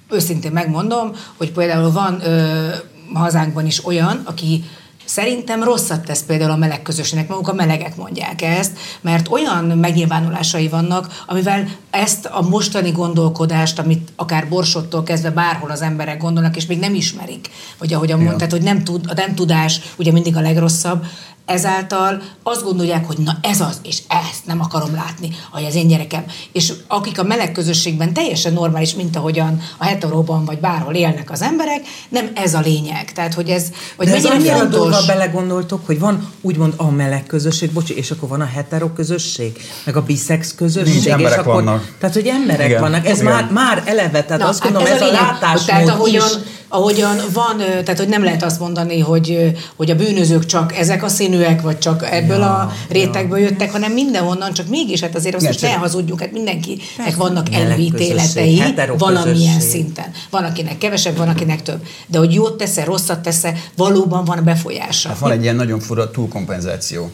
őszintén 0.10 0.52
megmondom, 0.52 1.12
hogy 1.38 1.52
például 1.52 1.92
van 1.92 2.22
ö, 2.26 2.68
hazánkban 3.14 3.66
is 3.66 3.86
olyan, 3.86 4.22
aki 4.26 4.64
Szerintem 5.12 5.64
rosszat 5.64 6.06
tesz 6.06 6.24
például 6.24 6.52
a 6.52 6.56
meleg 6.56 6.82
közösségnek, 6.82 7.28
maguk 7.28 7.48
a 7.48 7.54
melegek 7.54 7.96
mondják 7.96 8.42
ezt, 8.42 8.78
mert 9.02 9.28
olyan 9.28 9.66
megnyilvánulásai 9.66 10.68
vannak, 10.68 11.24
amivel 11.28 11.68
ezt 11.90 12.26
a 12.26 12.42
mostani 12.42 12.92
gondolkodást, 12.92 13.80
amit 13.80 14.12
akár 14.16 14.48
borsottól 14.50 15.04
kezdve 15.04 15.30
bárhol 15.30 15.72
az 15.72 15.82
emberek 15.82 16.18
gondolnak, 16.18 16.56
és 16.56 16.66
még 16.66 16.80
nem 16.80 16.94
ismerik, 16.94 17.50
vagy 17.78 17.94
ahogyan 17.94 18.20
ja. 18.20 18.26
mondtad, 18.26 18.52
hogy 18.52 18.62
nem 18.62 18.84
tud, 18.84 19.06
a 19.08 19.14
nem 19.14 19.36
tudás 19.36 19.82
ugye 19.98 20.12
mindig 20.12 20.36
a 20.36 20.42
legrosszabb, 20.42 21.06
ezáltal 21.46 22.22
azt 22.44 22.64
gondolják, 22.64 23.06
hogy 23.06 23.18
na 23.18 23.38
ez 23.42 23.62
az, 23.62 23.80
és 23.84 24.02
ezt 24.08 24.46
nem 24.46 24.62
akarom 24.62 24.96
látni, 24.96 25.30
hogy 25.52 25.64
az 25.64 25.76
én 25.76 25.88
gyerekem. 25.88 26.24
És 26.52 26.74
akik 26.88 27.20
a 27.20 27.24
meleg 27.24 27.52
közösségben 27.52 28.14
teljesen 28.14 28.54
normális, 28.54 28.96
mint 28.96 29.16
ahogyan 29.16 29.62
a 29.78 29.86
heteróban 29.86 30.46
vagy 30.46 30.60
bárhol 30.60 30.94
élnek 30.94 31.32
az 31.32 31.42
emberek, 31.42 31.82
nem 32.10 32.32
ez 32.34 32.54
a 32.54 32.60
lényeg. 32.60 33.12
Tehát, 33.12 33.34
hogy 33.34 33.50
ez, 33.50 33.68
hogy 33.98 34.08
De 34.08 34.16
ez 34.16 34.26
annyira 34.26 34.58
fontos... 34.58 34.80
dolga 34.80 35.06
belegondoltok, 35.08 35.86
hogy 35.86 36.00
van 36.00 36.30
úgymond 36.42 36.74
a 36.78 36.90
meleg 36.90 37.26
közösség, 37.26 37.72
bocsi, 37.72 37.96
és 37.96 38.12
akkor 38.12 38.30
van 38.30 38.42
a 38.42 38.46
hetero 38.46 38.94
közössség, 38.94 39.62
meg 39.86 39.96
a 39.96 40.02
bisex 40.02 40.56
közösség, 40.56 41.16
Nincs, 41.16 41.30
és 41.32 41.36
akkor, 41.36 41.54
vannak. 41.54 41.96
Tehát, 42.00 42.16
hogy 42.16 42.28
emberek 42.28 42.68
Igen. 42.68 42.82
vannak, 42.82 43.06
ez 43.06 43.20
Igen. 43.22 43.34
már, 43.34 43.52
már 43.52 43.84
eleve, 43.86 44.24
tehát 44.24 44.42
Na, 44.42 44.48
azt 44.48 44.62
gondolom, 44.64 44.88
hát 44.88 44.96
ez, 44.96 45.02
ez 45.02 45.08
a, 45.08 45.12
a 45.12 45.22
látásmód 45.22 45.66
tehát, 45.66 45.88
ahogyan, 45.88 46.28
is 46.28 46.60
ahogyan 46.72 47.18
van, 47.34 47.58
tehát 47.58 47.98
hogy 47.98 48.08
nem 48.08 48.24
lehet 48.24 48.44
azt 48.44 48.60
mondani, 48.60 49.00
hogy, 49.00 49.54
hogy 49.76 49.90
a 49.90 49.96
bűnözők 49.96 50.46
csak 50.46 50.76
ezek 50.78 51.04
a 51.04 51.08
színűek, 51.08 51.62
vagy 51.62 51.78
csak 51.78 52.08
ebből 52.12 52.40
ja, 52.40 52.54
a 52.54 52.72
rétegből 52.90 53.38
ja. 53.38 53.48
jöttek, 53.48 53.72
hanem 53.72 53.92
mindenhonnan, 53.92 54.54
csak 54.54 54.68
mégis, 54.68 55.02
hát 55.02 55.16
azért 55.16 55.36
azt 55.36 55.46
most 55.46 55.62
ne 55.62 55.74
hazudjuk, 55.74 56.20
hát 56.20 56.32
mindenkinek 56.32 57.16
vannak 57.16 57.54
előítéletei 57.54 58.64
valamilyen 58.98 59.60
szinten. 59.60 60.12
Van, 60.30 60.44
akinek 60.44 60.78
kevesebb, 60.78 61.18
van, 61.18 61.28
akinek 61.28 61.62
több. 61.62 61.86
De 62.08 62.18
hogy 62.18 62.34
jót 62.34 62.58
tesz 62.58 62.78
rosszat 62.84 63.20
tesz 63.20 63.46
valóban 63.76 64.26
van 64.26 64.44
befolyása. 64.44 65.10
Hát 65.10 65.20
van 65.20 65.32
egy 65.32 65.42
ilyen 65.42 65.56
nagyon 65.56 65.80
fura 65.80 66.12
túlkompenzáció 66.12 67.12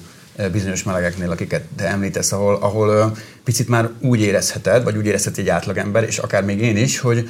bizonyos 0.51 0.83
melegeknél, 0.83 1.31
akiket 1.31 1.63
te 1.75 1.87
említesz, 1.87 2.31
ahol, 2.31 2.55
ahol 2.55 3.15
picit 3.43 3.67
már 3.67 3.89
úgy 4.01 4.19
érezheted, 4.19 4.83
vagy 4.83 4.97
úgy 4.97 5.05
érezheti 5.05 5.41
egy 5.41 5.49
átlagember, 5.49 6.03
és 6.03 6.17
akár 6.17 6.43
még 6.43 6.61
én 6.61 6.77
is, 6.77 6.99
hogy 6.99 7.29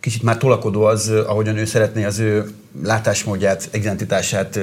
kicsit 0.00 0.22
már 0.22 0.36
tolakodó 0.36 0.82
az, 0.82 1.08
ahogyan 1.26 1.56
ő 1.56 1.64
szeretné 1.64 2.04
az 2.04 2.18
ő 2.18 2.50
látásmódját, 2.82 3.68
identitását 3.72 4.58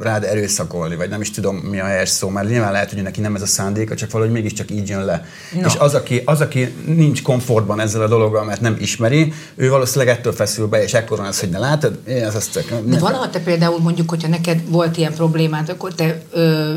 rád 0.00 0.24
erőszakolni, 0.24 0.96
vagy 0.96 1.08
nem 1.08 1.20
is 1.20 1.30
tudom 1.30 1.56
mi 1.56 1.80
a 1.80 1.84
helyes 1.84 2.08
szó, 2.08 2.28
mert 2.28 2.48
nyilván 2.48 2.72
lehet, 2.72 2.92
hogy 2.92 3.02
neki 3.02 3.20
nem 3.20 3.34
ez 3.34 3.42
a 3.42 3.46
szándéka, 3.46 3.94
csak 3.94 4.10
valahogy 4.10 4.32
mégiscsak 4.32 4.70
így 4.70 4.88
jön 4.88 5.04
le. 5.04 5.24
No. 5.52 5.66
És 5.66 5.74
az 5.74 5.94
aki, 5.94 6.22
az, 6.24 6.40
aki 6.40 6.74
nincs 6.86 7.22
komfortban 7.22 7.80
ezzel 7.80 8.02
a 8.02 8.08
dologgal, 8.08 8.44
mert 8.44 8.60
nem 8.60 8.76
ismeri, 8.78 9.32
ő 9.54 9.70
valószínűleg 9.70 10.16
ettől 10.16 10.32
feszül 10.32 10.66
be, 10.66 10.82
és 10.82 10.94
ekkor 10.94 11.18
van 11.18 11.26
az, 11.26 11.40
hogy 11.40 11.48
ne 11.48 11.58
látod, 11.58 11.98
én 12.08 12.24
az 12.24 12.34
azt 12.34 12.64
De 12.84 12.98
valaha 12.98 13.30
te 13.30 13.40
például 13.40 13.80
mondjuk, 13.80 14.10
hogyha 14.10 14.28
neked 14.28 14.60
volt 14.68 14.96
ilyen 14.96 15.14
problémád, 15.14 15.68
akkor 15.68 15.94
te 15.94 16.22
ö, 16.32 16.74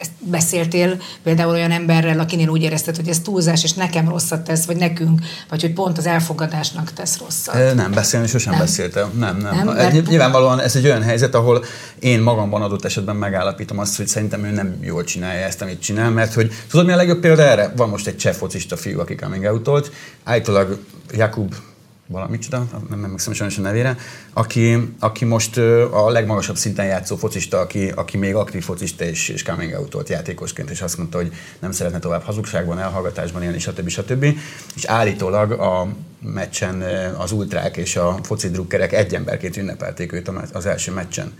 ezt 0.00 0.10
beszéltél 0.18 0.96
például 1.22 1.50
olyan 1.50 1.70
emberrel, 1.70 2.18
akinél 2.18 2.48
úgy 2.48 2.62
érezted, 2.62 2.96
hogy 2.96 3.08
ez 3.08 3.18
túlzás, 3.18 3.64
és 3.64 3.72
nekem 3.72 4.08
rosszat 4.08 4.40
tesz, 4.40 4.64
vagy 4.64 4.76
nekünk, 4.76 5.20
vagy 5.48 5.60
hogy 5.60 5.72
pont 5.72 5.98
az 5.98 6.06
elfogadásnak 6.06 6.92
tesz 6.92 7.18
rosszat? 7.18 7.74
Nem, 7.74 7.90
beszélni 7.92 8.26
sosem 8.26 8.52
nem. 8.52 8.60
beszéltem. 8.60 9.10
Nem, 9.18 9.36
nem. 9.36 9.56
nem 9.56 9.74
mert... 9.74 10.08
Nyilvánvalóan 10.08 10.60
ez 10.60 10.76
egy 10.76 10.84
olyan 10.84 11.02
helyzet, 11.02 11.34
ahol 11.34 11.64
én 11.98 12.20
magamban 12.20 12.62
adott 12.62 12.84
esetben 12.84 13.16
megállapítom 13.16 13.78
azt, 13.78 13.96
hogy 13.96 14.06
szerintem 14.06 14.44
ő 14.44 14.50
nem 14.50 14.76
jól 14.80 15.04
csinálja 15.04 15.46
ezt, 15.46 15.62
amit 15.62 15.80
csinál, 15.80 16.10
mert 16.10 16.34
hogy 16.34 16.52
tudod, 16.70 16.86
mi 16.86 16.92
a 16.92 16.96
legjobb 16.96 17.20
példa 17.20 17.42
erre? 17.42 17.72
Van 17.76 17.88
most 17.88 18.06
egy 18.06 18.16
cseh 18.16 18.32
focista 18.32 18.76
fiú, 18.76 19.00
aki 19.00 19.14
coming 19.14 19.44
out 19.44 19.90
állítólag 20.24 20.78
Jakub 21.12 21.54
valamit 22.10 22.42
csoda, 22.42 22.66
nem 22.88 23.04
emlékszem 23.04 23.32
sajnos 23.32 23.58
a 23.58 23.60
nevére, 23.60 23.96
aki, 24.32 24.94
aki 24.98 25.24
most 25.24 25.56
a 25.90 26.10
legmagasabb 26.10 26.56
szinten 26.56 26.86
játszó 26.86 27.16
focista, 27.16 27.58
aki, 27.58 27.88
aki 27.88 28.16
még 28.16 28.34
aktív 28.34 28.62
focista 28.62 29.04
és, 29.04 29.28
és 29.28 29.42
coming 29.42 29.72
out 29.72 30.08
játékosként, 30.08 30.70
és 30.70 30.80
azt 30.80 30.96
mondta, 30.96 31.16
hogy 31.16 31.32
nem 31.58 31.72
szeretne 31.72 31.98
tovább 31.98 32.22
hazugságban, 32.22 32.78
elhallgatásban 32.78 33.42
élni, 33.42 33.58
stb. 33.58 33.88
stb. 33.88 34.26
És 34.74 34.84
állítólag 34.84 35.50
a 35.50 35.88
meccsen 36.22 36.82
az 37.18 37.32
ultrák 37.32 37.76
és 37.76 37.96
a 37.96 38.18
foci 38.22 38.50
drukkerek 38.50 38.92
egy 38.92 39.14
emberként 39.14 39.56
ünnepelték 39.56 40.12
őt 40.12 40.30
az 40.52 40.66
első 40.66 40.92
meccsen 40.92 41.32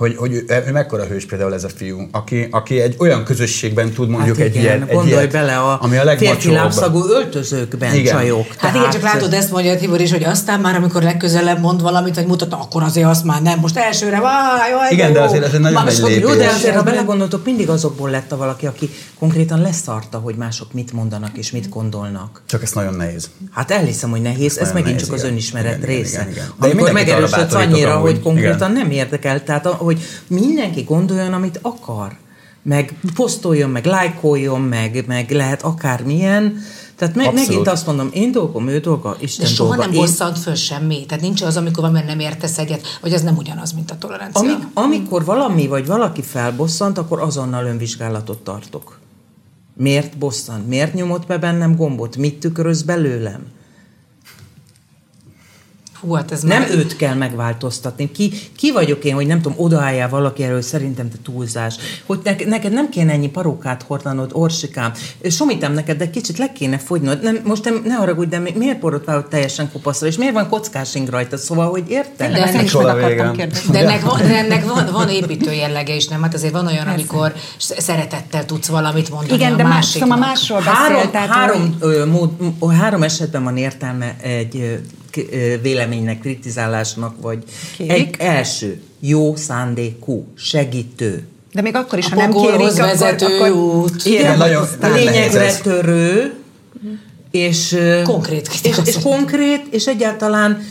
hogy, 0.00 0.16
hogy 0.16 0.32
ő, 0.32 0.44
ő 0.66 0.72
mekkora 0.72 1.04
hős 1.04 1.26
például 1.26 1.54
ez 1.54 1.64
a 1.64 1.68
fiú, 1.68 2.08
aki, 2.12 2.48
aki 2.50 2.80
egy 2.80 2.94
olyan 2.98 3.24
közösségben 3.24 3.90
tud 3.90 4.08
mondjuk 4.08 4.36
hát 4.36 4.46
egy 4.46 4.54
igen, 4.54 4.64
ilyen... 4.64 4.82
Egy 4.82 4.94
gondolj 4.94 5.10
ilyet, 5.12 5.32
bele 5.32 5.56
a, 5.56 5.78
ami 5.82 5.96
a 5.96 6.16
férfi 6.16 6.50
lábszagú 6.50 7.04
öltözőkben 7.04 7.94
Igen. 7.94 8.14
csajok. 8.14 8.46
Hát 8.56 8.74
igen, 8.74 8.90
csak 8.90 9.02
látod, 9.02 9.32
ezt 9.32 9.50
mondja 9.50 9.76
Tibor 9.76 10.00
is, 10.00 10.10
hogy 10.10 10.24
aztán 10.24 10.60
már, 10.60 10.74
amikor 10.74 11.02
legközelebb 11.02 11.60
mond 11.60 11.82
valamit, 11.82 12.14
vagy 12.14 12.26
mutat, 12.26 12.52
akkor 12.52 12.82
azért 12.82 13.06
azt 13.06 13.24
már 13.24 13.42
nem. 13.42 13.58
Most 13.58 13.76
elsőre, 13.76 14.20
váj, 14.20 14.70
jaj, 14.70 14.88
Igen, 14.90 15.12
de 15.12 15.12
de 15.12 15.18
jó. 15.18 15.24
azért 15.24 15.44
ez 15.44 15.52
egy 15.52 15.60
nagyon 15.60 15.84
nagy 15.84 15.98
lépés. 15.98 16.20
Jó, 16.20 16.34
de 16.34 16.48
azért, 16.48 16.74
ha 16.74 16.82
belegondoltok, 16.82 17.44
mindig 17.44 17.68
azokból 17.68 18.10
lett 18.10 18.32
a 18.32 18.36
valaki, 18.36 18.66
aki 18.66 18.90
konkrétan 19.18 19.60
leszarta, 19.60 20.18
hogy 20.18 20.34
mások 20.34 20.72
mit 20.72 20.92
mondanak 20.92 21.36
és 21.38 21.50
mit 21.50 21.68
gondolnak. 21.68 22.42
Csak 22.46 22.62
ez 22.62 22.72
nagyon 22.72 22.94
nehéz. 22.94 23.30
Hát 23.50 23.70
elhiszem, 23.70 24.10
hogy 24.10 24.22
nehéz, 24.22 24.58
ez 24.58 24.66
nagyon 24.66 24.72
megint 24.72 24.94
nehéz, 24.94 25.02
csak 25.02 25.14
az 25.14 25.20
igen. 25.20 25.32
önismeret 25.32 25.76
Igen, 25.76 25.90
igen, 25.90 26.02
része. 26.02 26.20
igen, 26.20 26.32
igen. 26.32 26.44
De 26.60 26.66
én 26.66 26.72
Amikor 26.72 26.92
megerősödsz 26.92 27.54
annyira, 27.54 27.96
hogy 27.96 28.20
konkrétan 28.20 28.70
Igen. 28.70 28.72
nem 28.72 28.90
érdekel, 28.90 29.44
tehát 29.44 29.66
hogy 29.94 30.02
mindenki 30.26 30.82
gondoljon, 30.82 31.32
amit 31.32 31.58
akar, 31.62 32.16
meg 32.62 32.94
posztoljon, 33.14 33.70
meg 33.70 33.84
lájkoljon, 33.84 34.60
meg, 34.60 35.04
meg 35.06 35.30
lehet 35.30 35.62
akármilyen. 35.62 36.56
Tehát 36.96 37.14
me- 37.14 37.26
Abszolút. 37.26 37.48
megint 37.48 37.68
azt 37.68 37.86
mondom, 37.86 38.08
én 38.12 38.32
dolgom, 38.32 38.68
ő 38.68 38.78
dolga, 38.78 39.10
De 39.10 39.16
Isten 39.20 39.46
soha 39.46 39.68
dolga. 39.68 39.82
nem 39.84 39.92
Én- 39.94 40.00
bosszant 40.00 40.38
föl 40.38 40.54
semmi. 40.54 41.06
Tehát 41.06 41.22
nincs 41.22 41.42
az, 41.42 41.56
amikor 41.56 41.82
valami 41.90 42.04
nem 42.06 42.18
értesz 42.20 42.58
egyet, 42.58 42.86
vagy 43.00 43.12
az 43.12 43.22
nem 43.22 43.36
ugyanaz, 43.36 43.72
mint 43.72 43.90
a 43.90 43.98
tolerancia. 43.98 44.40
Amik, 44.40 44.66
amikor 44.74 45.24
valami 45.24 45.66
vagy 45.66 45.86
valaki 45.86 46.22
felbosszant, 46.22 46.98
akkor 46.98 47.20
azonnal 47.20 47.64
önvizsgálatot 47.66 48.38
tartok. 48.38 48.98
Miért 49.76 50.18
bosszant? 50.18 50.68
Miért 50.68 50.94
nyomott 50.94 51.26
be 51.26 51.38
bennem 51.38 51.76
gombot? 51.76 52.16
Mit 52.16 52.38
tükröz 52.40 52.82
belőlem? 52.82 53.40
Hú, 56.00 56.12
hát 56.12 56.32
ez 56.32 56.42
Nem 56.42 56.60
már... 56.60 56.70
őt 56.70 56.96
kell 56.96 57.14
megváltoztatni. 57.14 58.10
Ki, 58.10 58.32
ki 58.56 58.72
vagyok 58.72 59.04
én, 59.04 59.14
hogy 59.14 59.26
nem 59.26 59.40
tudom, 59.40 59.58
odaálljál 59.58 60.08
valaki 60.08 60.42
erről, 60.42 60.62
szerintem 60.62 61.08
te 61.10 61.16
túlzás. 61.22 61.76
Hogy 62.06 62.20
ne, 62.24 62.34
neked 62.46 62.72
nem 62.72 62.88
kéne 62.88 63.12
ennyi 63.12 63.28
parókát 63.28 63.82
hordanod, 63.82 64.30
orsikám. 64.34 64.92
Somítem 65.30 65.72
neked, 65.72 65.96
de 65.98 66.10
kicsit 66.10 66.38
le 66.38 66.52
kéne 66.52 66.78
fogynod. 66.78 67.22
Nem, 67.22 67.40
most 67.44 67.64
nem, 67.64 67.82
ne 67.84 67.94
haragudj, 67.94 68.28
de 68.30 68.38
mi- 68.38 68.54
miért 68.56 68.80
borotválod 68.80 69.26
teljesen 69.28 69.70
kopaszra, 69.72 70.06
és 70.06 70.16
miért 70.16 70.34
van 70.34 70.48
kockás 70.48 70.94
ing 70.94 71.08
rajta? 71.08 71.36
Szóval, 71.36 71.70
hogy 71.70 71.84
érted? 71.88 72.32
De 72.32 72.38
kérdezni. 73.32 73.72
De 73.72 73.78
ennek, 73.78 74.00
van, 74.02 74.18
de 74.18 74.36
ennek 74.36 74.64
van, 74.64 74.88
van 74.92 75.08
építő 75.08 75.52
jellege 75.52 75.94
is, 75.94 76.08
nem? 76.08 76.22
Hát 76.22 76.34
azért 76.34 76.52
van 76.52 76.66
olyan, 76.66 76.86
amikor 76.86 77.32
sz- 77.56 77.80
szeretettel 77.80 78.44
tudsz 78.44 78.66
valamit 78.68 79.10
mondani 79.10 79.34
Igen, 79.34 79.52
a 79.52 79.56
de 79.56 79.62
más, 79.62 79.72
másiknak. 79.74 80.08
szóval 80.10 80.26
másról 80.28 80.58
beszél. 80.58 80.72
Három, 80.74 81.10
tehát, 81.10 81.28
három, 81.28 81.76
ö, 81.80 82.04
mód, 82.06 82.30
három 82.80 83.02
esetben 83.02 83.44
van 83.44 83.56
értelme 83.56 84.16
egy 84.22 84.80
véleménynek, 85.62 86.20
kritizálásnak, 86.20 87.14
vagy 87.20 87.42
Kérik? 87.76 87.92
egy 87.92 88.14
első, 88.18 88.80
jó 89.00 89.36
szándékú, 89.36 90.26
segítő, 90.36 91.26
De 91.52 91.60
még 91.62 91.74
akkor 91.74 91.98
is, 91.98 92.06
A 92.06 92.08
ha 92.08 92.16
nem 92.16 92.32
kérik, 92.32 92.76
vezető 92.76 93.24
akkor, 93.26 93.48
akkor 93.48 93.50
út. 93.50 94.04
Igen, 94.04 94.38
nagyon- 94.38 94.68
lényegre 94.80 95.56
törő, 95.56 96.34
és, 97.30 97.76
Konkrét 98.04 98.48
és, 98.62 98.80
és 98.84 98.96
konkrét, 99.02 99.62
és 99.70 99.86
egyáltalán 99.86 100.64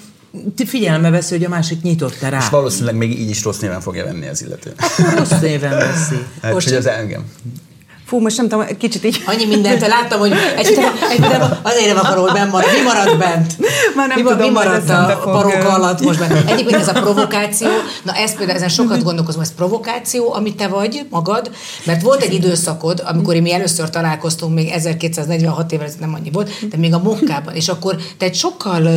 figyelme 0.65 1.09
veszi, 1.09 1.35
hogy 1.35 1.43
a 1.45 1.49
másik 1.49 1.81
nyitott-e 1.81 2.29
rá. 2.29 2.37
És 2.37 2.49
valószínűleg 2.49 2.95
még 2.95 3.19
így 3.19 3.29
is 3.29 3.43
rossz 3.43 3.59
néven 3.59 3.81
fogja 3.81 4.03
venni 4.05 4.27
az 4.27 4.41
illető. 4.41 4.73
Rossz 5.17 5.39
néven 5.41 5.75
veszi. 5.77 6.15
Hát, 6.41 6.53
Most 6.53 6.67
hogy 6.67 6.77
az 6.77 6.85
engem. 6.87 7.23
Fú, 8.09 8.19
most 8.19 8.37
nem 8.37 8.47
tudom, 8.49 8.65
kicsit 8.77 9.03
így... 9.03 9.23
Annyi 9.25 9.45
mindent 9.45 9.87
láttam, 9.87 10.19
hogy 10.19 10.31
egy, 10.57 10.67
egy, 11.09 11.25
azért 11.61 11.93
nem 11.93 12.05
akarod, 12.05 12.23
hogy 12.23 12.39
benn 12.39 12.49
marad. 12.49 12.69
Mi 12.73 12.81
maradt 12.81 13.17
bent? 13.17 13.57
Már 13.95 14.07
nem 14.07 14.17
mi, 14.17 14.23
tudom, 14.23 14.37
mi 14.37 14.49
maradt 14.49 14.89
a 14.89 15.19
paróka 15.23 15.69
alatt 15.69 16.01
most 16.01 16.19
bent? 16.19 16.49
Egyébként 16.49 16.81
ez 16.81 16.87
a 16.87 16.91
provokáció, 16.91 17.67
na 18.03 18.13
ez 18.13 18.35
például, 18.35 18.57
ezen 18.57 18.69
sokat 18.69 19.03
gondolkozom, 19.03 19.41
ez 19.41 19.53
provokáció, 19.53 20.33
amit 20.33 20.55
te 20.55 20.67
vagy 20.67 21.05
magad, 21.09 21.51
mert 21.85 22.01
volt 22.01 22.21
egy 22.21 22.33
időszakod, 22.33 23.03
amikor 23.05 23.35
mi 23.35 23.53
először 23.53 23.89
találkoztunk, 23.89 24.53
még 24.53 24.69
1246 24.69 25.71
évvel, 25.71 25.85
ez 25.85 25.95
nem 25.99 26.13
annyi 26.13 26.29
volt, 26.31 26.49
de 26.69 26.77
még 26.77 26.93
a 26.93 26.99
munkában, 26.99 27.53
és 27.53 27.67
akkor 27.67 27.95
te 28.17 28.25
egy 28.25 28.35
sokkal 28.35 28.87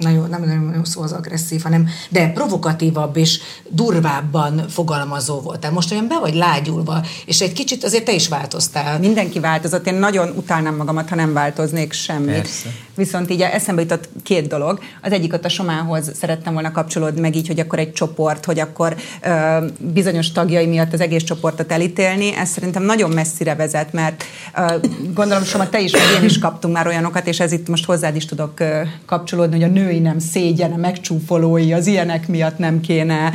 ö, 0.00 0.04
na 0.04 0.10
jó, 0.10 0.24
nem 0.24 0.40
nagyon 0.40 0.72
jó 0.76 0.84
szó 0.84 1.02
az 1.02 1.12
agresszív, 1.12 1.62
hanem 1.62 1.88
de 2.08 2.28
provokatívabb 2.28 3.16
és 3.16 3.40
durvábban 3.68 4.68
fogalmazó 4.68 5.40
voltál. 5.40 5.70
Most 5.70 5.92
olyan 5.92 6.08
be 6.08 6.18
vagy 6.20 6.34
lágyulva, 6.34 7.02
és 7.26 7.40
egy 7.40 7.52
kicsit 7.52 7.84
azért 7.84 8.04
te 8.04 8.12
is 8.12 8.28
változtál. 8.28 8.98
Mindenki 8.98 9.40
változott. 9.40 9.86
Én 9.86 9.94
nagyon 9.94 10.32
utálnám 10.36 10.76
magamat, 10.76 11.08
ha 11.08 11.14
nem 11.14 11.32
változnék 11.32 11.92
semmit. 11.92 12.34
Persze. 12.34 12.68
Viszont 12.94 13.30
így 13.30 13.40
eszembe 13.40 13.80
jutott 13.80 14.08
két 14.22 14.46
dolog. 14.48 14.78
Az 15.02 15.12
egyik 15.12 15.32
ott 15.32 15.44
a 15.44 15.48
Somához 15.48 16.10
szerettem 16.14 16.52
volna 16.52 16.72
kapcsolódni, 16.72 17.20
meg 17.20 17.36
így, 17.36 17.46
hogy 17.46 17.60
akkor 17.60 17.78
egy 17.78 17.92
csoport, 17.92 18.44
hogy 18.44 18.58
akkor 18.58 18.96
ö, 19.22 19.66
bizonyos 19.78 20.32
tagjai 20.32 20.66
miatt 20.66 20.92
az 20.92 21.00
egész 21.00 21.22
csoportot 21.22 21.72
elítélni. 21.72 22.34
Ez 22.36 22.48
szerintem 22.48 22.82
nagyon 22.82 23.10
messzire 23.10 23.54
vezet, 23.54 23.92
mert 23.92 24.24
ö, 24.56 24.74
gondolom 25.14 25.44
Soma, 25.44 25.68
te 25.68 25.80
is, 25.80 25.92
meg 25.92 26.02
én 26.20 26.24
is 26.24 26.38
kaptunk 26.38 26.74
már 26.74 26.86
olyanokat, 26.86 27.26
és 27.26 27.40
ez 27.40 27.52
itt 27.52 27.68
most 27.68 27.84
hozzád 27.84 28.16
is 28.16 28.24
tudok 28.24 28.60
ö, 28.60 28.80
kapcsolódni, 29.06 29.54
hogy 29.60 29.70
a 29.70 29.72
női 29.90 29.98
nem 29.98 30.18
szégyene, 30.18 30.76
megcsúfolói, 30.76 31.72
az 31.72 31.86
ilyenek 31.86 32.28
miatt 32.28 32.58
nem 32.58 32.80
kéne, 32.80 33.32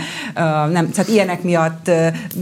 nem, 0.72 0.90
tehát 0.92 1.08
ilyenek 1.08 1.44
miatt 1.44 1.92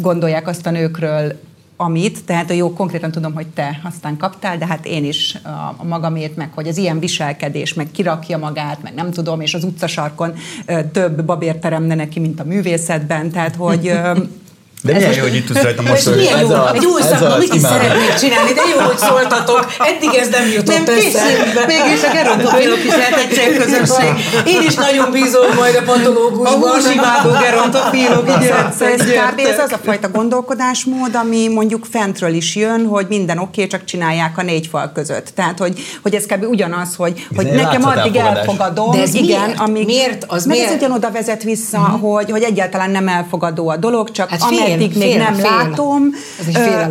gondolják 0.02 0.47
azt 0.47 0.65
a 0.65 0.71
nőkről, 0.71 1.39
amit, 1.78 2.23
tehát 2.26 2.49
a 2.49 2.54
jó, 2.54 2.73
konkrétan 2.73 3.12
tudom, 3.12 3.34
hogy 3.34 3.47
te 3.47 3.80
aztán 3.84 4.17
kaptál, 4.17 4.58
de 4.58 4.65
hát 4.65 4.86
én 4.86 5.06
is 5.06 5.38
a, 5.78 5.84
magamét, 5.84 6.36
meg 6.36 6.52
hogy 6.54 6.67
az 6.67 6.78
ilyen 6.78 6.99
viselkedés, 6.99 7.73
meg 7.73 7.91
kirakja 7.91 8.38
magát, 8.38 8.84
meg 8.84 8.93
nem 8.93 9.12
tudom, 9.12 9.41
és 9.41 9.54
az 9.54 9.63
utcasarkon 9.63 10.34
több 10.91 11.23
babért 11.23 11.60
teremne 11.60 11.95
neki, 11.95 12.19
mint 12.19 12.39
a 12.39 12.43
művészetben, 12.43 13.32
tehát 13.32 13.56
hogy... 13.56 13.91
De 14.83 14.93
milyen 14.93 15.13
jó, 15.13 15.21
hogy 15.21 15.35
itt 15.35 15.45
tudsz 15.45 15.61
rajta 15.61 15.81
mosolyogni. 15.89 16.23
milyen 16.23 16.39
Ez 16.39 16.49
jó, 16.49 16.55
az, 16.55 16.73
egy 16.73 16.85
új 16.85 17.01
szakma, 17.01 17.37
mit 17.37 17.53
is 17.53 17.61
szeretnék 17.61 18.13
csinálni, 18.13 18.53
de 18.53 18.61
jó, 18.73 18.79
hogy 18.89 18.97
szóltatok, 18.97 19.65
eddig 19.89 20.13
ez 20.21 20.29
nem 20.29 20.47
jutott 20.55 20.75
Nem 20.75 20.95
össze. 20.97 21.23
Mégis 21.67 22.03
a 22.03 22.11
gerontofilok 22.13 22.83
is 22.83 22.95
lehet 23.01 23.17
egy 23.23 23.31
célközönség. 23.37 24.09
Én 24.45 24.61
is 24.67 24.75
nagyon 24.75 25.11
bízom 25.11 25.47
majd 25.55 25.75
a 25.75 25.79
A 25.79 25.83
patológusban. 25.83 26.61
húsimádó 26.61 27.29
gerontofilok 27.45 28.27
így 28.29 28.49
ez 28.79 29.07
jöttek, 29.07 29.31
kb. 29.31 29.39
ez 29.39 29.59
az 29.59 29.71
a 29.71 29.79
fajta 29.83 30.09
gondolkodásmód, 30.09 31.15
ami 31.15 31.47
mondjuk 31.47 31.85
fentről 31.91 32.33
is 32.33 32.55
jön, 32.55 32.85
hogy 32.85 33.05
minden 33.09 33.37
oké, 33.37 33.49
okay, 33.49 33.67
csak 33.67 33.83
csinálják 33.85 34.37
a 34.37 34.41
négy 34.41 34.67
fal 34.67 34.91
között. 34.93 35.27
Tehát, 35.35 35.57
hogy, 35.59 35.79
hogy 36.01 36.15
ez 36.15 36.25
kb. 36.25 36.45
ugyanaz, 36.49 36.95
hogy, 36.95 37.27
hogy 37.35 37.45
nekem 37.45 37.85
addig 37.85 38.15
elfogadom. 38.15 38.91
De 38.91 39.01
ez 39.01 39.13
igen, 39.13 39.41
miért? 39.41 39.59
amíg, 39.59 39.85
Miért? 39.85 40.25
Az 40.27 40.45
mert 40.45 40.59
miért? 40.59 40.73
ez 40.73 40.77
ugyanoda 40.77 41.11
vezet 41.11 41.43
vissza, 41.43 41.79
hogy, 41.79 42.31
hogy 42.31 42.43
egyáltalán 42.43 42.91
nem 42.91 43.07
elfogadó 43.07 43.69
a 43.69 43.77
dolog, 43.77 44.11
csak 44.11 44.29
Hát 44.29 44.41
hát 44.73 44.79
fél, 44.79 44.88
ameddig 44.88 44.97
még 44.97 45.12
fél, 45.12 45.23
nem 45.23 45.33
fél. 45.33 45.43
látom, 45.43 46.09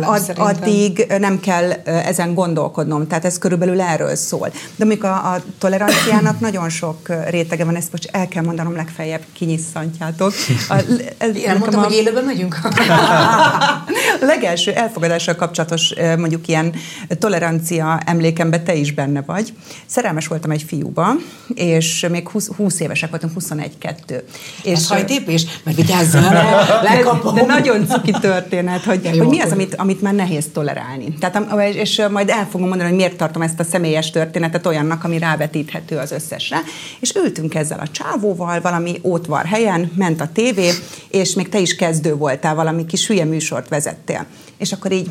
ad, 0.01 0.33
addig 0.35 1.05
nem 1.19 1.39
kell 1.39 1.71
ezen 1.85 2.33
gondolkodnom. 2.33 3.07
Tehát 3.07 3.25
ez 3.25 3.37
körülbelül 3.37 3.81
erről 3.81 4.15
szól. 4.15 4.51
De 4.75 4.83
amikor 4.83 5.09
a, 5.09 5.13
a 5.33 5.41
toleranciának 5.57 6.39
nagyon 6.47 6.69
sok 6.69 7.09
rétege 7.29 7.65
van, 7.65 7.75
ezt 7.75 7.91
most 7.91 8.09
el 8.11 8.27
kell 8.27 8.43
mondanom 8.43 8.75
legfeljebb, 8.75 9.21
kinyisszantjátok. 9.33 10.33
A, 10.69 10.73
ez, 11.17 11.35
Elmondtam, 11.35 11.59
nekem 11.59 11.79
a- 11.79 11.83
hogy 11.83 11.93
élőben 11.93 12.23
megyünk? 12.23 12.57
a 14.21 14.25
legelső 14.25 14.71
elfogadással 14.71 15.35
kapcsolatos 15.35 15.93
mondjuk 16.17 16.47
ilyen 16.47 16.73
tolerancia 17.19 17.99
emlékemben 18.05 18.63
te 18.63 18.73
is 18.75 18.93
benne 18.93 19.21
vagy. 19.21 19.53
Szerelmes 19.85 20.27
voltam 20.27 20.51
egy 20.51 20.63
fiúba, 20.67 21.11
és 21.53 22.05
még 22.11 22.29
20, 22.29 22.47
20 22.55 22.79
évesek 22.79 23.09
voltunk, 23.09 23.31
21-2. 23.39 24.21
És 24.63 24.71
Ez 24.71 24.87
hajtépés? 24.87 25.45
Mert 25.63 25.77
vigyázzál, 25.77 26.65
lekapom. 26.89 27.35
de 27.35 27.45
nagyon 27.45 27.72
cuki 27.81 28.11
történet, 28.11 28.83
hogy, 28.83 29.03
jó, 29.03 29.17
hogy 29.17 29.27
mi 29.27 29.39
az, 29.39 29.51
amit, 29.51 29.75
amit 29.75 30.01
már 30.01 30.13
nehéz 30.13 30.49
tolerálni. 30.53 31.13
Tehát, 31.19 31.63
és, 31.69 31.75
és 31.75 32.03
majd 32.11 32.29
el 32.29 32.47
fogom 32.49 32.67
mondani, 32.67 32.89
hogy 32.89 32.97
miért 32.97 33.17
tartom 33.17 33.41
ezt 33.41 33.59
a 33.59 33.63
személyes 33.63 34.09
történetet 34.09 34.65
olyannak, 34.65 35.03
ami 35.03 35.17
rávetíthető 35.17 35.97
az 35.97 36.11
összesre. 36.11 36.57
És 36.99 37.13
ültünk 37.15 37.55
ezzel 37.55 37.79
a 37.79 37.87
csávóval 37.87 38.61
valami 38.61 38.99
ótvar 39.03 39.45
helyen, 39.45 39.91
ment 39.95 40.21
a 40.21 40.29
tévé, 40.33 40.69
és 41.09 41.33
még 41.33 41.49
te 41.49 41.59
is 41.59 41.75
kezdő 41.75 42.15
voltál, 42.15 42.55
valami 42.55 42.85
kis 42.85 43.07
hülye 43.07 43.25
műsort 43.25 43.69
vezettél. 43.69 44.25
És 44.57 44.71
akkor 44.71 44.91
így 44.91 45.09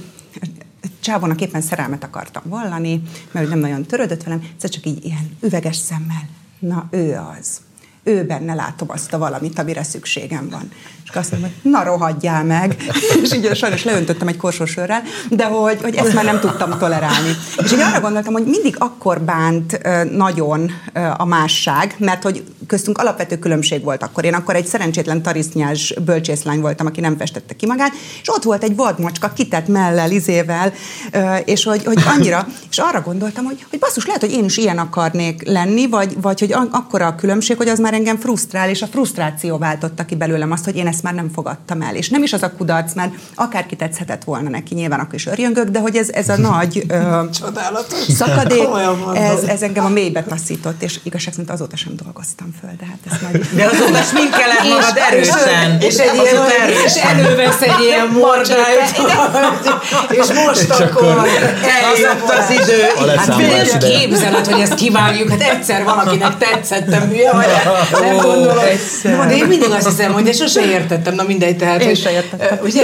csávónak 1.01 1.41
éppen 1.41 1.61
szerelmet 1.61 2.05
akartam 2.05 2.43
vallani, 2.47 3.03
mert 3.33 3.49
nem 3.49 3.59
nagyon 3.59 3.83
törődött 3.83 4.23
velem, 4.23 4.43
egyszer 4.53 4.71
csak 4.71 4.87
így 4.87 5.05
ilyen 5.05 5.37
üveges 5.41 5.77
szemmel. 5.77 6.29
Na, 6.59 6.89
ő 6.91 7.21
az. 7.39 7.61
Ő 8.05 8.25
benne 8.25 8.55
látom 8.55 8.91
azt 8.91 9.13
a 9.13 9.19
valamit, 9.19 9.59
amire 9.59 9.83
szükségem 9.83 10.49
van. 10.51 10.71
És 11.05 11.19
azt 11.19 11.31
mondom, 11.31 11.51
hogy 11.63 11.71
na 11.71 11.83
rohadjál 11.83 12.45
meg. 12.45 12.77
és 13.23 13.33
így 13.33 13.57
sajnos 13.57 13.85
leöntöttem 13.85 14.29
egy 14.29 14.37
korsósörrel, 14.37 15.03
de 15.31 15.45
hogy, 15.45 15.79
hogy 15.83 15.95
ezt 15.95 16.15
már 16.15 16.25
nem 16.25 16.41
tudtam 16.41 16.79
tolerálni. 16.79 17.37
És 17.65 17.73
így 17.73 17.81
arra 17.81 18.01
gondoltam, 18.01 18.33
hogy 18.33 18.45
mindig 18.45 18.77
akkor 18.79 19.21
bánt 19.21 19.81
nagyon 20.13 20.71
a 21.17 21.25
másság, 21.25 21.95
mert 21.99 22.23
hogy 22.23 22.45
köztünk 22.67 22.99
alapvető 22.99 23.39
különbség 23.39 23.85
volt 23.85 24.03
akkor. 24.03 24.25
Én 24.25 24.35
akkor 24.35 24.55
egy 24.55 24.67
szerencsétlen 24.67 25.23
tarisznyás 25.23 25.95
bölcsészlány 26.05 26.61
voltam, 26.61 26.87
aki 26.87 27.01
nem 27.01 27.17
festette 27.17 27.55
ki 27.55 27.67
magát, 27.67 27.93
és 28.23 28.29
ott 28.29 28.43
volt 28.43 28.63
egy 28.63 28.77
vadmacska 28.77 29.29
kitett 29.29 29.69
mellel, 29.69 30.11
izével, 30.11 30.73
és 31.45 31.65
hogy, 31.65 31.85
hogy 31.85 32.03
annyira, 32.17 32.47
és 32.71 32.79
arra 32.79 33.01
gondoltam, 33.01 33.45
hogy, 33.45 33.67
hogy 33.71 33.79
basszus, 33.79 34.07
lehet, 34.07 34.21
hogy 34.21 34.33
én 34.33 34.45
is 34.45 34.57
ilyen 34.57 34.79
akarnék 34.79 35.49
lenni, 35.49 35.89
vagy, 35.89 36.21
vagy 36.21 36.41
hogy 36.41 36.55
akkora 36.71 37.07
a 37.07 37.15
különbség, 37.15 37.57
hogy 37.57 37.69
az 37.69 37.79
már 37.79 37.92
engem 37.93 38.17
frusztrál, 38.17 38.69
és 38.69 38.83
a 38.83 38.87
frusztráció 38.87 39.59
váltotta 39.59 40.05
ki 40.05 40.17
belőlem 40.17 40.53
azt, 40.53 40.65
hogy 40.65 40.77
én 40.77 40.87
ezt 40.87 41.03
már 41.03 41.15
nem 41.15 41.31
fogadtam 41.35 41.83
el. 41.83 41.95
És 41.95 42.09
nem 42.09 42.23
is 42.23 42.33
az 42.33 42.43
a 42.43 42.53
kudarc, 42.53 42.95
mert 42.95 43.15
akárki 43.35 43.77
tetszhetett 43.77 44.25
volna 44.25 44.49
neki, 44.49 44.75
nyilván 44.75 45.01
akkor 45.01 45.15
is 45.15 45.27
örjöngök, 45.27 45.69
de 45.69 45.79
hogy 45.79 45.97
ez, 45.97 46.09
ez 46.09 46.29
a 46.29 46.37
nagy 46.37 46.85
ö, 46.89 47.23
Csodálatos. 47.41 47.99
szakadék, 47.99 48.69
ez, 49.15 49.43
ez 49.43 49.63
engem 49.63 49.85
a 49.85 49.89
mélybe 49.89 50.23
taszított, 50.23 50.83
és 50.83 51.01
igazság 51.03 51.33
szerint 51.33 51.53
azóta 51.53 51.77
sem 51.77 51.93
dolgoztam 52.03 52.55
föl, 52.61 52.71
de 52.79 52.87
hát 52.87 52.99
ez 53.11 53.19
majd... 53.23 53.47
De 53.55 53.65
azóta 53.65 53.99
is 53.99 54.13
mind 54.13 54.31
kellett 54.31 54.69
magad 54.69 54.97
erősen. 55.11 55.81
És, 55.81 55.97
egy 55.97 56.15
ilyen, 56.15 56.71
és 56.85 56.95
elővesz 56.95 57.61
egy 57.61 57.81
ilyen 57.81 58.09
mordályt, 58.09 58.91
és 60.21 60.27
most 60.45 60.71
akkor 60.71 61.27
eljött 61.83 62.31
az 62.39 62.51
idő. 62.51 62.83
Hát 63.17 63.79
képzeled, 63.79 64.47
hogy 64.47 64.61
ezt 64.61 64.75
kivágjuk, 64.75 65.31
hát 65.31 65.43
egyszer 65.43 65.85
valakinek 65.85 66.39
tetszettem, 66.39 67.09
hülye 67.09 67.33
vagy, 67.37 67.47
nem 67.91 68.17
gondolom. 68.17 68.65
De 69.03 69.37
én 69.37 69.45
mindig 69.45 69.71
azt 69.71 69.89
hiszem, 69.89 70.13
hogy 70.13 70.23
de 70.23 70.33
sose 70.33 70.71
értettem, 70.71 71.15
na 71.15 71.23
mindegy, 71.23 71.57
tehát. 71.57 71.83
Én 71.83 71.95
se 71.95 72.11
értettem. 72.11 72.59
Ugye? 72.63 72.83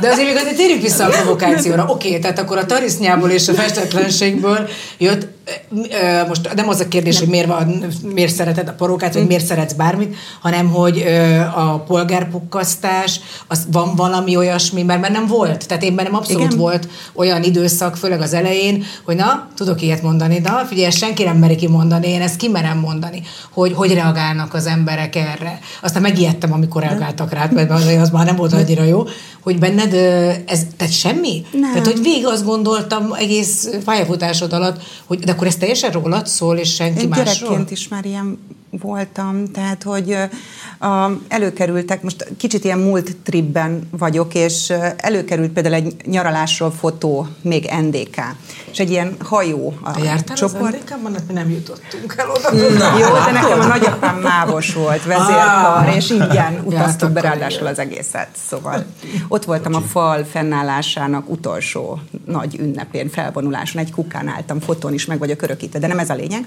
De 0.00 0.08
azért 0.08 0.26
még 0.26 0.36
azért 0.36 0.56
térjünk 0.56 0.82
vissza 0.82 1.04
a 1.04 1.08
provokációra. 1.08 1.84
Oké, 1.88 2.08
okay, 2.08 2.20
tehát 2.20 2.38
akkor 2.38 2.58
a 2.58 2.66
tarisznyából 2.66 3.30
és 3.30 3.48
a 3.48 3.52
festetlenségből 3.52 4.68
jött 4.98 5.35
most 6.28 6.54
nem 6.54 6.68
az 6.68 6.80
a 6.80 6.88
kérdés, 6.88 7.18
hogy 7.18 7.28
miért, 7.28 7.46
van, 7.46 7.84
miért 8.14 8.34
szereted 8.34 8.68
a 8.68 8.72
parókát, 8.72 9.14
vagy 9.14 9.26
miért 9.26 9.44
szeretsz 9.44 9.72
bármit, 9.72 10.16
hanem 10.40 10.68
hogy 10.68 11.04
a 11.54 11.78
polgárpukkasztás, 11.78 13.20
az 13.46 13.66
van 13.72 13.94
valami 13.94 14.36
olyasmi, 14.36 14.82
mert 14.82 15.00
bennem 15.00 15.26
volt. 15.26 15.66
Tehát 15.66 15.82
én 15.82 15.94
bennem 15.94 16.14
abszolút 16.14 16.46
Igen. 16.46 16.58
volt 16.58 16.88
olyan 17.14 17.42
időszak, 17.42 17.96
főleg 17.96 18.20
az 18.20 18.32
elején, 18.32 18.84
hogy 19.04 19.16
na, 19.16 19.48
tudok 19.56 19.82
ilyet 19.82 20.02
mondani, 20.02 20.38
na, 20.38 20.64
figyelj, 20.68 20.90
senki 20.90 21.24
nem 21.24 21.36
meri 21.36 21.56
kimondani, 21.56 22.08
én 22.08 22.20
ezt 22.20 22.36
kimerem 22.36 22.78
mondani, 22.78 23.22
hogy 23.52 23.72
hogy 23.72 23.92
reagálnak 23.92 24.54
az 24.54 24.66
emberek 24.66 25.16
erre. 25.16 25.58
Aztán 25.82 26.02
megijedtem, 26.02 26.52
amikor 26.52 26.82
reagáltak 26.82 27.32
rá, 27.32 27.48
mert 27.52 27.70
az, 27.70 27.86
az 28.00 28.10
már 28.10 28.26
nem 28.26 28.36
volt 28.36 28.52
annyira 28.52 28.84
jó, 28.84 29.04
hogy 29.42 29.58
benned 29.58 29.94
ez, 30.46 30.60
tehát 30.76 30.92
semmi? 30.92 31.44
Nem. 31.52 31.72
Tehát, 31.72 31.86
hogy 31.86 32.02
végig 32.02 32.26
azt 32.26 32.44
gondoltam 32.44 33.12
egész 33.12 33.68
pályafutásod 33.84 34.52
alatt, 34.52 34.82
hogy 35.06 35.18
de 35.18 35.34
akkor 35.36 35.48
ez 35.48 35.56
teljesen 35.56 35.90
rólad 35.90 36.26
szól, 36.26 36.56
és 36.56 36.74
senki 36.74 37.02
Én 37.02 37.08
másról? 37.08 37.34
gyerekként 37.34 37.70
is 37.70 37.88
már 37.88 38.04
ilyen 38.04 38.38
voltam, 38.70 39.44
tehát 39.46 39.82
hogy 39.82 40.16
uh, 40.80 41.12
előkerültek, 41.28 42.02
most 42.02 42.28
kicsit 42.36 42.64
ilyen 42.64 42.78
múlt 42.78 43.16
tripben 43.16 43.88
vagyok, 43.90 44.34
és 44.34 44.72
előkerült 44.96 45.50
például 45.50 45.74
egy 45.74 45.94
nyaralásról 46.04 46.70
fotó, 46.70 47.26
még 47.42 47.70
NDK, 47.82 48.20
és 48.76 48.82
egy 48.82 48.90
ilyen 48.90 49.16
hajó 49.24 49.74
a 49.82 49.98
jártál 50.02 50.36
csoport. 50.36 50.74
az 50.90 51.12
hát 51.12 51.22
mi 51.26 51.32
nem 51.32 51.50
jutottunk 51.50 52.14
el 52.16 52.30
oda. 52.30 52.50
Na, 52.78 52.98
Jó, 52.98 53.12
de 53.12 53.32
nekem 53.32 53.60
a 53.60 53.66
nagyapám 53.66 54.16
mávos 54.16 54.74
volt, 54.74 55.04
vezérkar, 55.04 55.94
és 55.94 56.10
ingyen 56.10 56.62
utaztuk 56.64 57.10
be 57.10 57.20
ráadásul 57.20 57.66
az 57.66 57.78
egészet, 57.78 58.28
szóval 58.48 58.84
ott 59.28 59.44
voltam 59.44 59.74
a 59.74 59.80
fal 59.80 60.24
fennállásának 60.24 61.30
utolsó 61.30 62.00
nagy 62.26 62.58
ünnepén, 62.58 63.08
felvonuláson, 63.08 63.82
egy 63.82 63.92
kukán 63.92 64.28
álltam, 64.28 64.60
fotón 64.60 64.92
is 64.92 65.06
meg 65.06 65.18
vagyok 65.18 65.42
örökítve, 65.42 65.78
de 65.78 65.86
nem 65.86 65.98
ez 65.98 66.10
a 66.10 66.14
lényeg, 66.14 66.44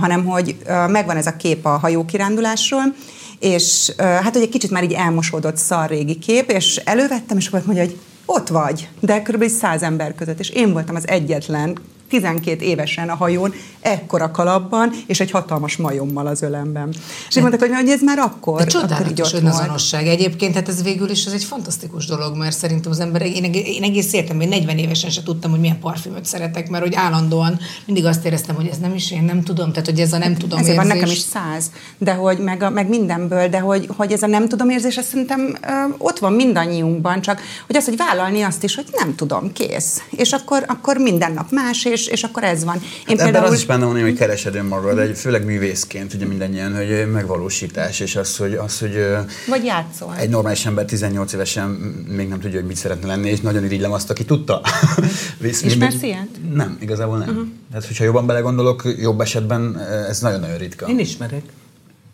hanem 0.00 0.24
hogy 0.24 0.56
megvan 0.88 1.16
ez 1.16 1.26
a 1.26 1.36
kép 1.36 1.66
a 1.66 1.78
hajókirándulásról, 1.78 2.94
és 3.38 3.92
hát 3.96 4.36
egy 4.36 4.48
kicsit 4.48 4.70
már 4.70 4.84
így 4.84 4.92
elmosódott 4.92 5.56
szar 5.56 5.88
régi 5.88 6.18
kép, 6.18 6.50
és 6.50 6.76
elővettem, 6.84 7.36
és 7.36 7.48
volt 7.48 7.66
mondja, 7.66 7.84
hogy 7.84 7.98
ott 8.26 8.48
vagy, 8.48 8.88
de 9.00 9.22
kb. 9.22 9.44
száz 9.46 9.82
ember 9.82 10.14
között, 10.14 10.38
és 10.38 10.50
én 10.50 10.72
voltam 10.72 10.94
az 10.94 11.08
egyetlen 11.08 11.78
12 12.20 12.64
évesen 12.64 13.08
a 13.08 13.14
hajón, 13.14 13.54
ekkora 13.80 14.30
kalapban, 14.30 14.90
és 15.06 15.20
egy 15.20 15.30
hatalmas 15.30 15.76
majommal 15.76 16.26
az 16.26 16.42
ölemben. 16.42 16.94
És 17.28 17.36
én 17.36 17.42
mondták, 17.42 17.74
hogy 17.74 17.88
ez 17.88 18.02
már 18.02 18.18
akkor. 18.18 18.58
De 18.58 18.66
csodálatos 18.66 19.32
önazonosság. 19.32 20.06
Egyébként, 20.06 20.54
hát 20.54 20.68
ez 20.68 20.82
végül 20.82 21.10
is 21.10 21.24
ez 21.24 21.32
egy 21.32 21.44
fantasztikus 21.44 22.06
dolog, 22.06 22.36
mert 22.36 22.56
szerintem 22.56 22.90
az 22.90 23.00
emberek, 23.00 23.36
én, 23.36 23.52
én 23.52 23.82
egész 23.82 24.12
értem, 24.12 24.36
hogy 24.36 24.48
40 24.48 24.78
évesen 24.78 25.10
se 25.10 25.22
tudtam, 25.22 25.50
hogy 25.50 25.60
milyen 25.60 25.78
parfümöt 25.78 26.24
szeretek, 26.24 26.68
mert 26.68 26.84
hogy 26.84 26.94
állandóan 26.94 27.58
mindig 27.86 28.04
azt 28.04 28.24
éreztem, 28.24 28.54
hogy 28.54 28.66
ez 28.66 28.78
nem 28.78 28.94
is 28.94 29.10
én 29.10 29.22
nem 29.22 29.42
tudom, 29.42 29.70
tehát 29.70 29.86
hogy 29.86 30.00
ez 30.00 30.12
a 30.12 30.18
nem 30.18 30.34
tudom 30.34 30.58
Ezért 30.58 30.76
érzés. 30.76 30.88
van 30.88 30.96
nekem 30.96 31.14
is 31.14 31.18
száz, 31.18 31.70
de 31.98 32.12
hogy 32.12 32.38
meg, 32.38 32.62
a, 32.62 32.70
meg 32.70 32.88
mindenből, 32.88 33.48
de 33.48 33.58
hogy, 33.58 33.88
hogy 33.96 34.12
ez 34.12 34.22
a 34.22 34.26
nem 34.26 34.48
tudom 34.48 34.70
érzés, 34.70 34.96
azt 34.96 35.08
szerintem 35.08 35.56
ö, 35.62 35.68
ott 35.98 36.18
van 36.18 36.32
mindannyiunkban, 36.32 37.20
csak 37.20 37.40
hogy 37.66 37.76
az, 37.76 37.84
hogy 37.84 37.96
vállalni 37.96 38.42
azt 38.42 38.64
is, 38.64 38.74
hogy 38.74 38.86
nem 38.92 39.14
tudom, 39.14 39.52
kész. 39.52 40.02
És 40.10 40.32
akkor, 40.32 40.64
akkor 40.66 40.96
minden 40.96 41.32
nap 41.32 41.50
más, 41.50 41.84
és, 41.84 42.03
és 42.06 42.22
akkor 42.22 42.44
ez 42.44 42.64
van. 42.64 42.74
Én 43.08 43.16
hát 43.16 43.24
például... 43.24 43.46
az 43.46 43.54
is 43.54 43.66
benne 43.66 43.84
van, 43.84 44.00
hogy 44.00 44.14
keresed 44.14 44.54
önmagad, 44.54 44.98
egy, 44.98 45.16
főleg 45.16 45.44
művészként, 45.44 46.14
ugye 46.14 46.26
mindannyian, 46.26 46.76
hogy 46.76 47.10
megvalósítás, 47.12 48.00
és 48.00 48.16
az, 48.16 48.36
hogy, 48.36 48.54
az, 48.54 48.78
hogy 48.78 49.06
Vagy 49.48 49.64
játszol. 49.64 50.14
Egy 50.18 50.28
normális 50.28 50.66
ember 50.66 50.84
18 50.84 51.32
évesen 51.32 51.68
még 52.08 52.28
nem 52.28 52.40
tudja, 52.40 52.58
hogy 52.58 52.68
mit 52.68 52.76
szeretne 52.76 53.06
lenni, 53.06 53.28
és 53.28 53.40
nagyon 53.40 53.64
irigylem 53.64 53.92
azt, 53.92 54.10
aki 54.10 54.24
tudta. 54.24 54.60
Visz, 55.40 55.62
Ismersz 55.62 56.02
ilyet? 56.02 56.28
Nem, 56.52 56.76
igazából 56.80 57.18
nem. 57.18 57.28
Uh-huh. 57.28 57.46
Tehát, 57.70 57.86
hogyha 57.86 58.04
jobban 58.04 58.26
belegondolok, 58.26 58.82
jobb 58.98 59.20
esetben 59.20 59.78
ez 60.08 60.20
nagyon-nagyon 60.20 60.58
ritka. 60.58 60.86
Én 60.86 60.98
ismerek. 60.98 61.42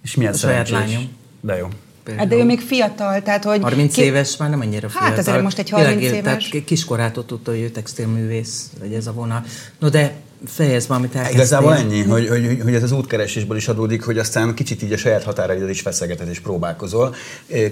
És 0.02 0.14
milyen 0.14 0.32
a 0.32 0.36
saját 0.36 0.68
lányom. 0.70 1.08
De 1.40 1.56
jó. 1.56 1.68
Hát 2.16 2.28
de 2.28 2.36
ő 2.36 2.44
még 2.44 2.60
fiatal, 2.60 3.22
tehát 3.22 3.44
hogy... 3.44 3.62
30 3.62 3.94
ki... 3.94 4.02
éves 4.02 4.36
már 4.36 4.50
nem 4.50 4.60
annyira 4.60 4.88
fiatal. 4.88 5.08
Hát 5.08 5.18
azért 5.18 5.42
most 5.42 5.58
egy 5.58 5.70
30 5.70 5.88
Tényleg, 5.88 6.14
éves. 6.14 6.48
Tehát 6.48 6.64
kiskorától 6.64 7.26
tudta, 7.26 7.50
hogy 7.50 7.60
ő 7.60 7.68
textilművész, 7.68 8.70
vagy 8.80 8.92
ez 8.92 9.06
a 9.06 9.12
vonal. 9.12 9.44
No 9.78 9.88
de 9.88 10.14
fejezd 10.46 10.88
be, 10.88 10.94
amit 10.94 11.14
elkezdtél. 11.14 11.40
Igazából 11.40 11.74
ennyi, 11.74 12.02
hogy, 12.02 12.28
hogy, 12.28 12.58
hogy 12.62 12.74
ez 12.74 12.82
az 12.82 12.92
útkeresésből 12.92 13.56
is 13.56 13.68
adódik, 13.68 14.02
hogy 14.02 14.18
aztán 14.18 14.54
kicsit 14.54 14.82
így 14.82 14.92
a 14.92 14.96
saját 14.96 15.22
határaidat 15.22 15.70
is 15.70 15.80
feszegeted 15.80 16.28
és 16.28 16.40
próbálkozol. 16.40 17.14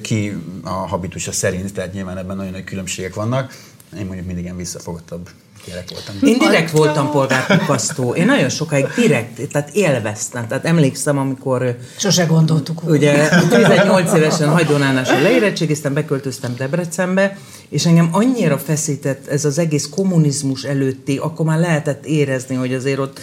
Ki 0.02 0.36
a 0.62 0.70
habitusa 0.70 1.32
szerint, 1.32 1.74
tehát 1.74 1.92
nyilván 1.92 2.18
ebben 2.18 2.36
nagyon 2.36 2.52
nagy 2.52 2.64
különbségek 2.64 3.14
vannak. 3.14 3.56
Én 3.98 4.04
mondjuk 4.06 4.26
mindig 4.26 4.44
ilyen 4.44 4.56
visszafogottabb 4.56 5.28
gyerek 5.68 5.90
voltam. 5.90 6.14
Én 6.22 6.38
direkt 6.38 6.70
voltam 6.70 7.10
polgárpukasztó. 7.10 8.14
Én 8.14 8.26
nagyon 8.26 8.48
sokáig 8.48 8.86
direkt, 8.96 9.48
tehát 9.52 9.70
élveztem. 9.74 10.48
Tehát 10.48 10.64
emlékszem, 10.64 11.18
amikor... 11.18 11.76
Sose 11.96 12.24
gondoltuk. 12.24 12.82
Ugye 12.88 13.28
18 13.50 14.12
évesen 14.12 14.48
Hajdónánáson 14.48 15.22
leérettségiztem, 15.22 15.94
beköltöztem 15.94 16.54
Debrecenbe, 16.56 17.38
és 17.68 17.86
engem 17.86 18.08
annyira 18.12 18.58
feszített 18.58 19.26
ez 19.26 19.44
az 19.44 19.58
egész 19.58 19.88
kommunizmus 19.88 20.62
előtti, 20.62 21.16
akkor 21.16 21.46
már 21.46 21.58
lehetett 21.58 22.06
érezni, 22.06 22.54
hogy 22.54 22.74
azért 22.74 22.98
ott 22.98 23.20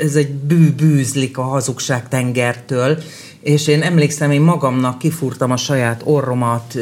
ez 0.00 0.14
egy 0.14 0.30
bű 0.30 0.72
bűzlik 0.72 1.38
a 1.38 1.42
hazugság 1.42 2.08
tengertől, 2.08 2.98
és 3.40 3.66
én 3.66 3.82
emlékszem, 3.82 4.30
én 4.30 4.40
magamnak 4.40 4.98
kifúrtam 4.98 5.50
a 5.50 5.56
saját 5.56 6.00
orromat, 6.04 6.74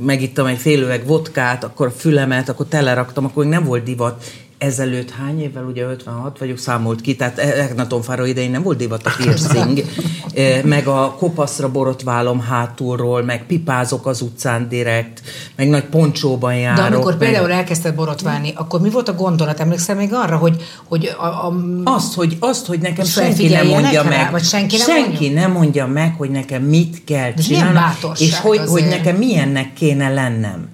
megittam 0.00 0.46
egy 0.46 0.58
fél 0.58 0.82
üveg 0.82 1.06
vodkát, 1.06 1.64
akkor 1.64 1.86
a 1.86 1.90
fülemet, 1.90 2.48
akkor 2.48 2.66
teleraktam, 2.66 3.24
akkor 3.24 3.44
még 3.44 3.52
nem 3.52 3.64
volt 3.64 3.82
divat 3.82 4.24
ezelőtt 4.58 5.10
hány 5.10 5.40
évvel, 5.40 5.64
ugye 5.64 5.84
56 5.84 6.38
vagyok, 6.38 6.58
számolt 6.58 7.00
ki, 7.00 7.16
tehát 7.16 7.38
Egnaton 7.38 8.02
Fáró 8.02 8.24
idején 8.24 8.50
nem 8.50 8.62
volt 8.62 8.78
divat 8.78 9.06
a 9.06 9.12
piercing, 9.18 9.84
meg 10.74 10.86
a 10.86 11.14
kopaszra 11.18 11.70
borotválom 11.70 12.40
hátulról, 12.40 13.22
meg 13.22 13.46
pipázok 13.46 14.06
az 14.06 14.20
utcán 14.20 14.68
direkt, 14.68 15.22
meg 15.56 15.68
nagy 15.68 15.84
poncsóban 15.84 16.56
járok. 16.56 16.76
De 16.76 16.94
amikor 16.94 17.16
meg... 17.16 17.28
például 17.28 17.52
elkezdted 17.52 17.94
borotválni, 17.94 18.52
akkor 18.56 18.80
mi 18.80 18.90
volt 18.90 19.08
a 19.08 19.14
gondolat? 19.14 19.60
Emlékszel 19.60 19.96
még 19.96 20.12
arra, 20.12 20.36
hogy, 20.36 20.62
hogy 20.84 21.14
a, 21.18 21.24
a... 21.24 21.54
Azt, 21.84 22.14
hogy, 22.14 22.36
azt, 22.40 22.66
hogy 22.66 22.78
nekem 22.78 23.04
senki 23.04 23.48
nem 23.48 23.66
mondja 23.66 24.02
rá, 24.02 24.08
meg, 24.08 24.30
vagy 24.30 24.44
senki 24.44 24.76
nem, 24.76 24.86
senki 24.86 25.24
mondja? 25.24 25.40
nem 25.40 25.50
mondja 25.50 25.86
meg, 25.86 26.14
hogy 26.16 26.30
nekem 26.30 26.62
mit 26.62 27.04
kell 27.04 27.32
De 27.32 27.42
csinálni, 27.42 27.78
és 28.18 28.38
hogy, 28.38 28.60
hogy 28.66 28.86
nekem 28.88 29.16
milyennek 29.16 29.72
kéne 29.72 30.12
lennem. 30.12 30.68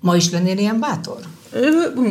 Ma 0.00 0.16
is 0.16 0.30
lennél 0.30 0.58
ilyen 0.58 0.80
bátor? 0.80 1.18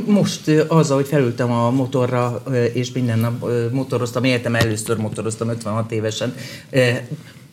Most 0.05 0.47
az, 0.67 0.89
hogy 0.89 1.07
felültem 1.07 1.51
a 1.51 1.71
motorra, 1.71 2.43
és 2.73 2.91
minden 2.91 3.19
nap 3.19 3.45
motoroztam, 3.71 4.23
életem 4.23 4.55
először 4.55 4.97
motoroztam 4.97 5.49
56 5.49 5.91
évesen, 5.91 6.35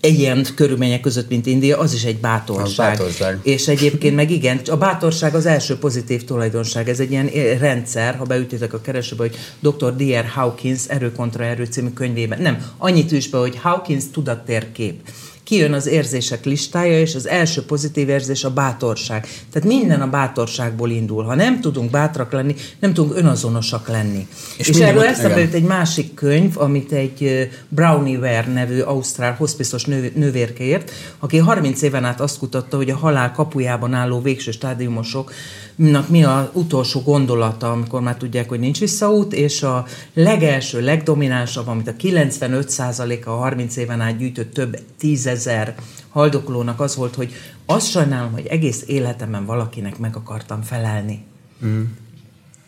egy 0.03 0.19
ilyen 0.19 0.47
körülmények 0.55 1.01
között, 1.01 1.29
mint 1.29 1.47
India, 1.47 1.79
az 1.79 1.95
is 1.95 2.05
egy 2.05 2.17
bátorság. 2.19 2.67
Az 2.67 2.75
bátorság. 2.99 3.39
És 3.43 3.69
egyébként 3.69 4.15
meg 4.15 4.31
igen, 4.31 4.61
a 4.71 4.77
bátorság 4.77 5.35
az 5.35 5.47
első 5.47 5.79
pozitív 5.79 6.25
tulajdonság. 6.25 6.89
Ez 6.89 7.01
egy 7.01 7.11
ilyen 7.11 7.27
rendszer, 7.59 8.15
ha 8.15 8.25
beütitek 8.25 8.73
a 8.73 8.81
keresőbe, 8.81 9.23
hogy 9.23 9.37
Dr. 9.61 9.97
D.R. 9.97 10.25
Hawkins 10.25 10.87
Erő 10.87 11.13
kontra 11.13 11.45
erő 11.45 11.65
című 11.65 11.89
könyvében. 11.89 12.43
Nem, 12.43 12.67
annyit 12.79 13.13
is 13.13 13.29
be, 13.29 13.39
hogy 13.39 13.59
Hawkins 13.63 14.05
tudattérkép 14.13 15.01
kijön 15.53 15.73
az 15.73 15.87
érzések 15.87 16.45
listája, 16.45 17.01
és 17.01 17.15
az 17.15 17.29
első 17.29 17.65
pozitív 17.65 18.09
érzés 18.09 18.45
a 18.45 18.51
bátorság. 18.51 19.27
Tehát 19.53 19.69
minden 19.69 20.01
a 20.01 20.11
bátorságból 20.11 20.91
indul. 20.91 21.25
Ha 21.25 21.35
nem 21.35 21.61
tudunk 21.61 21.91
bátrak 21.91 22.33
lenni, 22.33 22.55
nem 22.79 22.95
tudunk 22.95 23.17
önazonosak 23.17 23.89
lenni. 23.89 24.27
És, 24.59 24.69
és 24.69 24.79
erről 24.79 25.03
eszembe 25.03 25.41
jut 25.41 25.55
egy 25.55 25.65
másik 25.65 26.15
könyv, 26.15 26.59
amit 26.59 26.93
egy 26.93 27.49
Brownie 27.69 28.19
Ware 28.19 28.53
nevű 28.53 28.81
ausztrál 28.81 29.35
hospiszos 29.35 29.85
nővérke 30.15 30.65
írt, 30.65 30.91
aki 31.19 31.39
30 31.39 31.83
éven 31.83 32.05
át 32.05 32.21
azt 32.21 32.39
kutatta, 32.39 32.77
hogy 32.77 32.91
a 32.91 32.97
halál 32.97 33.33
kapujában 33.33 33.95
álló 33.95 34.21
végső 34.21 34.51
stádiumosoknak 35.73 36.09
mi 36.09 36.25
a 36.25 36.51
utolsó 36.55 37.01
gondolata, 37.01 37.71
amikor 37.71 38.01
már 38.01 38.17
tudják, 38.17 38.49
hogy 38.49 38.61
nincs 38.61 38.79
visszaút, 38.79 39.33
és 39.33 39.63
a 39.63 39.87
legelső, 40.15 40.81
legdominánsabb, 40.81 41.67
amit 41.67 41.89
a 41.89 41.93
95%-a 41.93 43.31
a 43.31 43.37
30 43.37 43.77
éven 43.77 44.01
át 44.01 44.17
gyűjtött 44.17 44.53
több 44.53 44.79
tízezer 44.99 45.75
haldoklónak 46.09 46.81
az 46.81 46.97
volt, 46.97 47.15
hogy 47.15 47.33
azt 47.67 47.91
sajnálom, 47.91 48.33
hogy 48.33 48.47
egész 48.47 48.85
életemben 48.87 49.45
valakinek 49.45 49.99
meg 49.99 50.17
akartam 50.17 50.63
felelni. 50.63 51.25
Mm. 51.65 51.83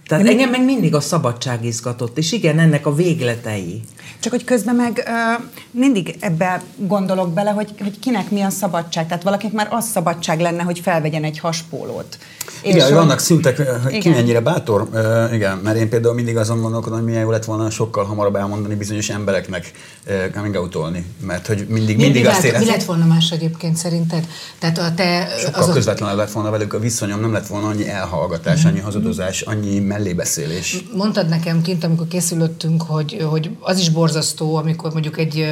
Tehát 0.07 0.27
engem 0.27 0.51
meg 0.51 0.65
mindig 0.65 0.95
a 0.95 1.01
szabadság 1.01 1.65
izgatott, 1.65 2.19
és 2.19 2.33
igen, 2.33 2.59
ennek 2.59 2.87
a 2.87 2.95
végletei. 2.95 3.83
Csak 4.21 4.33
hogy 4.33 4.45
közben 4.45 4.75
meg 4.75 5.05
uh, 5.07 5.45
mindig 5.71 6.17
ebbe 6.21 6.63
gondolok 6.77 7.33
bele, 7.33 7.51
hogy, 7.51 7.75
hogy 7.83 7.99
kinek 7.99 8.31
mi 8.31 8.41
a 8.41 8.51
szabadság. 8.51 9.07
Tehát 9.07 9.23
valakinek 9.23 9.55
már 9.55 9.69
az 9.71 9.89
szabadság 9.89 10.41
lenne, 10.41 10.63
hogy 10.63 10.79
felvegyen 10.79 11.25
egy 11.25 11.39
haspólót. 11.39 12.19
Igen, 12.63 12.77
és 12.77 12.93
vannak 12.93 13.19
szintek, 13.19 13.61
hogy 13.83 13.99
ki 13.99 14.09
mennyire 14.09 14.41
bátor. 14.41 14.89
Uh, 14.93 15.35
igen, 15.35 15.59
mert 15.59 15.77
én 15.77 15.89
például 15.89 16.15
mindig 16.15 16.37
azon 16.37 16.61
gondolkodom, 16.61 16.99
hogy 16.99 17.07
milyen 17.07 17.23
jó 17.23 17.31
lett 17.31 17.45
volna 17.45 17.71
sokkal 17.71 18.05
hamarabb 18.05 18.37
elmondani 18.37 18.75
bizonyos 18.75 19.09
embereknek 19.09 19.73
uh, 20.07 20.31
coming 20.33 20.55
out 20.55 20.73
mert 21.21 21.47
hogy 21.47 21.67
mindig, 21.69 21.97
mindig 21.97 22.23
mi, 22.23 22.29
azt 22.29 22.45
érez... 22.45 22.61
Mi 22.61 22.67
lett 22.67 22.85
volna 22.85 23.07
más 23.07 23.31
egyébként 23.31 23.77
szerinted? 23.77 24.27
Tehát 24.59 24.79
a 24.79 24.95
te... 24.95 25.29
Sokkal 25.39 25.63
azon... 25.63 25.75
közvetlenül 25.75 26.17
lett 26.17 26.31
volna 26.31 26.51
velük 26.51 26.73
a 26.73 26.79
viszonyom, 26.79 27.21
nem 27.21 27.33
lett 27.33 27.47
volna 27.47 27.69
annyi 27.69 27.89
elhallgatás, 27.89 28.65
mm. 28.65 28.69
annyi 28.69 28.81
hazudozás, 28.81 29.41
annyi 29.41 29.79
mellébeszélés. 29.95 30.85
Mondtad 30.95 31.29
nekem 31.29 31.63
kint, 31.63 31.85
amikor 31.85 32.09
készülöttünk, 32.09 32.83
hogy, 32.83 33.27
hogy 33.31 33.51
az 33.61 33.79
is 33.79 33.91
borzasztó, 33.91 34.57
amikor 34.57 34.93
mondjuk 34.93 35.19
egy, 35.19 35.47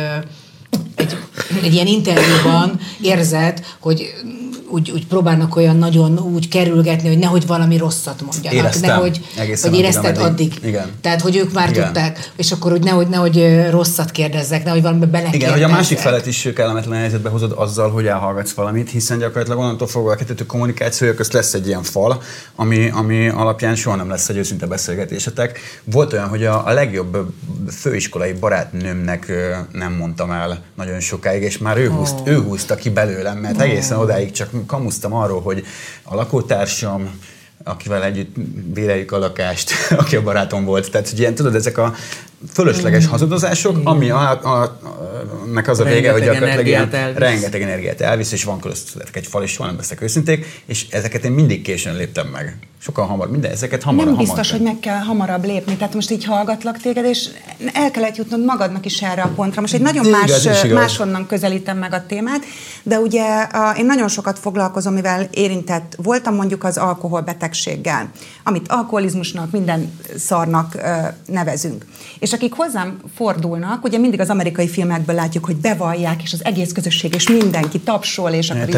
egy, 0.94 1.16
egy 1.62 1.72
ilyen 1.72 1.86
interjúban 1.86 2.80
érzed, 3.00 3.64
hogy 3.80 4.14
úgy, 4.72 4.90
úgy 4.90 5.06
próbálnak 5.06 5.56
olyan 5.56 5.76
nagyon 5.76 6.18
úgy 6.18 6.48
kerülgetni, 6.48 7.08
hogy 7.08 7.18
nehogy 7.18 7.46
valami 7.46 7.76
rosszat 7.76 8.22
mondjanak. 8.22 8.58
Éreztem. 8.58 8.90
Nehogy, 8.90 9.20
vagy 9.62 9.74
érezted 9.74 10.16
addig. 10.18 10.22
addig. 10.24 10.68
Igen. 10.68 10.90
Tehát, 11.00 11.20
hogy 11.20 11.36
ők 11.36 11.52
már 11.52 11.70
Igen. 11.70 11.84
tudták, 11.84 12.32
és 12.36 12.52
akkor 12.52 12.72
úgy 12.72 12.82
nehogy, 12.82 13.08
nehogy 13.08 13.66
rosszat 13.70 14.10
kérdezzek, 14.10 14.64
nehogy 14.64 14.82
valami 14.82 15.06
bele 15.06 15.28
Igen, 15.32 15.52
hogy 15.52 15.62
a 15.62 15.68
másik 15.68 15.98
felet 15.98 16.26
is 16.26 16.48
kellemetlen 16.54 16.98
helyzetbe 16.98 17.28
hozod 17.28 17.52
azzal, 17.56 17.90
hogy 17.90 18.06
elhallgatsz 18.06 18.52
valamit, 18.52 18.90
hiszen 18.90 19.18
gyakorlatilag 19.18 19.58
onnantól 19.58 19.86
fogva 19.86 20.12
a 20.12 20.14
kettőtök 20.14 20.46
kommunikációja 20.46 21.14
közt 21.14 21.32
lesz 21.32 21.54
egy 21.54 21.66
ilyen 21.66 21.82
fal, 21.82 22.22
ami, 22.56 22.90
ami 22.90 23.28
alapján 23.28 23.74
soha 23.74 23.96
nem 23.96 24.08
lesz 24.08 24.28
egy 24.28 24.36
őszinte 24.36 24.66
beszélgetésetek. 24.66 25.60
Volt 25.84 26.12
olyan, 26.12 26.28
hogy 26.28 26.44
a, 26.44 26.66
a 26.66 26.72
legjobb 26.72 27.32
főiskolai 27.70 28.32
barátnőmnek 28.32 29.32
nem 29.72 29.92
mondtam 29.92 30.30
el 30.30 30.61
nagyon 30.74 31.00
sokáig, 31.00 31.42
és 31.42 31.58
már 31.58 31.76
ő, 31.78 31.88
oh. 31.88 31.96
húzt, 31.96 32.14
ő 32.24 32.40
húzta 32.40 32.74
ki 32.74 32.90
belőlem, 32.90 33.38
mert 33.38 33.56
oh. 33.56 33.62
egészen 33.62 33.98
odáig 33.98 34.30
csak 34.30 34.66
kamusztam 34.66 35.12
arról, 35.12 35.40
hogy 35.40 35.64
a 36.02 36.14
lakótársam, 36.14 37.20
akivel 37.64 38.04
együtt 38.04 38.40
béreljük 38.72 39.12
a 39.12 39.18
lakást, 39.18 39.72
aki 40.00 40.16
a 40.16 40.22
barátom 40.22 40.64
volt. 40.64 40.90
Tehát, 40.90 41.08
hogy 41.08 41.18
ilyen, 41.18 41.34
tudod, 41.34 41.54
ezek 41.54 41.78
a 41.78 41.94
fölösleges 42.52 43.06
mm. 43.06 43.10
hazudozások, 43.10 43.80
ami 43.84 44.10
a, 44.10 44.30
a, 44.30 44.62
a, 44.62 44.78
nek 45.52 45.68
az 45.68 45.80
a 45.80 45.84
vége, 45.84 46.12
hogy 46.12 46.22
gyakorlatilag 46.22 46.66
ilyen 46.66 46.94
elvisz. 46.94 47.18
rengeteg 47.18 47.62
energiát 47.62 48.00
elvisz, 48.00 48.32
és 48.32 48.44
van 48.44 48.60
közöttetek 48.60 49.16
egy 49.16 49.26
fal, 49.26 49.42
és 49.42 49.50
soha 49.50 49.68
nem 49.68 49.76
leszek 49.76 50.02
őszinték, 50.02 50.62
és 50.66 50.86
ezeket 50.90 51.24
én 51.24 51.32
mindig 51.32 51.62
későn 51.62 51.96
léptem 51.96 52.26
meg. 52.26 52.56
Sokkal 52.78 53.06
hamar, 53.06 53.30
minden 53.30 53.50
ezeket 53.50 53.82
hamar. 53.82 54.04
Nem 54.04 54.16
biztos, 54.16 54.50
hamar 54.50 54.66
hogy 54.66 54.72
meg 54.72 54.80
kell 54.80 54.98
hamarabb 54.98 55.44
lépni. 55.44 55.76
Tehát 55.76 55.94
most 55.94 56.10
így 56.10 56.24
hallgatlak 56.24 56.78
téged, 56.78 57.04
és 57.04 57.28
el 57.72 57.90
kellett 57.90 58.16
jutnod 58.16 58.44
magadnak 58.44 58.84
is 58.84 59.02
erre 59.02 59.22
a 59.22 59.28
pontra. 59.34 59.60
Most 59.60 59.74
egy 59.74 59.80
nagyon 59.80 60.06
más, 60.06 60.48
máshonnan 60.72 61.26
közelítem 61.26 61.78
meg 61.78 61.92
a 61.92 62.06
témát, 62.06 62.44
de 62.82 62.98
ugye 62.98 63.42
a, 63.42 63.74
én 63.78 63.86
nagyon 63.86 64.08
sokat 64.08 64.38
foglalkozom, 64.38 64.92
mivel 64.92 65.28
érintett 65.30 65.96
voltam 66.02 66.34
mondjuk 66.34 66.64
az 66.64 66.76
alkoholbetegséggel, 66.76 68.10
amit 68.44 68.68
alkoholizmusnak, 68.68 69.50
minden 69.50 69.98
szarnak 70.16 70.74
ö, 70.74 70.80
nevezünk. 71.26 71.86
És 72.18 72.32
akik 72.32 72.52
hozzám 72.52 72.98
fordulnak, 73.14 73.84
ugye 73.84 73.98
mindig 73.98 74.20
az 74.20 74.30
amerikai 74.30 74.68
filmekből 74.68 75.14
látjuk, 75.14 75.41
hogy 75.44 75.56
bevallják, 75.56 76.22
és 76.22 76.32
az 76.32 76.44
egész 76.44 76.72
közösség, 76.72 77.14
és 77.14 77.28
mindenki 77.28 77.80
tapsol, 77.80 78.30
és 78.30 78.50
akkor 78.50 78.68
izé, 78.68 78.76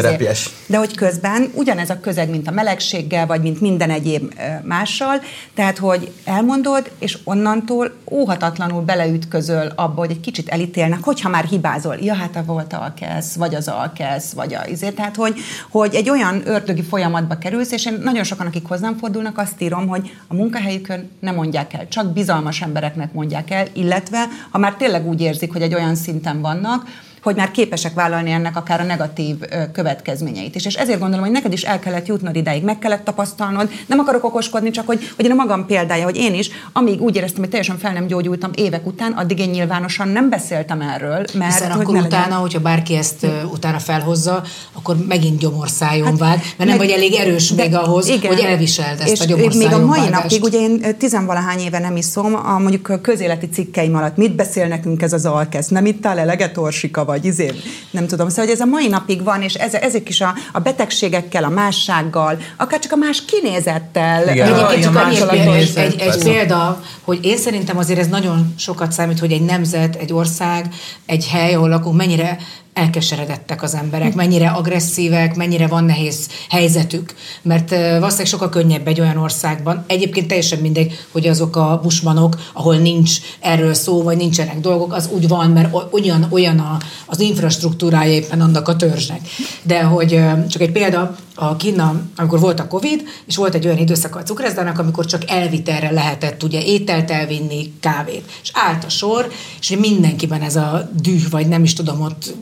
De 0.67 0.77
hogy 0.77 0.95
közben 0.95 1.51
ugyanez 1.53 1.89
a 1.89 1.99
közeg, 1.99 2.29
mint 2.29 2.47
a 2.47 2.51
melegséggel, 2.51 3.25
vagy 3.25 3.41
mint 3.41 3.61
minden 3.61 3.89
egyéb 3.89 4.33
mással, 4.63 5.21
tehát 5.53 5.77
hogy 5.77 6.11
elmondod, 6.25 6.91
és 6.99 7.17
onnantól 7.23 7.91
óhatatlanul 8.11 8.81
beleütközöl 8.81 9.71
abba, 9.75 9.99
hogy 9.99 10.11
egy 10.11 10.19
kicsit 10.19 10.49
elítélnek, 10.49 11.03
hogyha 11.03 11.29
már 11.29 11.43
hibázol. 11.43 11.97
Ja, 12.01 12.13
hát 12.13 12.35
a 12.35 12.43
volt 12.43 12.73
alkesz, 12.73 13.35
vagy 13.35 13.55
az 13.55 13.67
alkesz, 13.67 14.31
vagy 14.31 14.53
a 14.53 14.67
izé. 14.67 14.89
Tehát, 14.89 15.15
hogy, 15.15 15.35
hogy 15.69 15.95
egy 15.95 16.09
olyan 16.09 16.41
ördögi 16.45 16.83
folyamatba 16.83 17.37
kerülsz, 17.37 17.71
és 17.71 17.85
én 17.85 17.99
nagyon 18.03 18.23
sokan, 18.23 18.47
akik 18.47 18.67
hozzám 18.67 18.97
fordulnak, 18.97 19.37
azt 19.37 19.61
írom, 19.61 19.87
hogy 19.87 20.13
a 20.27 20.33
munkahelyükön 20.33 21.09
nem 21.19 21.35
mondják 21.35 21.73
el, 21.73 21.87
csak 21.87 22.13
bizalmas 22.13 22.61
embereknek 22.61 23.13
mondják 23.13 23.51
el, 23.51 23.67
illetve 23.73 24.27
ha 24.49 24.57
már 24.57 24.73
tényleg 24.73 25.07
úgy 25.07 25.21
érzik, 25.21 25.51
hogy 25.51 25.61
egy 25.61 25.73
olyan 25.73 25.95
szinten 25.95 26.41
vannak, 26.55 26.87
hogy 27.25 27.35
már 27.35 27.51
képesek 27.51 27.93
vállalni 27.93 28.31
ennek 28.31 28.55
akár 28.55 28.79
a 28.79 28.83
negatív 28.83 29.35
következményeit 29.73 30.55
is. 30.55 30.65
És 30.65 30.75
ezért 30.75 30.99
gondolom, 30.99 31.23
hogy 31.23 31.33
neked 31.33 31.53
is 31.53 31.63
el 31.63 31.79
kellett 31.79 32.07
jutnod 32.07 32.35
ideig, 32.35 32.63
meg 32.63 32.79
kellett 32.79 33.03
tapasztalnod. 33.03 33.69
Nem 33.85 33.99
akarok 33.99 34.23
okoskodni, 34.23 34.71
csak 34.71 34.85
hogy, 34.85 35.11
hogy 35.15 35.25
én 35.25 35.31
a 35.31 35.35
magam 35.35 35.65
példája, 35.65 36.03
hogy 36.03 36.15
én 36.15 36.33
is, 36.33 36.49
amíg 36.73 37.01
úgy 37.01 37.15
éreztem, 37.15 37.39
hogy 37.39 37.49
teljesen 37.49 37.77
fel 37.77 37.93
nem 37.93 38.07
gyógyultam 38.07 38.51
évek 38.55 38.85
után, 38.85 39.11
addig 39.11 39.39
én 39.39 39.49
nyilvánosan 39.49 40.07
nem 40.07 40.29
beszéltem 40.29 40.81
erről. 40.81 41.25
Mert 41.33 41.53
Hiszen 41.53 41.71
hogy 41.71 41.81
akkor 41.81 41.95
utána, 41.95 42.23
legyen. 42.23 42.37
hogyha 42.37 42.59
bárki 42.59 42.95
ezt 42.95 43.23
uh, 43.23 43.51
utána 43.51 43.79
felhozza, 43.79 44.43
akkor 44.73 44.95
megint 45.07 45.39
gyomorszájon 45.39 46.07
hát, 46.07 46.17
vág, 46.17 46.41
mert 46.57 46.69
nem 46.69 46.77
vagy 46.77 46.89
elég 46.89 47.13
erős 47.13 47.49
de, 47.49 47.63
még 47.63 47.75
ahhoz, 47.75 48.07
igen, 48.07 48.33
hogy 48.33 48.43
elviseld 48.43 48.99
ezt 48.99 49.11
és 49.11 49.19
a 49.19 49.25
gyomorszájon 49.25 49.71
még 49.71 49.81
a 49.81 49.85
mai 49.85 49.99
vágást. 49.99 50.21
napig, 50.21 50.43
ugye 50.43 50.59
én 50.59 50.97
tizenvalahány 50.97 51.59
éve 51.59 51.79
nem 51.79 51.95
iszom, 51.95 52.35
a 52.35 52.59
mondjuk 52.59 52.89
a 52.89 53.01
közéleti 53.01 53.49
cikkeim 53.49 53.95
alatt 53.95 54.17
mit 54.17 54.35
beszél 54.35 54.67
nekünk 54.67 55.01
ez 55.01 55.13
az 55.13 55.25
alkesz? 55.25 55.67
Nem 55.67 55.85
ittál 55.85 56.19
eleget 56.19 56.57
orsika 56.57 57.05
vagy 57.05 57.14
izé, 57.23 57.51
nem 57.91 58.07
tudom. 58.07 58.29
Szóval 58.29 58.45
hogy 58.45 58.53
ez 58.53 58.59
a 58.59 58.65
mai 58.65 58.87
napig 58.87 59.23
van, 59.23 59.41
és 59.41 59.53
ez, 59.53 59.73
ezek 59.73 60.09
is 60.09 60.21
a, 60.21 60.33
a 60.51 60.59
betegségekkel, 60.59 61.43
a 61.43 61.49
mássággal, 61.49 62.37
akár 62.57 62.79
csak 62.79 62.91
a 62.91 62.95
más 62.95 63.25
kinézettel. 63.25 64.29
Igen, 64.29 64.53
Egyébként 64.53 64.83
csak 64.83 64.95
annyi 64.95 65.49
egy, 65.55 65.71
egy, 65.75 65.99
egy 65.99 66.23
példa, 66.23 66.83
hogy 67.01 67.19
én 67.21 67.37
szerintem 67.37 67.77
azért 67.77 67.99
ez 67.99 68.07
nagyon 68.07 68.53
sokat 68.57 68.91
számít, 68.91 69.19
hogy 69.19 69.31
egy 69.31 69.45
nemzet, 69.45 69.95
egy 69.95 70.13
ország, 70.13 70.73
egy 71.05 71.27
hely, 71.27 71.53
ahol 71.53 71.69
lakunk, 71.69 71.95
mennyire 71.95 72.37
elkeseredettek 72.75 73.63
az 73.63 73.75
emberek, 73.75 74.15
mennyire 74.15 74.49
agresszívek, 74.49 75.35
mennyire 75.35 75.67
van 75.67 75.83
nehéz 75.83 76.29
helyzetük. 76.49 77.15
Mert 77.41 77.69
valószínűleg 77.69 78.25
sokkal 78.25 78.49
könnyebb 78.49 78.87
egy 78.87 79.01
olyan 79.01 79.17
országban, 79.17 79.83
egyébként 79.87 80.27
teljesen 80.27 80.59
mindegy, 80.59 81.05
hogy 81.11 81.27
azok 81.27 81.55
a 81.55 81.79
busmanok, 81.83 82.35
ahol 82.53 82.75
nincs 82.75 83.17
erről 83.39 83.73
szó, 83.73 84.03
vagy 84.03 84.17
nincsenek 84.17 84.59
dolgok, 84.59 84.93
az 84.93 85.09
úgy 85.11 85.27
van, 85.27 85.49
mert 85.49 85.75
olyan, 85.91 86.27
olyan 86.29 86.59
a, 86.59 86.77
az 87.05 87.19
infrastruktúrája 87.19 88.11
éppen 88.11 88.41
annak 88.41 88.67
a 88.67 88.75
törzsnek. 88.75 89.19
De 89.63 89.83
hogy 89.83 90.19
csak 90.49 90.61
egy 90.61 90.71
példa, 90.71 91.15
a 91.35 91.55
Kína, 91.55 92.01
amikor 92.15 92.39
volt 92.39 92.59
a 92.59 92.67
Covid, 92.67 93.03
és 93.25 93.35
volt 93.35 93.55
egy 93.55 93.65
olyan 93.65 93.77
időszak 93.77 94.15
a 94.15 94.23
cukrászdának, 94.23 94.79
amikor 94.79 95.05
csak 95.05 95.29
elvitelre 95.29 95.91
lehetett 95.91 96.43
ugye 96.43 96.63
ételt 96.63 97.11
elvinni, 97.11 97.73
kávét. 97.79 98.31
És 98.43 98.51
állt 98.53 98.83
a 98.83 98.89
sor, 98.89 99.31
és 99.59 99.69
mindenkiben 99.69 100.41
ez 100.41 100.55
a 100.55 100.89
düh, 101.01 101.29
vagy 101.29 101.47
nem 101.47 101.63
is 101.63 101.73
tudom, 101.73 102.01
ott 102.01 102.35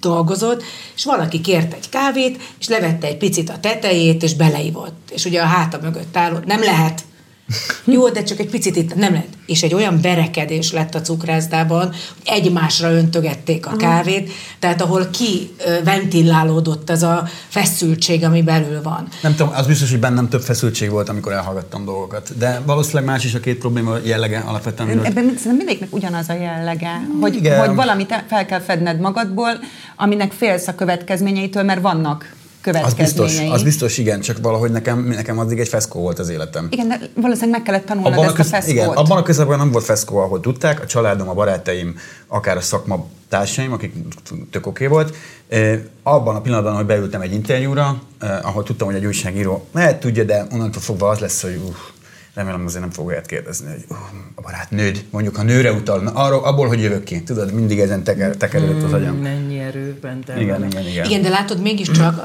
dolgozott, 0.00 0.62
és 0.96 1.04
valaki 1.04 1.40
kért 1.40 1.72
egy 1.72 1.88
kávét, 1.88 2.42
és 2.58 2.68
levette 2.68 3.06
egy 3.06 3.16
picit 3.16 3.50
a 3.50 3.60
tetejét, 3.60 4.22
és 4.22 4.34
beleivott. 4.34 5.10
És 5.10 5.24
ugye 5.24 5.40
a 5.40 5.46
háta 5.46 5.78
mögött 5.82 6.16
álló, 6.16 6.38
nem 6.44 6.62
lehet, 6.62 7.02
jó, 7.84 8.08
de 8.08 8.22
csak 8.22 8.38
egy 8.38 8.50
picit 8.50 8.76
itt 8.76 8.94
nem 8.94 9.12
lehet. 9.12 9.28
És 9.46 9.62
egy 9.62 9.74
olyan 9.74 10.00
berekedés 10.00 10.72
lett 10.72 10.94
a 10.94 11.00
cukrászdában, 11.00 11.86
hogy 11.88 11.96
egymásra 12.24 12.90
öntögették 12.90 13.66
a 13.66 13.76
kávét, 13.76 14.30
tehát 14.58 14.82
ahol 14.82 15.08
ki 15.10 15.50
ventilálódott 15.84 16.90
ez 16.90 17.02
a 17.02 17.28
feszültség, 17.48 18.24
ami 18.24 18.42
belül 18.42 18.82
van. 18.82 19.08
Nem 19.22 19.34
tudom, 19.34 19.52
az 19.54 19.66
biztos, 19.66 19.90
hogy 19.90 20.00
bennem 20.00 20.28
több 20.28 20.42
feszültség 20.42 20.90
volt, 20.90 21.08
amikor 21.08 21.32
elhallgattam 21.32 21.84
dolgokat. 21.84 22.38
De 22.38 22.60
valószínűleg 22.66 23.04
más 23.04 23.24
is 23.24 23.34
a 23.34 23.40
két 23.40 23.58
probléma 23.58 23.96
jellege 24.04 24.38
alapvetően. 24.38 24.88
Ebben 24.90 25.24
szerintem 25.24 25.56
mindegyiknek 25.56 25.94
ugyanaz 25.94 26.28
a 26.28 26.34
jellege, 26.34 27.00
hogy, 27.20 27.34
Igen. 27.34 27.66
hogy 27.66 27.76
valamit 27.76 28.24
fel 28.28 28.46
kell 28.46 28.60
fedned 28.60 29.00
magadból, 29.00 29.50
aminek 29.96 30.32
félsz 30.32 30.68
a 30.68 30.74
következményeitől, 30.74 31.62
mert 31.62 31.80
vannak 31.80 32.38
következményei. 32.60 33.04
Az 33.04 33.14
biztos, 33.14 33.54
az 33.54 33.62
biztos, 33.62 33.98
igen, 33.98 34.20
csak 34.20 34.38
valahogy 34.42 34.70
nekem, 34.70 35.04
nekem 35.04 35.38
addig 35.38 35.58
egy 35.58 35.68
feszkó 35.68 36.00
volt 36.00 36.18
az 36.18 36.28
életem. 36.28 36.68
Igen, 36.70 36.88
de 36.88 37.00
valószínűleg 37.14 37.50
meg 37.50 37.62
kellett 37.62 37.86
tanulnod 37.86 38.12
Abban 38.12 38.24
a, 38.24 38.28
ezt 38.28 38.34
a 38.34 38.42
köz, 38.42 38.50
feszkót. 38.50 38.72
igen, 38.72 38.88
abban 38.88 39.18
a 39.18 39.22
közegben 39.22 39.58
nem 39.58 39.70
volt 39.70 39.84
feszkó, 39.84 40.18
ahol 40.18 40.40
tudták, 40.40 40.80
a 40.82 40.86
családom, 40.86 41.28
a 41.28 41.34
barátaim, 41.34 41.96
akár 42.26 42.56
a 42.56 42.60
szakma 42.60 43.06
társaim, 43.28 43.72
akik 43.72 43.94
tök 44.50 44.66
oké 44.66 44.86
volt. 44.86 45.16
Abban 46.02 46.36
a 46.36 46.40
pillanatban, 46.40 46.74
hogy 46.74 46.86
beültem 46.86 47.20
egy 47.20 47.32
interjúra, 47.32 48.02
ahol 48.42 48.62
tudtam, 48.62 48.86
hogy 48.86 48.96
egy 48.96 49.04
újságíró 49.04 49.66
lehet 49.72 50.00
tudja, 50.00 50.24
de 50.24 50.46
onnantól 50.52 50.82
fogva 50.82 51.08
az 51.08 51.18
lesz, 51.18 51.42
hogy 51.42 51.60
uh, 51.64 51.74
remélem 52.34 52.64
azért 52.66 52.82
nem 52.82 52.90
fog 52.90 53.06
olyat 53.06 53.26
kérdezni, 53.26 53.70
hogy 53.70 53.84
uh, 53.88 53.96
a 54.34 54.40
barátnőd, 54.40 55.04
mondjuk 55.10 55.38
a 55.38 55.42
nőre 55.42 55.72
utal, 55.72 56.00
na, 56.00 56.10
arról, 56.10 56.44
abból, 56.44 56.68
hogy 56.68 56.80
jövök 56.80 57.04
ki. 57.04 57.22
Tudod, 57.22 57.52
mindig 57.52 57.78
ezen 57.78 58.02
teker, 58.02 58.36
tekerődött 58.36 58.82
az 58.82 58.92
agyam. 58.92 59.16
Mennyi 59.16 59.58
erő 59.58 59.98
bent 60.00 60.28
Igen, 60.38 60.64
igen, 60.64 60.86
igen. 60.86 61.04
Igen, 61.04 61.22
de 61.22 61.28
látod, 61.28 61.60
mégiscsak 61.60 62.22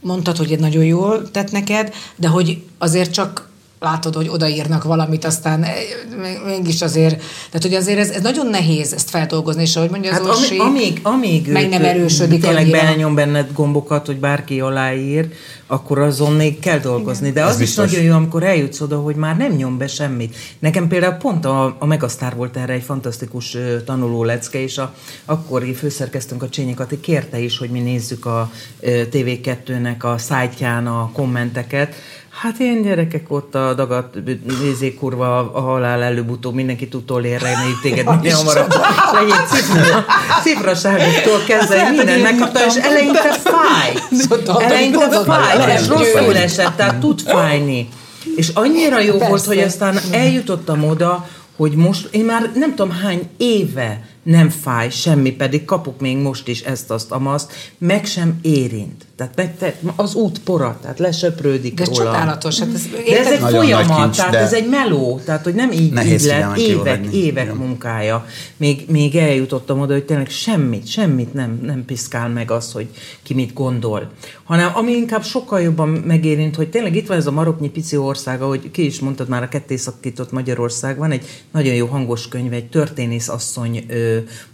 mondtad, 0.00 0.36
hogy 0.36 0.52
ez 0.52 0.60
nagyon 0.60 0.84
jól 0.84 1.30
tett 1.30 1.50
neked, 1.50 1.94
de 2.16 2.28
hogy 2.28 2.62
azért 2.78 3.12
csak 3.12 3.45
látod, 3.80 4.14
hogy 4.14 4.28
odaírnak 4.28 4.84
valamit, 4.84 5.24
aztán 5.24 5.62
eh, 5.62 5.74
mégis 6.46 6.82
azért, 6.82 7.16
tehát 7.16 7.62
hogy 7.62 7.74
azért 7.74 7.98
ez, 7.98 8.10
ez 8.10 8.22
nagyon 8.22 8.46
nehéz 8.46 8.92
ezt 8.92 9.10
feldolgozni, 9.10 9.62
és 9.62 9.76
ahogy 9.76 9.90
mondja 9.90 10.10
az 10.10 10.16
Hát 10.16 10.26
Orsi, 10.26 10.58
amíg, 10.58 11.00
amíg 11.02 11.48
meg 11.52 11.68
nem 11.68 11.84
erősödik 11.84 12.40
tényleg 12.40 12.62
annyira. 12.62 12.80
belnyom 12.82 13.14
benned 13.14 13.52
gombokat, 13.52 14.06
hogy 14.06 14.16
bárki 14.18 14.60
aláír, 14.60 15.28
akkor 15.66 15.98
azon 15.98 16.32
még 16.32 16.58
kell 16.58 16.78
dolgozni. 16.78 17.30
De 17.32 17.40
Ez 17.42 17.48
az 17.48 17.54
is 17.54 17.60
biztos. 17.60 17.90
nagyon 17.90 18.04
jó, 18.04 18.14
amikor 18.14 18.42
eljutsz 18.42 18.80
oda, 18.80 18.98
hogy 18.98 19.16
már 19.16 19.36
nem 19.36 19.52
nyom 19.52 19.78
be 19.78 19.86
semmit. 19.86 20.36
Nekem 20.58 20.88
például 20.88 21.14
pont 21.14 21.44
a, 21.44 21.76
a 21.78 21.86
Megasztár 21.86 22.34
volt 22.36 22.56
erre 22.56 22.72
egy 22.72 22.82
fantasztikus 22.82 23.56
tanuló 23.84 24.24
lecke, 24.24 24.62
és 24.62 24.78
a 24.78 24.94
akkori 25.24 25.74
főszerkesztőnk 25.74 26.42
a 26.42 26.48
Csényi 26.48 26.74
Kati 26.74 27.00
kérte 27.00 27.38
is, 27.38 27.58
hogy 27.58 27.70
mi 27.70 27.80
nézzük 27.80 28.26
a 28.26 28.50
ö, 28.80 29.02
TV2-nek 29.12 29.98
a 29.98 30.18
szájtján 30.18 30.86
a 30.86 31.10
kommenteket, 31.12 31.94
Hát 32.40 32.58
én 32.58 32.82
gyerekek 32.82 33.24
ott 33.28 33.54
a 33.54 33.74
dagat 33.74 34.18
nézé 34.62 34.94
kurva 34.94 35.52
a 35.52 35.60
halál 35.60 36.02
előbb-utóbb 36.02 36.54
mindenki 36.54 36.88
tud 36.88 37.04
tolérni 37.04 37.48
téged 37.82 38.06
minél 38.16 38.34
hamarabb. 38.34 38.72
Egy 39.20 39.46
cifra, 39.48 40.04
cifraságoktól 40.42 41.38
kezdve 41.46 41.90
minden 41.90 42.20
megkapta, 42.20 42.66
és 42.66 42.74
eleinte 42.74 43.32
fáj. 43.32 43.92
Eleinte 44.64 45.22
fáj, 45.24 45.74
és 45.74 45.88
rosszul 45.88 46.36
esett, 46.36 46.76
tehát 46.76 46.96
tud 46.96 47.20
fájni. 47.20 47.88
És 48.36 48.48
annyira 48.48 49.00
jó 49.00 49.18
volt, 49.18 49.44
hogy 49.44 49.58
aztán 49.58 49.98
eljutottam 50.12 50.84
oda, 50.84 51.28
hogy 51.56 51.72
most 51.72 52.08
én 52.10 52.24
már 52.24 52.50
nem 52.54 52.74
tudom 52.74 52.90
hány 52.90 53.28
éve 53.36 54.04
nem 54.22 54.50
fáj 54.50 54.90
semmi, 54.90 55.30
pedig 55.30 55.64
kapok 55.64 56.00
még 56.00 56.16
most 56.16 56.48
is 56.48 56.60
ezt, 56.60 56.90
azt, 56.90 57.10
amazt, 57.10 57.52
meg 57.78 58.04
sem 58.04 58.38
érint. 58.42 59.05
Tehát 59.16 59.36
meg, 59.36 59.56
te, 59.56 59.74
az 59.96 60.14
út 60.14 60.38
pora, 60.38 60.78
tehát 60.82 60.98
lesöprődik 60.98 61.74
de 61.74 61.82
ez 61.82 61.88
róla. 61.88 62.04
csodálatos. 62.04 62.58
Hát 62.58 62.68
ez, 62.74 62.82
De 63.06 63.18
ez 63.18 63.26
egy 63.26 63.38
folyamat, 63.38 64.00
kincs, 64.00 64.16
tehát 64.16 64.32
de- 64.32 64.38
ez 64.38 64.52
egy 64.52 64.68
meló, 64.68 65.20
tehát 65.24 65.44
hogy 65.44 65.54
nem 65.54 65.72
így, 65.72 65.92
Nehéz 65.92 66.24
így 66.24 66.28
lett, 66.30 66.56
évek, 66.56 67.06
évek 67.12 67.44
Igen. 67.44 67.56
munkája, 67.56 68.26
még, 68.56 68.84
még 68.88 69.16
eljutottam 69.16 69.80
oda, 69.80 69.92
hogy 69.92 70.04
tényleg 70.04 70.30
semmit, 70.30 70.86
semmit 70.86 71.34
nem, 71.34 71.60
nem 71.62 71.84
piszkál 71.84 72.28
meg 72.28 72.50
az, 72.50 72.72
hogy 72.72 72.86
ki 73.22 73.34
mit 73.34 73.52
gondol. 73.52 74.10
Hanem 74.44 74.70
ami 74.74 74.92
inkább 74.92 75.24
sokkal 75.24 75.60
jobban 75.60 75.88
megérint, 75.88 76.56
hogy 76.56 76.68
tényleg 76.68 76.96
itt 76.96 77.06
van 77.06 77.16
ez 77.16 77.26
a 77.26 77.30
maroknyi 77.30 77.68
pici 77.70 77.96
ország, 77.96 78.42
ahogy 78.42 78.70
ki 78.70 78.84
is 78.84 79.00
mondtad 79.00 79.28
már, 79.28 79.42
a 79.42 79.48
ketté 79.48 79.76
szakított 79.76 80.32
Magyarország, 80.32 80.98
van 80.98 81.10
egy 81.10 81.24
nagyon 81.52 81.74
jó 81.74 81.86
hangos 81.86 82.28
könyv, 82.28 82.52
egy 82.52 82.68
történész 82.68 83.28
asszony 83.28 83.86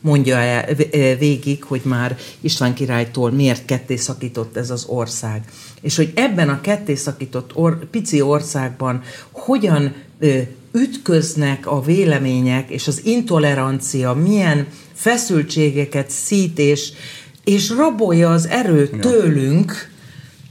mondja 0.00 0.36
el, 0.36 0.64
végig, 1.18 1.64
hogy 1.64 1.80
már 1.84 2.16
István 2.40 2.74
királytól 2.74 3.30
miért 3.30 3.64
ketté 3.64 3.96
szakított 3.96 4.51
ez 4.56 4.70
az 4.70 4.84
ország. 4.84 5.44
És 5.80 5.96
hogy 5.96 6.12
ebben 6.14 6.48
a 6.48 6.60
ketté 6.60 6.94
szakított 6.94 7.50
or, 7.54 7.84
pici 7.90 8.20
országban 8.20 9.02
hogyan 9.30 9.94
ö, 10.18 10.38
ütköznek 10.72 11.66
a 11.66 11.80
vélemények 11.80 12.70
és 12.70 12.88
az 12.88 13.00
intolerancia, 13.04 14.12
milyen 14.12 14.66
feszültségeket 14.94 16.10
szít 16.10 16.58
és, 16.58 16.92
és 17.44 17.70
rabolja 17.70 18.30
az 18.30 18.46
erőt 18.46 19.00
tőlünk, 19.00 19.91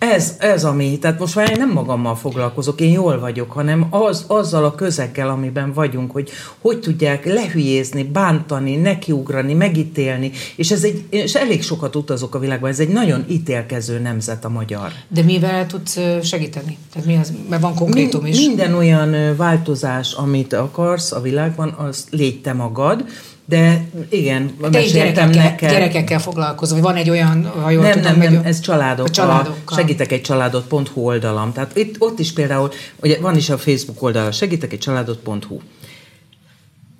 ez, 0.02 0.36
ez 0.40 0.64
ami, 0.64 1.00
tehát 1.00 1.20
most 1.20 1.36
már 1.36 1.50
én 1.50 1.58
nem 1.58 1.72
magammal 1.72 2.16
foglalkozok, 2.16 2.82
én 2.82 2.92
jól 2.92 3.20
vagyok, 3.20 3.52
hanem 3.52 3.88
az, 3.90 4.24
azzal 4.28 4.66
a 4.66 4.76
közeggel, 4.76 5.30
amiben 5.30 5.74
vagyunk, 5.74 6.12
hogy 6.12 6.30
hogy 6.60 6.80
tudják 6.80 7.26
lehülyézni, 7.26 8.04
bántani, 8.04 8.76
nekiugrani, 8.76 9.54
megítélni, 9.54 10.32
és 10.56 10.72
ez 10.72 10.84
egy, 10.84 11.04
és 11.10 11.34
elég 11.36 11.64
sokat 11.64 11.96
utazok 11.96 12.36
a 12.36 12.40
világban, 12.40 12.70
ez 12.70 12.80
egy 12.80 12.90
nagyon 12.90 13.26
ítélkező 13.30 14.00
nemzet 14.00 14.46
a 14.46 14.50
magyar. 14.50 14.92
de 15.08 15.22
mivel 15.22 15.68
tudsz 15.68 16.00
segíteni? 16.24 16.78
Tehát 16.94 17.08
mi 17.08 17.16
az, 17.16 17.34
mert 17.50 17.62
van 17.62 17.76
konkrétum 17.76 18.26
is. 18.26 18.38
Minden 18.38 18.74
olyan 18.74 19.36
változás, 19.36 20.14
amit 20.14 20.54
akarsz 20.54 21.12
a 21.12 21.22
világban, 21.22 21.70
az 21.70 22.08
légy 22.10 22.42
te 22.42 22.54
magad, 22.54 23.06
de 23.52 23.86
igen, 24.10 24.56
Te 24.62 24.70
meséltem 24.70 25.30
neked. 25.30 25.70
gyerekekkel 25.70 26.20
foglalkozol, 26.20 26.80
vagy 26.80 26.92
van 26.92 27.02
egy 27.02 27.10
olyan, 27.10 27.46
ha 27.62 27.70
jól 27.70 27.84
nem, 27.84 27.92
tudom, 27.92 28.18
nem, 28.18 28.34
nem, 28.34 28.46
ez 28.46 28.60
családok. 28.60 29.10
Családokkal. 29.10 29.78
Segítek 29.78 30.12
egy 30.12 30.22
családot.hu 30.22 31.02
oldalam. 31.02 31.54
Tehát 31.54 31.78
itt, 31.78 31.96
ott 32.00 32.20
is 32.20 32.34
például, 32.34 32.72
ugye 33.02 33.20
van 33.20 33.36
is 33.36 33.50
a 33.50 33.58
Facebook 33.58 34.04
oldala, 34.04 34.32
segítek 34.32 34.74
egy 34.74 34.80
családot.hu. 34.80 35.60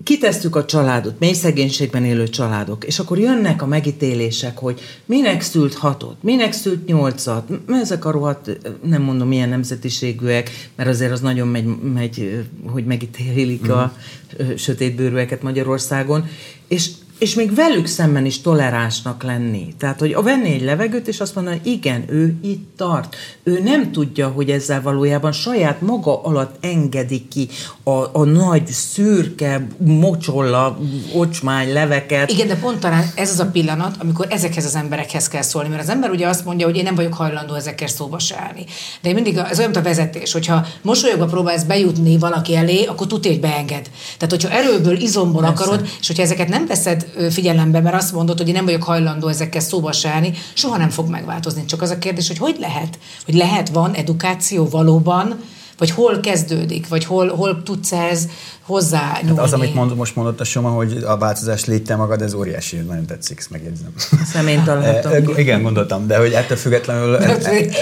Kitesztük 0.04 0.56
a 0.56 0.66
családot, 0.66 1.20
mély 1.20 1.34
szegénységben 1.34 2.06
élő 2.06 2.28
családok, 2.28 2.84
és 2.84 3.00
akkor 3.00 3.20
jönnek 3.20 3.62
a 3.62 3.66
megítélések, 3.66 4.58
hogy 4.58 4.80
minek 5.06 5.42
szült 5.42 5.74
hatot, 5.74 6.24
minek 6.24 6.54
szült 6.54 6.86
nyolcat, 6.86 7.50
ezek 7.68 8.06
a 8.06 8.12
rohadt, 8.12 8.58
nem 8.84 9.02
mondom 9.02 9.28
milyen 9.28 9.50
nemzetiségűek, 9.50 10.70
mert 10.76 10.90
azért 10.90 11.12
az 11.12 11.22
nagyon 11.22 11.48
megy, 11.48 11.66
megy 11.94 12.46
hogy 12.66 12.86
megítélik 12.86 13.70
a 13.70 13.94
ö, 14.38 14.56
sötétbőrűeket 14.56 15.42
Magyarországon, 15.42 16.26
és 16.68 16.90
és 17.22 17.34
még 17.34 17.56
velük 17.56 17.86
szemben 17.86 18.26
is 18.26 18.42
toleránsnak 18.42 19.24
lenni. 19.24 19.74
Tehát, 19.78 20.00
hogy 20.00 20.16
venni 20.24 20.54
egy 20.54 20.62
levegőt, 20.62 21.08
és 21.08 21.20
azt 21.20 21.36
mondani, 21.36 21.58
hogy 21.58 21.72
igen, 21.72 22.04
ő 22.08 22.36
itt 22.44 22.78
tart. 22.78 23.16
Ő 23.44 23.62
nem 23.64 23.92
tudja, 23.92 24.28
hogy 24.28 24.50
ezzel 24.50 24.82
valójában 24.82 25.32
saját 25.32 25.82
maga 25.82 26.22
alatt 26.22 26.66
engedi 26.66 27.28
ki 27.28 27.48
a, 27.84 28.20
a 28.20 28.24
nagy, 28.24 28.68
szürke, 28.68 29.68
mocsolla, 29.78 30.80
ocsmány 31.14 31.74
leveket. 31.74 32.32
Igen, 32.32 32.48
de 32.48 32.56
pont 32.56 32.80
talán 32.80 33.04
ez 33.16 33.32
az 33.32 33.40
a 33.40 33.46
pillanat, 33.46 33.96
amikor 34.00 34.28
ezekhez 34.30 34.66
az 34.66 34.76
emberekhez 34.76 35.28
kell 35.28 35.42
szólni, 35.42 35.70
mert 35.70 35.82
az 35.82 35.90
ember 35.90 36.10
ugye 36.10 36.28
azt 36.28 36.46
mondja, 36.46 36.66
hogy 36.66 36.78
én 36.78 36.84
nem 36.84 36.96
vagyok 36.96 37.14
hajlandó 37.14 37.54
ezekkel 37.54 37.88
szóba 37.88 38.20
se 38.20 38.36
állni. 38.40 38.66
De 39.02 39.14
mindig, 39.14 39.38
ez 39.38 39.58
olyan, 39.58 39.72
mint 39.72 39.86
a 39.86 39.90
vezetés, 39.90 40.32
hogyha 40.32 40.66
mosolyogva 40.82 41.26
próbálsz 41.26 41.64
bejutni 41.64 42.18
valaki 42.18 42.56
elé, 42.56 42.86
akkor 42.86 43.08
tudja, 43.08 43.32
hogy 43.32 43.40
beenged. 43.40 43.90
Tehát, 44.18 44.30
hogyha 44.30 44.50
erőből, 44.50 44.96
izomból 44.96 45.42
Persze. 45.42 45.64
akarod, 45.64 45.90
és 46.00 46.08
hogyha 46.08 46.24
ezeket 46.24 46.48
nem 46.48 46.68
veszed 46.68 47.10
figyelembe, 47.30 47.80
mert 47.80 47.96
azt 47.96 48.14
mondod, 48.14 48.38
hogy 48.38 48.48
én 48.48 48.54
nem 48.54 48.66
vagyok 48.66 48.84
hajlandó 48.84 49.28
ezekkel 49.28 49.62
szóba 49.62 49.92
se 49.92 50.10
állni, 50.10 50.34
soha 50.54 50.78
nem 50.78 50.90
fog 50.90 51.10
megváltozni. 51.10 51.66
Csak 51.66 51.82
az 51.82 51.90
a 51.90 51.98
kérdés, 51.98 52.28
hogy 52.28 52.38
hogy 52.38 52.56
lehet? 52.60 53.00
Hogy 53.26 53.34
lehet, 53.34 53.70
van 53.70 53.94
edukáció 53.94 54.70
valóban, 54.70 55.40
vagy 55.78 55.92
hol 55.92 56.20
kezdődik, 56.20 56.88
vagy 56.88 57.06
hol, 57.06 57.36
hol 57.36 57.64
tudsz 57.64 57.92
ehhez 57.92 58.28
hozzá 58.72 59.00
Hát 59.00 59.24
az, 59.36 59.54
amit 59.54 59.74
mond, 59.74 59.96
most 59.96 60.16
mondott 60.16 60.40
a 60.40 60.44
Soma, 60.44 60.70
hogy 60.70 61.04
a 61.06 61.18
változás 61.18 61.66
légy 61.66 61.84
te 61.84 61.96
magad, 61.96 62.22
ez 62.22 62.34
óriási, 62.34 62.78
nagyon 62.78 63.06
tetszik, 63.06 63.38
ezt 63.38 63.50
megjegyzem. 63.50 63.94
Személytalanodtam. 64.34 65.12
E, 65.22 65.40
igen, 65.40 65.62
gondoltam, 65.62 66.08
de 66.08 66.18
hogy 66.18 66.32
ettől 66.32 66.58
függetlenül... 66.58 67.16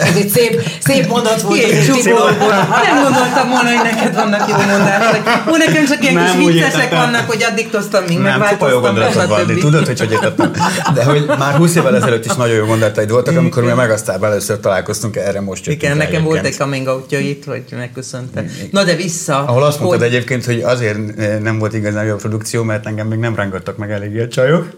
Ez 0.09 0.15
egy 0.15 0.29
szép, 0.29 0.61
szép 0.79 1.07
mondat 1.07 1.41
volt. 1.41 1.61
Tibor. 2.01 2.37
Nem 2.83 3.03
gondoltam 3.03 3.49
volna, 3.49 3.69
hogy 3.69 3.91
neked 3.91 4.15
vannak 4.15 4.49
jó 4.49 4.55
mondások. 4.55 5.51
Ó, 5.51 5.55
nekem 5.55 5.85
csak 5.85 6.01
ilyen 6.01 6.13
Nem, 6.13 6.37
kis 6.37 6.47
viccesek 6.47 6.91
vannak, 6.91 7.27
hogy 7.27 7.43
addiktoroztam, 7.43 8.03
míg 8.03 8.17
Nem, 8.17 8.39
megváltoztam, 8.39 8.81
gondolatod 8.81 9.27
van, 9.27 9.45
de 9.45 9.53
stb. 9.53 9.59
tudod, 9.59 9.85
hogy 9.85 9.99
hogy 9.99 10.11
értettem. 10.11 10.51
De 10.93 11.03
hogy 11.03 11.25
már 11.37 11.55
20 11.55 11.75
évvel 11.75 11.95
ezelőtt 11.95 12.25
is 12.25 12.35
nagyon 12.35 12.55
jó 12.55 12.65
gondolataid 12.65 13.11
voltak, 13.11 13.37
amikor 13.37 13.63
mi 13.63 13.69
a 13.69 13.75
Megasztárban 13.75 14.29
először 14.29 14.59
találkoztunk, 14.59 15.15
erre 15.15 15.41
most 15.41 15.65
jöttünk 15.65 15.83
Igen, 15.83 15.97
nekem 15.97 16.23
volt 16.23 16.45
egy 16.45 16.57
coming 16.57 16.87
outja 16.87 17.19
itt, 17.19 17.45
hogy 17.45 17.63
megköszönte. 17.71 18.45
Na 18.71 18.83
de 18.83 18.95
vissza. 18.95 19.45
Ahol 19.45 19.63
azt 19.63 19.79
mondtad 19.79 19.99
hogy... 19.99 20.09
egyébként, 20.09 20.45
hogy 20.45 20.61
azért 20.79 21.19
eh, 21.19 21.39
nem 21.39 21.59
volt 21.59 21.73
igazán 21.73 22.05
jó 22.05 22.13
a 22.13 22.15
produkció, 22.15 22.63
mert 22.63 22.85
engem 22.85 23.07
még 23.07 23.19
nem 23.19 23.35
rángattak 23.35 23.77
meg 23.77 23.91
eléggé 23.91 24.21
a 24.21 24.27
csajok. 24.27 24.77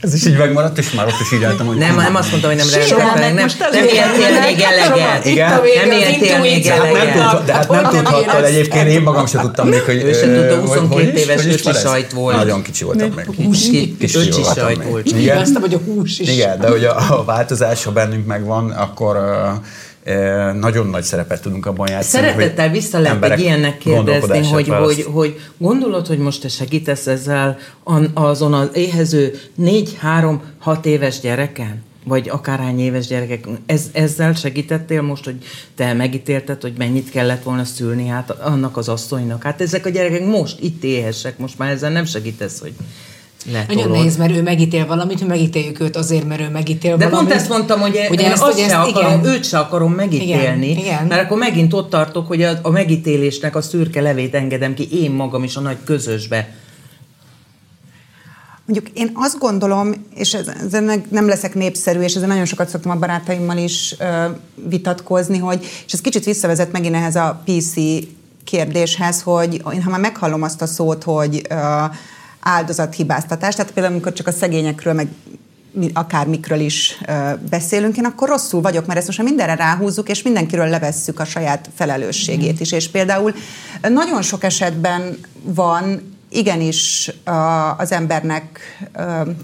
Ez 0.00 0.14
is 0.14 0.26
így 0.26 0.36
megmaradt, 0.36 0.78
és 0.78 0.90
már 0.92 1.06
ott 1.06 1.20
is 1.20 1.32
így 1.32 1.44
álltam, 1.44 1.66
hogy... 1.66 1.76
Nem, 1.76 1.96
nem 1.96 2.14
azt 2.14 2.30
mondtam, 2.30 2.50
hogy 2.50 2.60
nem 2.60 2.68
rengeteg, 2.70 3.20
meg 3.20 3.34
nem, 3.34 3.34
nem 3.34 3.48
elég 3.72 3.96
elég. 3.96 4.56
még 4.56 4.60
eleget. 4.60 5.24
Igen. 5.24 5.50
Nem 5.50 5.60
az 5.60 6.06
éltél 6.08 6.38
még. 6.40 6.66
Hát 6.66 6.78
eleget. 6.84 7.30
tud, 7.30 7.44
de 7.46 7.52
hát 7.52 7.68
nem 7.68 7.82
nem 7.82 7.90
tudhattad 7.90 8.22
érezted? 8.22 8.44
egyébként, 8.44 8.88
én 8.88 9.02
magam 9.02 9.26
sem 9.26 9.40
tudtam 9.40 9.68
még, 9.68 9.80
hogy... 9.80 10.02
Ő 10.02 10.12
sem 10.12 10.28
ö, 10.28 10.34
tudta, 10.34 10.54
hogy- 10.54 10.68
22 10.68 11.04
hogy 11.04 11.14
is- 11.14 11.22
éves 11.22 11.46
öcsi 11.46 11.72
sajt 11.72 12.12
volt. 12.12 12.36
Nagyon 12.36 12.62
kicsi 12.62 12.84
voltam 12.84 13.12
meg. 13.14 13.28
Húsi, 13.36 13.96
Kicsi 13.98 14.18
öcsi 14.18 14.42
sajt 14.54 14.82
volt. 14.84 15.06
Igen. 15.06 15.46
hogy 15.60 15.74
a 15.74 15.78
hús 15.78 16.18
is. 16.18 16.28
Igen, 16.28 16.60
de 16.60 16.68
hogy 16.68 16.84
a, 16.84 17.22
változás, 17.26 17.84
ha 17.84 17.90
bennünk 17.90 18.26
megvan, 18.26 18.70
akkor 18.70 19.16
uh, 19.16 19.64
nagyon 20.54 20.86
nagy 20.86 21.02
szerepet 21.02 21.42
tudunk 21.42 21.66
abban 21.66 21.88
játszani. 21.90 22.24
Szeretettel 22.24 22.68
hogy 22.68 22.78
vissza 22.78 22.98
lehet 22.98 23.24
egy 23.24 23.40
ilyennek 23.40 23.78
kérdezni, 23.78 24.48
hogy, 24.48 24.68
választ. 24.68 25.02
hogy, 25.02 25.12
hogy 25.12 25.40
gondolod, 25.56 26.06
hogy 26.06 26.18
most 26.18 26.40
te 26.40 26.48
segítesz 26.48 27.06
ezzel 27.06 27.58
azon 28.14 28.54
az 28.54 28.68
éhező 28.72 29.40
4-3-6 29.62 30.84
éves 30.84 31.20
gyereken? 31.20 31.88
vagy 32.04 32.28
akárhány 32.28 32.80
éves 32.80 33.06
gyerekek, 33.06 33.44
ez, 33.66 33.90
ezzel 33.92 34.34
segítettél 34.34 35.02
most, 35.02 35.24
hogy 35.24 35.36
te 35.74 35.92
megítélted, 35.92 36.62
hogy 36.62 36.72
mennyit 36.78 37.10
kellett 37.10 37.42
volna 37.42 37.64
szülni 37.64 38.06
hát 38.06 38.30
annak 38.30 38.76
az 38.76 38.88
asszonynak? 38.88 39.42
Hát 39.42 39.60
ezek 39.60 39.86
a 39.86 39.88
gyerekek 39.88 40.26
most 40.26 40.60
itt 40.60 40.84
éhesek, 40.84 41.38
most 41.38 41.58
már 41.58 41.70
ezzel 41.70 41.90
nem 41.90 42.04
segítesz, 42.04 42.60
hogy 42.60 42.72
letolod. 43.46 43.76
Nagyon 43.76 43.90
nehéz, 43.90 44.16
mert 44.16 44.32
ő 44.32 44.42
megítél 44.42 44.86
valamit, 44.86 45.20
mi 45.20 45.26
megítéljük 45.26 45.80
őt 45.80 45.96
azért, 45.96 46.26
mert 46.28 46.40
ő 46.40 46.48
megítél 46.48 46.96
De 46.96 47.04
valamit. 47.08 47.28
pont 47.28 47.40
ezt 47.40 47.48
mondtam, 47.48 47.80
hogy 47.80 48.00
Ugye 48.10 48.22
én 48.24 48.30
ezt, 48.30 48.42
azt 48.42 48.52
hogy 48.52 48.60
se 48.70 48.78
ezt, 48.78 48.88
akarom, 48.88 49.20
igen. 49.20 49.32
őt 49.32 49.44
se 49.44 49.58
akarom 49.58 49.92
megítélni, 49.92 50.70
Igen, 50.70 50.82
igen. 50.84 51.06
mert 51.06 51.24
akkor 51.24 51.38
megint 51.38 51.72
ott 51.72 51.90
tartok, 51.90 52.26
hogy 52.26 52.42
a, 52.42 52.58
a 52.62 52.70
megítélésnek 52.70 53.56
a 53.56 53.62
szürke 53.62 54.00
levét 54.00 54.34
engedem 54.34 54.74
ki 54.74 54.88
én 55.02 55.10
magam 55.10 55.42
is 55.42 55.56
a 55.56 55.60
nagy 55.60 55.78
közösbe. 55.84 56.54
Mondjuk 58.66 58.98
én 58.98 59.10
azt 59.14 59.38
gondolom, 59.38 59.92
és 60.14 60.34
ezen 60.34 61.04
nem 61.10 61.26
leszek 61.26 61.54
népszerű, 61.54 62.00
és 62.00 62.14
ezen 62.14 62.28
nagyon 62.28 62.44
sokat 62.44 62.68
szoktam 62.68 62.90
a 62.92 62.98
barátaimmal 62.98 63.56
is 63.56 63.94
ö, 63.98 64.24
vitatkozni, 64.68 65.38
hogy, 65.38 65.64
és 65.86 65.92
ez 65.92 66.00
kicsit 66.00 66.24
visszavezet 66.24 66.72
megint 66.72 66.94
ehhez 66.94 67.16
a 67.16 67.42
PC 67.44 67.74
kérdéshez, 68.44 69.22
hogy 69.22 69.62
én 69.74 69.82
ha 69.82 69.90
már 69.90 70.00
meghallom 70.00 70.42
azt 70.42 70.62
a 70.62 70.66
szót, 70.66 71.02
hogy 71.02 71.42
ö, 71.50 71.54
áldozathibáztatás, 72.40 73.54
tehát 73.54 73.72
például 73.72 73.94
amikor 73.94 74.12
csak 74.12 74.26
a 74.26 74.32
szegényekről, 74.32 74.92
meg 74.92 75.08
mi- 75.72 75.90
akármikről 75.94 76.60
is 76.60 77.00
beszélünk, 77.50 77.96
én 77.96 78.04
akkor 78.04 78.28
rosszul 78.28 78.60
vagyok, 78.60 78.86
mert 78.86 78.98
ezt 78.98 79.06
most 79.06 79.22
mindenre 79.22 79.54
ráhúzzuk, 79.54 80.08
és 80.08 80.22
mindenkiről 80.22 80.68
levesszük 80.68 81.20
a 81.20 81.24
saját 81.24 81.70
felelősségét 81.74 82.60
is. 82.60 82.72
És 82.72 82.88
például 82.88 83.34
nagyon 83.80 84.22
sok 84.22 84.44
esetben 84.44 85.18
van 85.42 86.18
igenis 86.30 87.10
az 87.78 87.92
embernek 87.92 88.60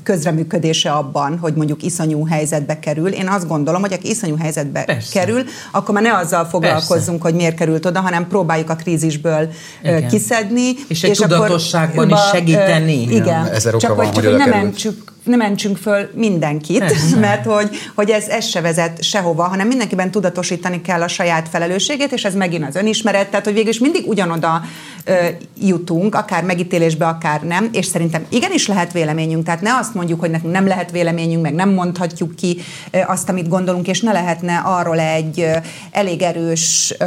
közreműködése 0.03 0.91
abban, 0.91 1.39
hogy 1.39 1.55
mondjuk 1.55 1.82
iszonyú 1.82 2.26
helyzetbe 2.26 2.78
kerül. 2.78 3.09
Én 3.09 3.28
azt 3.28 3.49
gondolom, 3.49 3.80
hogy 3.80 3.93
aki 3.93 4.09
iszonyú 4.11 4.37
helyzetbe 4.37 4.84
Persze. 4.84 5.18
kerül, 5.18 5.45
akkor 5.72 5.95
már 5.95 6.03
ne 6.03 6.16
azzal 6.16 6.45
foglalkozzunk, 6.45 7.22
hogy 7.22 7.34
miért 7.34 7.57
került 7.57 7.87
oda, 7.87 8.01
hanem 8.01 8.28
próbáljuk 8.28 8.70
a 8.70 8.74
krízisből 8.76 9.49
Igen. 9.82 10.09
kiszedni. 10.09 10.72
És 10.89 11.03
egy 11.03 11.22
akkor 11.22 11.37
tudatosságban 11.37 12.05
is 12.09 12.12
ba- 12.12 12.32
ö, 12.32 12.37
segíteni. 12.37 13.03
Igen. 13.03 13.47
Ezer 13.47 13.74
oka 13.74 13.87
csak 13.87 13.97
van, 13.97 14.07
hogy, 14.07 14.14
hogy 14.14 14.24
csak, 14.24 14.24
hogy 14.24 14.34
oda 14.34 14.37
ne 14.37 14.45
került. 14.45 14.62
mentsük 14.62 15.14
ne 15.26 15.36
mentsünk 15.36 15.76
föl 15.76 16.10
mindenkit, 16.14 16.78
Persze. 16.78 17.16
mert 17.16 17.44
hogy, 17.44 17.76
hogy 17.94 18.10
ez, 18.10 18.28
ez 18.28 18.46
se 18.46 18.60
vezet 18.60 19.02
sehova, 19.02 19.42
hanem 19.42 19.66
mindenkiben 19.66 20.10
tudatosítani 20.10 20.80
kell 20.80 21.02
a 21.02 21.08
saját 21.08 21.48
felelősségét, 21.48 22.12
és 22.12 22.24
ez 22.24 22.34
megint 22.34 22.68
az 22.68 22.76
önismeret, 22.76 23.28
tehát 23.28 23.44
hogy 23.44 23.54
végül 23.54 23.70
is 23.70 23.78
mindig 23.78 24.08
ugyanoda 24.08 24.62
ö, 25.04 25.14
jutunk, 25.60 26.14
akár 26.14 26.44
megítélésbe, 26.44 27.06
akár 27.06 27.42
nem, 27.42 27.68
és 27.72 27.86
szerintem 27.86 28.26
igenis 28.28 28.66
lehet 28.66 28.92
véleményünk, 28.92 29.44
tehát 29.44 29.60
ne 29.60 29.74
azt 29.74 29.94
mondjuk, 29.94 30.20
hogy 30.20 30.30
nekünk 30.30 30.52
nem 30.52 30.66
lehet 30.66 30.90
véleményünk, 30.90 31.42
meg 31.42 31.54
nem 31.54 31.70
mondhatjuk 31.70 32.36
ki 32.36 32.58
ö, 32.90 32.98
azt, 33.06 33.28
amit 33.28 33.48
gondolunk, 33.48 33.88
és 33.88 34.00
ne 34.00 34.12
lehetne 34.12 34.56
arról 34.64 34.98
egy 34.98 35.40
ö, 35.40 35.56
elég 35.90 36.22
erős 36.22 36.94
ö, 36.98 37.04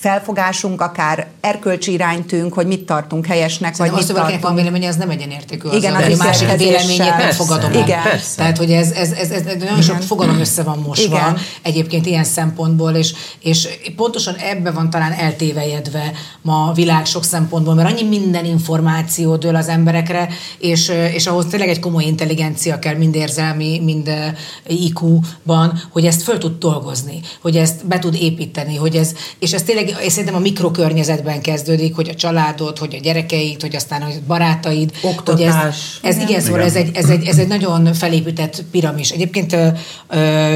felfogásunk, 0.00 0.80
akár 0.80 1.26
erkölcsi 1.40 1.92
iránytünk, 1.92 2.52
hogy 2.52 2.66
mit 2.66 2.86
tartunk 2.86 3.26
helyesnek, 3.26 3.76
Vagy 3.76 3.90
vagy 3.90 3.98
azt, 3.98 3.98
mit 3.98 4.06
hogy 4.06 4.16
valakinek 4.16 4.42
van 4.42 4.54
tartunk. 4.54 4.72
véleménye, 4.72 4.88
az 4.88 4.96
nem 4.96 5.10
egyenértékű 5.10 5.68
Igen, 5.68 5.94
azzal, 5.94 6.02
a 6.02 6.04
hogy 6.04 6.12
a 6.12 6.24
másik 6.24 6.56
véleményét 6.56 6.98
nem 6.98 7.16
Persze. 7.16 7.32
fogadom 7.44 7.72
el. 7.72 7.80
Igen. 7.80 8.02
Persze. 8.02 8.36
Tehát, 8.36 8.56
hogy 8.58 8.72
ez, 8.72 8.90
ez, 8.90 9.12
ez, 9.12 9.30
ez 9.30 9.42
nagyon 9.58 9.82
sok 9.82 10.02
fogalom 10.02 10.38
össze 10.38 10.62
van 10.62 10.78
mosva 10.78 11.04
Igen. 11.16 11.36
egyébként 11.62 12.06
ilyen 12.06 12.24
szempontból, 12.24 12.92
és, 12.92 13.14
és 13.40 13.68
pontosan 13.96 14.34
ebbe 14.34 14.70
van 14.70 14.90
talán 14.90 15.12
eltévejedve 15.12 16.12
ma 16.42 16.66
a 16.66 16.72
világ 16.72 17.06
sok 17.06 17.24
szempontból, 17.24 17.74
mert 17.74 17.90
annyi 17.90 18.08
minden 18.08 18.44
információ 18.44 19.36
dől 19.36 19.56
az 19.56 19.68
emberekre, 19.68 20.28
és, 20.58 20.92
és 21.12 21.26
ahhoz 21.26 21.46
tényleg 21.50 21.68
egy 21.68 21.80
komoly 21.80 22.04
intelligencia 22.04 22.78
kell, 22.78 22.94
mind 22.94 23.14
érzelmi, 23.14 23.80
mind 23.84 24.08
eh, 24.08 24.34
IQ-ban, 24.66 25.82
hogy 25.90 26.06
ezt 26.06 26.22
föl 26.22 26.38
tud 26.38 26.58
dolgozni, 26.58 27.20
hogy 27.40 27.56
ezt 27.56 27.86
be 27.86 27.98
tud 27.98 28.14
építeni, 28.14 28.76
hogy 28.76 28.96
ez, 28.96 29.12
és 29.38 29.52
ez 29.52 29.62
tényleg, 29.62 29.89
és 29.98 30.12
szerintem 30.12 30.34
a 30.34 30.38
mikrokörnyezetben 30.38 31.40
kezdődik, 31.40 31.94
hogy 31.94 32.08
a 32.08 32.14
családod, 32.14 32.78
hogy 32.78 32.94
a 32.94 33.00
gyerekeid, 33.02 33.60
hogy 33.60 33.76
aztán 33.76 34.02
a 34.02 34.08
barátaid, 34.26 34.92
hogy 35.00 35.10
ez, 35.10 35.16
Oktatás. 35.18 35.98
ez 36.02 36.16
igen, 36.16 36.40
szóval 36.40 36.62
ez 36.62 36.74
egy, 36.74 36.96
ez, 36.96 37.08
egy, 37.08 37.26
ez 37.26 37.38
egy 37.38 37.48
nagyon 37.48 37.94
felépített 37.94 38.64
piramis. 38.70 39.10
Egyébként 39.10 39.52
ö, 39.52 39.68
ö, 40.08 40.54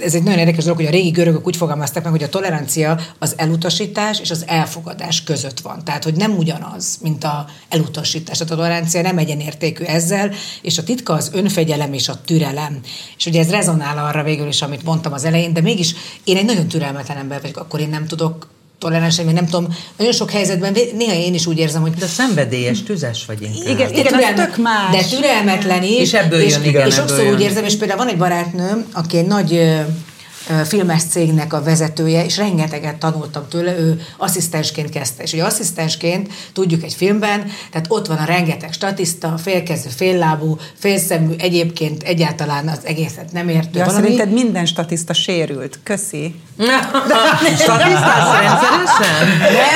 ez 0.00 0.14
egy 0.14 0.22
nagyon 0.22 0.38
érdekes 0.38 0.64
dolog, 0.64 0.78
hogy 0.78 0.88
a 0.88 0.90
régi 0.90 1.10
görögök 1.10 1.46
úgy 1.46 1.56
fogalmazták 1.56 2.02
meg, 2.02 2.12
hogy 2.12 2.22
a 2.22 2.28
tolerancia 2.28 2.98
az 3.18 3.34
elutasítás 3.36 4.20
és 4.20 4.30
az 4.30 4.44
elfogadás 4.46 5.22
között 5.22 5.60
van. 5.60 5.84
Tehát, 5.84 6.04
hogy 6.04 6.14
nem 6.14 6.36
ugyanaz, 6.36 6.98
mint 7.02 7.24
a 7.24 7.46
elutasítás. 7.68 8.40
A 8.40 8.44
tolerancia 8.44 9.02
nem 9.02 9.18
egyenértékű 9.18 9.84
ezzel, 9.84 10.30
és 10.62 10.78
a 10.78 10.82
titka 10.82 11.12
az 11.12 11.30
önfegyelem 11.32 11.92
és 11.92 12.08
a 12.08 12.20
türelem. 12.24 12.80
És 13.16 13.26
ugye 13.26 13.40
ez 13.40 13.50
rezonál 13.50 14.06
arra 14.06 14.22
végül 14.22 14.48
is, 14.48 14.62
amit 14.62 14.84
mondtam 14.84 15.12
az 15.12 15.24
elején, 15.24 15.52
de 15.52 15.60
mégis 15.60 15.94
én 16.24 16.36
egy 16.36 16.44
nagyon 16.44 16.68
türelmetlen 16.68 17.16
ember 17.16 17.40
vagyok, 17.40 17.56
akkor 17.56 17.80
én 17.80 17.88
nem 17.88 18.06
tudok 18.06 18.48
toleráns, 18.80 19.16
lenni, 19.16 19.32
mert 19.32 19.40
nem 19.40 19.50
tudom, 19.50 19.76
nagyon 19.96 20.12
sok 20.12 20.30
helyzetben 20.30 20.76
néha 20.96 21.14
én 21.14 21.34
is 21.34 21.46
úgy 21.46 21.58
érzem, 21.58 21.80
hogy 21.82 21.92
De 21.92 22.06
szenvedélyes, 22.06 22.82
tüzes 22.82 23.24
vagy 23.26 23.42
inkább. 23.42 23.62
Igen, 23.66 23.76
de 23.92 23.98
igen, 23.98 24.12
türelme- 24.12 24.34
tök 24.46 24.56
más. 24.56 24.96
De 24.96 25.16
türelmetlen 25.16 25.82
is. 25.82 25.98
És 25.98 26.12
ebből 26.12 26.40
és, 26.40 26.52
jön, 26.52 26.64
igen, 26.64 26.86
És 26.86 26.94
ebből 26.94 27.06
sokszor 27.08 27.24
jön. 27.24 27.34
úgy 27.34 27.40
érzem, 27.40 27.64
és 27.64 27.76
például 27.76 27.98
van 27.98 28.08
egy 28.08 28.18
barátnőm, 28.18 28.86
aki 28.92 29.16
egy 29.18 29.26
nagy 29.26 29.70
filmes 30.64 31.02
cégnek 31.10 31.52
a 31.52 31.62
vezetője, 31.62 32.24
és 32.24 32.36
rengeteget 32.36 32.96
tanultam 32.96 33.42
tőle, 33.48 33.78
ő 33.78 34.00
asszisztensként 34.16 34.88
kezdte. 34.90 35.22
És 35.22 35.32
ugye 35.32 35.44
asszisztensként 35.44 36.32
tudjuk 36.52 36.82
egy 36.82 36.92
filmben, 36.94 37.44
tehát 37.70 37.86
ott 37.88 38.06
van 38.06 38.16
a 38.16 38.24
rengeteg 38.24 38.72
statiszta, 38.72 39.34
félkező, 39.42 39.88
féllábú, 39.96 40.56
félszemű, 40.78 41.34
egyébként 41.38 42.02
egyáltalán 42.02 42.68
az 42.68 42.78
egészet 42.82 43.32
nem 43.32 43.48
értő 43.48 43.78
Ja, 43.78 43.84
valami. 43.84 44.02
szerinted 44.02 44.32
minden 44.32 44.66
statiszta 44.66 45.12
sérült. 45.12 45.78
Köszi. 45.82 46.34
Statisztálsz 47.58 48.40
rendszeresen? 48.40 49.28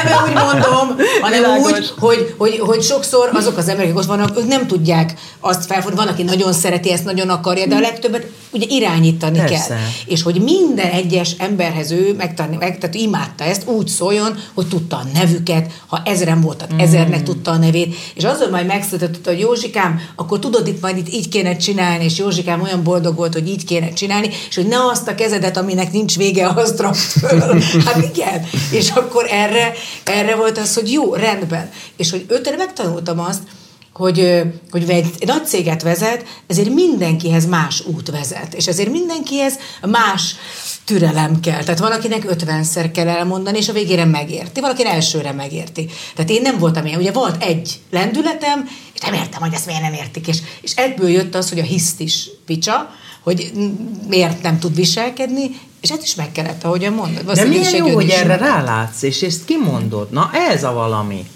Nem 0.05 0.25
úgy 0.27 0.33
mondom, 0.35 0.97
hanem 1.20 1.41
Világos. 1.43 1.70
úgy, 1.72 1.93
hogy, 1.99 2.35
hogy, 2.39 2.59
hogy 2.59 2.83
sokszor 2.83 3.31
azok 3.35 3.57
az 3.57 3.68
emberek, 3.68 3.91
akik 3.91 3.99
ott 4.03 4.07
vannak, 4.09 4.39
ők 4.39 4.47
nem 4.47 4.66
tudják 4.66 5.14
azt 5.41 5.66
felfogni. 5.66 5.97
Van, 5.97 6.09
aki 6.09 6.22
nagyon 6.22 6.53
szereti, 6.53 6.93
ezt 6.93 7.05
nagyon 7.05 7.29
akarja, 7.29 7.66
de 7.66 7.75
a 7.75 7.81
legtöbbet 7.81 8.27
ugye 8.51 8.66
irányítani 8.68 9.39
Persze. 9.39 9.66
kell. 9.66 9.77
És 10.07 10.22
hogy 10.22 10.41
minden 10.67 10.91
egyes 10.91 11.35
emberhez 11.39 11.91
ő 11.91 12.15
megtanulni, 12.17 12.57
meg, 12.57 12.79
tehát 12.79 12.95
imádta 12.95 13.45
ezt, 13.45 13.69
úgy 13.69 13.89
szóljon, 13.89 14.39
hogy 14.55 14.69
tudta 14.69 14.97
a 14.97 15.07
nevüket, 15.15 15.73
ha 15.87 16.03
ezeren 16.05 16.41
voltak, 16.41 16.71
ezernek 16.77 17.23
tudta 17.23 17.51
a 17.51 17.57
nevét, 17.57 17.97
és 18.15 18.25
azon 18.25 18.51
majd 18.51 18.67
megszületett, 18.67 19.27
hogy 19.27 19.39
Józsikám, 19.39 20.01
akkor 20.17 20.39
tudod, 20.39 20.67
itt 20.67 20.81
majd 20.81 20.97
itt 20.97 21.12
így 21.12 21.29
kéne 21.29 21.57
csinálni, 21.57 22.05
és 22.05 22.19
Józsikám 22.19 22.62
olyan 22.62 22.83
boldog 22.83 23.17
volt, 23.17 23.33
hogy 23.33 23.49
így 23.49 23.65
kéne 23.65 23.93
csinálni, 23.93 24.31
és 24.49 24.55
hogy 24.55 24.67
ne 24.67 24.77
azt 24.87 25.09
a 25.09 25.15
kezedet, 25.15 25.57
aminek 25.57 25.93
nincs 25.93 26.17
vége, 26.17 26.49
azt 26.49 26.81
rakd 26.81 26.97
föl. 26.97 27.62
Hát 27.85 28.15
igen. 28.15 28.47
És 28.71 28.91
akkor 28.91 29.27
erre, 29.31 29.73
erre 30.05 30.37
volt 30.37 30.59
az, 30.59 30.75
hogy 30.75 30.93
jó, 30.93 31.15
rendben. 31.15 31.71
És 31.97 32.11
hogy 32.11 32.25
őtől 32.29 32.57
megtanultam 32.57 33.21
azt, 33.21 33.43
hogy, 33.95 34.42
hogy 34.70 34.90
egy, 34.90 35.07
nagy 35.26 35.47
céget 35.47 35.82
vezet, 35.82 36.24
ezért 36.47 36.74
mindenkihez 36.74 37.47
más 37.47 37.82
út 37.86 38.11
vezet, 38.11 38.55
és 38.55 38.66
ezért 38.66 38.90
mindenkihez 38.90 39.59
más 39.82 40.36
türelem 40.84 41.40
kell. 41.40 41.62
Tehát 41.62 41.78
valakinek 41.78 42.24
50-szer 42.28 42.90
kell 42.92 43.09
elmondani, 43.09 43.59
és 43.59 43.68
a 43.68 43.72
végére 43.72 44.05
megérti. 44.05 44.61
Valaki 44.61 44.86
elsőre 44.86 45.32
megérti. 45.32 45.88
Tehát 46.14 46.30
én 46.30 46.42
nem 46.42 46.59
voltam 46.59 46.86
ilyen. 46.86 47.01
Ugye 47.01 47.12
volt 47.12 47.42
egy 47.42 47.80
lendületem, 47.90 48.68
és 48.95 49.01
nem 49.01 49.14
értem, 49.14 49.40
hogy 49.40 49.55
ezt 49.55 49.66
miért 49.66 49.82
nem 49.82 49.92
értik. 49.92 50.28
És, 50.28 50.38
és 50.61 50.72
ebből 50.74 51.09
jött 51.09 51.34
az, 51.34 51.49
hogy 51.49 51.59
a 51.59 51.62
hiszt 51.62 52.01
is 52.01 52.30
picsa, 52.47 52.90
hogy 53.22 53.53
miért 54.09 54.42
nem 54.42 54.59
tud 54.59 54.74
viselkedni, 54.74 55.61
és 55.80 55.90
ezt 55.90 56.03
is 56.03 56.14
meg 56.14 56.32
kellett, 56.32 56.64
ahogyan 56.64 56.92
mondod. 56.92 57.32
De 57.32 57.45
milyen 57.45 57.74
jó, 57.74 57.95
hogy 57.95 58.11
erre 58.11 58.36
rálátsz, 58.36 59.03
és 59.03 59.22
ezt 59.22 59.45
kimondod. 59.45 60.11
Na, 60.11 60.30
ez 60.51 60.64
a 60.64 60.72
valami. 60.72 61.26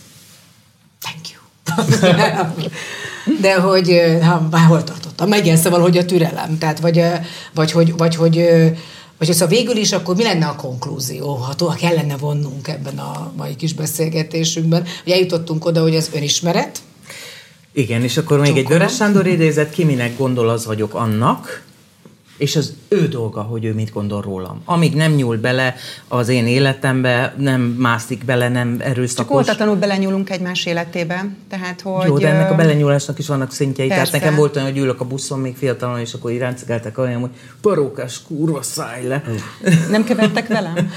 You. 1.78 2.68
De 3.40 3.60
hogy, 3.60 4.00
ha, 4.22 4.58
hol 4.66 4.84
tartottam? 4.84 5.28
Megint 5.28 5.58
szóval, 5.58 5.80
hogy 5.80 5.96
a 5.96 6.04
türelem. 6.04 6.58
Tehát, 6.58 6.80
vagy, 6.80 7.02
vagy, 7.54 7.72
hogy, 7.72 7.96
vagy, 7.96 8.14
hogy, 8.16 8.44
vagy 9.18 9.32
szóval 9.32 9.48
végül 9.48 9.76
is 9.76 9.92
akkor 9.92 10.16
mi 10.16 10.22
lenne 10.22 10.46
a 10.46 10.56
konklúzió, 10.56 11.34
ha 11.34 11.54
tovább 11.54 11.76
kellene 11.76 12.16
vonnunk 12.16 12.68
ebben 12.68 12.98
a 12.98 13.32
mai 13.36 13.56
kis 13.56 13.74
beszélgetésünkben, 13.74 14.84
hogy 15.04 15.12
eljutottunk 15.12 15.64
oda, 15.64 15.82
hogy 15.82 15.96
az 15.96 16.10
önismeret, 16.14 16.78
Igen, 17.72 18.02
és 18.02 18.16
akkor 18.16 18.38
még 18.38 18.48
egy 18.48 18.54
Csókolom. 18.54 18.78
Vörös 18.78 18.94
Sándor 18.94 19.26
idézet, 19.26 19.70
ki 19.70 19.84
minek 19.84 20.16
gondol, 20.16 20.48
az 20.48 20.66
vagyok 20.66 20.94
annak, 20.94 21.62
és 22.38 22.56
az 22.56 22.74
ő 22.88 23.08
dolga, 23.08 23.40
hogy 23.42 23.64
ő 23.64 23.74
mit 23.74 23.92
gondol 23.92 24.22
rólam. 24.22 24.62
Amíg 24.64 24.94
nem 24.94 25.12
nyúl 25.12 25.36
bele 25.36 25.74
az 26.08 26.28
én 26.28 26.46
életembe, 26.46 27.34
nem 27.36 27.60
mászik 27.60 28.24
bele, 28.24 28.48
nem 28.48 28.78
Csak 28.78 28.86
erőszakos. 28.86 29.36
ótatlanul 29.36 29.76
belenyúlunk 29.76 30.30
egymás 30.30 30.66
életébe. 30.66 31.26
Tehát, 31.50 31.80
hogy... 31.80 32.06
Jó, 32.06 32.18
de 32.18 32.28
ennek 32.28 32.50
a 32.50 32.54
belenyúlásnak 32.54 33.18
is 33.18 33.26
vannak 33.26 33.52
szintjei. 33.52 33.88
Tehát 33.88 34.02
Persze. 34.02 34.18
nekem 34.18 34.36
volt 34.38 34.56
olyan, 34.56 34.68
hogy 34.68 34.78
ülök 34.78 35.00
a 35.00 35.04
buszon 35.04 35.38
még 35.38 35.56
fiatalon, 35.56 36.00
és 36.00 36.12
akkor 36.12 36.30
így 36.30 36.38
ráncigáltak 36.38 36.98
olyan, 36.98 37.20
hogy 37.20 37.30
parókás 37.60 38.22
kurva 38.26 38.62
szállj 38.62 39.06
le. 39.06 39.22
Nem 39.90 40.04
kevertek 40.04 40.46
velem? 40.48 40.74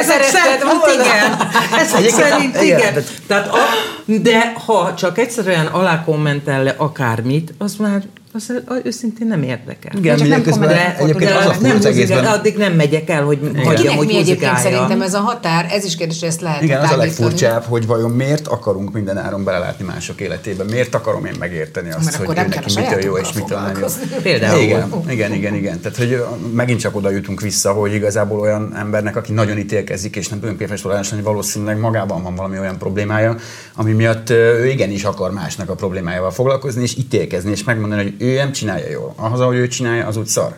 Ezek 0.00 0.22
szerint 0.22 0.62
volna. 0.62 0.92
igen. 0.92 1.36
Ezek 1.78 2.08
szerint 2.08 2.62
igen. 2.62 3.04
Tehát 3.26 3.48
a, 3.48 3.56
de 4.04 4.52
ha 4.66 4.94
csak 4.94 5.18
egyszerűen 5.18 5.66
alá 5.66 6.04
kommentel 6.04 6.62
le 6.62 6.74
akármit, 6.76 7.54
az 7.58 7.76
már, 7.76 8.02
az, 8.38 8.82
őszintén 8.84 9.26
nem 9.26 9.42
érdekel. 9.42 9.92
Igen, 9.96 10.16
Csak 10.16 10.28
nem 10.28 10.36
mindeközben 10.36 10.68
komment- 10.68 11.00
egyébként 11.00 11.30
de 11.30 11.36
az 11.36 11.46
a 11.46 11.56
nem 11.60 11.70
furcsa 11.70 11.88
egészben... 11.88 12.16
muzikál, 12.16 12.38
addig 12.38 12.56
nem 12.56 12.72
megyek 12.72 13.10
el, 13.10 13.22
hogy 13.24 13.38
hagyjam, 13.42 13.74
Kinek 13.76 13.96
hogy 13.96 14.06
mi 14.06 14.16
egyébként 14.16 14.58
szerintem 14.58 15.02
ez 15.02 15.14
a 15.14 15.18
határ? 15.18 15.66
Ez 15.70 15.84
is 15.84 15.96
kérdés, 15.96 16.20
hogy 16.20 16.28
ezt 16.28 16.40
lehet 16.40 16.62
Igen, 16.62 16.80
az 16.80 16.90
a 16.90 16.96
legfurcsább, 16.96 17.64
hogy 17.64 17.86
vajon 17.86 18.10
miért 18.10 18.46
akarunk 18.46 18.92
minden 18.92 19.18
áron 19.18 19.44
belelátni 19.44 19.84
mások 19.84 20.20
életébe? 20.20 20.64
Miért 20.64 20.94
akarom 20.94 21.24
én 21.24 21.34
megérteni 21.38 21.90
azt, 21.90 22.04
Mert 22.04 22.16
hogy 22.16 22.26
akkor 22.26 22.44
ő 22.44 22.48
neki 22.48 22.74
a 22.76 22.80
mitől 22.80 23.04
jó 23.04 23.16
és 23.16 23.32
mitől 23.32 23.58
nem 23.58 23.78
jó? 23.80 23.86
Például. 24.22 24.60
Igen, 24.60 24.90
igen, 25.08 25.32
igen, 25.32 25.54
igen. 25.54 25.80
Tehát, 25.80 25.96
hogy 25.96 26.24
megint 26.52 26.80
csak 26.80 26.96
oda 26.96 27.10
jutunk 27.10 27.40
vissza, 27.40 27.72
hogy 27.72 27.94
igazából 27.94 28.40
olyan 28.40 28.76
embernek, 28.76 29.16
aki 29.16 29.32
nagyon 29.32 29.58
ítélkezik, 29.58 30.16
és 30.16 30.28
nem 30.28 30.38
önképes 30.42 30.80
toleráns 30.80 31.10
lenni, 31.10 31.22
valószínűleg 31.22 31.78
magában 31.78 32.22
van 32.22 32.34
valami 32.34 32.58
olyan 32.58 32.78
problémája, 32.78 33.36
ami 33.74 33.92
miatt 33.92 34.30
ő 34.30 34.68
igenis 34.68 35.04
akar 35.04 35.32
másnak 35.32 35.70
a 35.70 35.74
problémájával 35.74 36.30
foglalkozni, 36.30 36.82
és 36.82 36.96
ítélkezni, 36.96 37.50
és 37.50 37.64
megmondani, 37.64 38.02
hogy 38.02 38.14
ő 38.18 38.27
nem 38.34 38.52
csinálja 38.52 38.90
jól. 38.90 39.14
Az, 39.16 39.40
ahogy 39.40 39.56
ő 39.56 39.68
csinálja, 39.68 40.06
az 40.06 40.16
úgy 40.16 40.26
szar. 40.26 40.56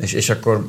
És, 0.00 0.12
és 0.12 0.30
akkor 0.30 0.66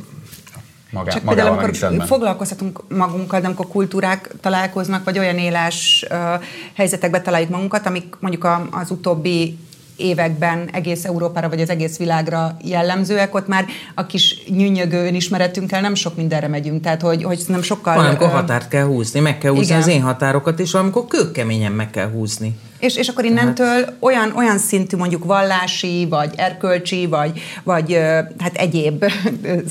magá, 0.91 1.11
Csak 1.11 1.21
például, 1.21 1.25
magával 1.25 1.51
amikor 1.51 1.69
nincs 1.69 1.79
rendben. 1.79 2.07
foglalkozhatunk 2.07 2.83
magunkkal, 2.89 3.39
de 3.39 3.45
amikor 3.45 3.67
kultúrák 3.67 4.31
találkoznak, 4.41 5.03
vagy 5.03 5.19
olyan 5.19 5.37
élás 5.37 6.05
uh, 6.09 6.43
helyzetekbe 6.73 7.21
találjuk 7.21 7.49
magunkat, 7.49 7.85
amik 7.85 8.15
mondjuk 8.19 8.43
a, 8.43 8.67
az 8.71 8.91
utóbbi 8.91 9.57
években 9.97 10.69
egész 10.71 11.05
Európára 11.05 11.49
vagy 11.49 11.61
az 11.61 11.69
egész 11.69 11.97
világra 11.97 12.57
jellemzőek, 12.63 13.35
ott 13.35 13.47
már 13.47 13.65
a 13.95 14.05
kis 14.05 14.43
nyűnyögő 14.49 15.05
önismeretünkkel 15.05 15.81
nem 15.81 15.95
sok 15.95 16.15
mindenre 16.15 16.47
megyünk, 16.47 16.81
tehát 16.81 17.01
hogy, 17.01 17.23
hogy 17.23 17.43
nem 17.47 17.61
sokkal... 17.61 17.95
Valamikor 17.95 18.29
határt 18.29 18.67
kell 18.67 18.85
húzni, 18.85 19.19
meg 19.19 19.37
kell 19.37 19.51
húzni 19.51 19.65
Igen. 19.65 19.77
az 19.77 19.87
én 19.87 20.01
határokat 20.01 20.59
is, 20.59 20.71
valamikor 20.71 21.07
kőkeményen 21.07 21.71
meg 21.71 21.89
kell 21.89 22.09
húzni. 22.09 22.55
És, 22.79 22.95
és 22.95 23.07
akkor 23.07 23.25
innentől 23.25 23.97
olyan, 23.99 24.33
olyan 24.35 24.57
szintű 24.57 24.97
mondjuk 24.97 25.23
vallási, 25.23 26.07
vagy 26.09 26.33
erkölcsi, 26.35 27.05
vagy, 27.05 27.41
vagy 27.63 27.93
hát 28.39 28.55
egyéb 28.55 29.05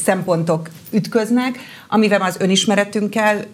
szempontok 0.04 0.68
ütköznek, 0.90 1.58
amivel 1.88 2.20
az 2.20 2.36
önismeretünkkel 2.38 3.44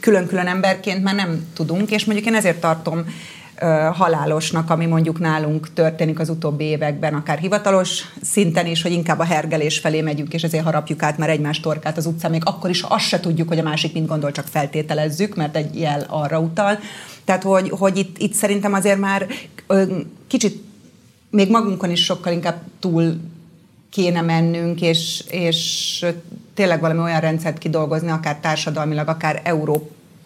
külön-külön 0.00 0.46
emberként 0.46 1.02
már 1.02 1.14
nem 1.14 1.46
tudunk, 1.54 1.90
és 1.90 2.04
mondjuk 2.04 2.26
én 2.26 2.34
ezért 2.34 2.60
tartom 2.60 3.04
halálosnak, 3.92 4.70
ami 4.70 4.86
mondjuk 4.86 5.18
nálunk 5.18 5.72
történik 5.72 6.18
az 6.18 6.28
utóbbi 6.28 6.64
években, 6.64 7.14
akár 7.14 7.38
hivatalos 7.38 8.04
szinten 8.22 8.66
is, 8.66 8.82
hogy 8.82 8.92
inkább 8.92 9.18
a 9.18 9.24
hergelés 9.24 9.78
felé 9.78 10.00
megyünk, 10.00 10.34
és 10.34 10.42
ezért 10.42 10.64
harapjuk 10.64 11.02
át 11.02 11.18
már 11.18 11.30
egymás 11.30 11.60
torkát 11.60 11.96
az 11.96 12.06
utcán, 12.06 12.30
még 12.30 12.42
akkor 12.44 12.70
is, 12.70 12.80
ha 12.80 12.94
azt 12.94 13.06
se 13.06 13.20
tudjuk, 13.20 13.48
hogy 13.48 13.58
a 13.58 13.62
másik 13.62 13.92
mit 13.92 14.06
gondol, 14.06 14.30
csak 14.30 14.46
feltételezzük, 14.46 15.36
mert 15.36 15.56
egy 15.56 15.78
jel 15.78 16.06
arra 16.08 16.38
utal. 16.38 16.78
Tehát, 17.24 17.42
hogy, 17.42 17.70
hogy 17.70 17.98
itt, 17.98 18.18
itt 18.18 18.32
szerintem 18.32 18.72
azért 18.72 18.98
már 18.98 19.26
kicsit 20.26 20.62
még 21.30 21.50
magunkon 21.50 21.90
is 21.90 22.04
sokkal 22.04 22.32
inkább 22.32 22.60
túl 22.80 23.20
kéne 23.90 24.20
mennünk, 24.20 24.80
és, 24.80 25.24
és 25.28 26.04
tényleg 26.54 26.80
valami 26.80 27.00
olyan 27.00 27.20
rendszert 27.20 27.58
kidolgozni, 27.58 28.10
akár 28.10 28.36
társadalmilag, 28.36 29.08
akár 29.08 29.40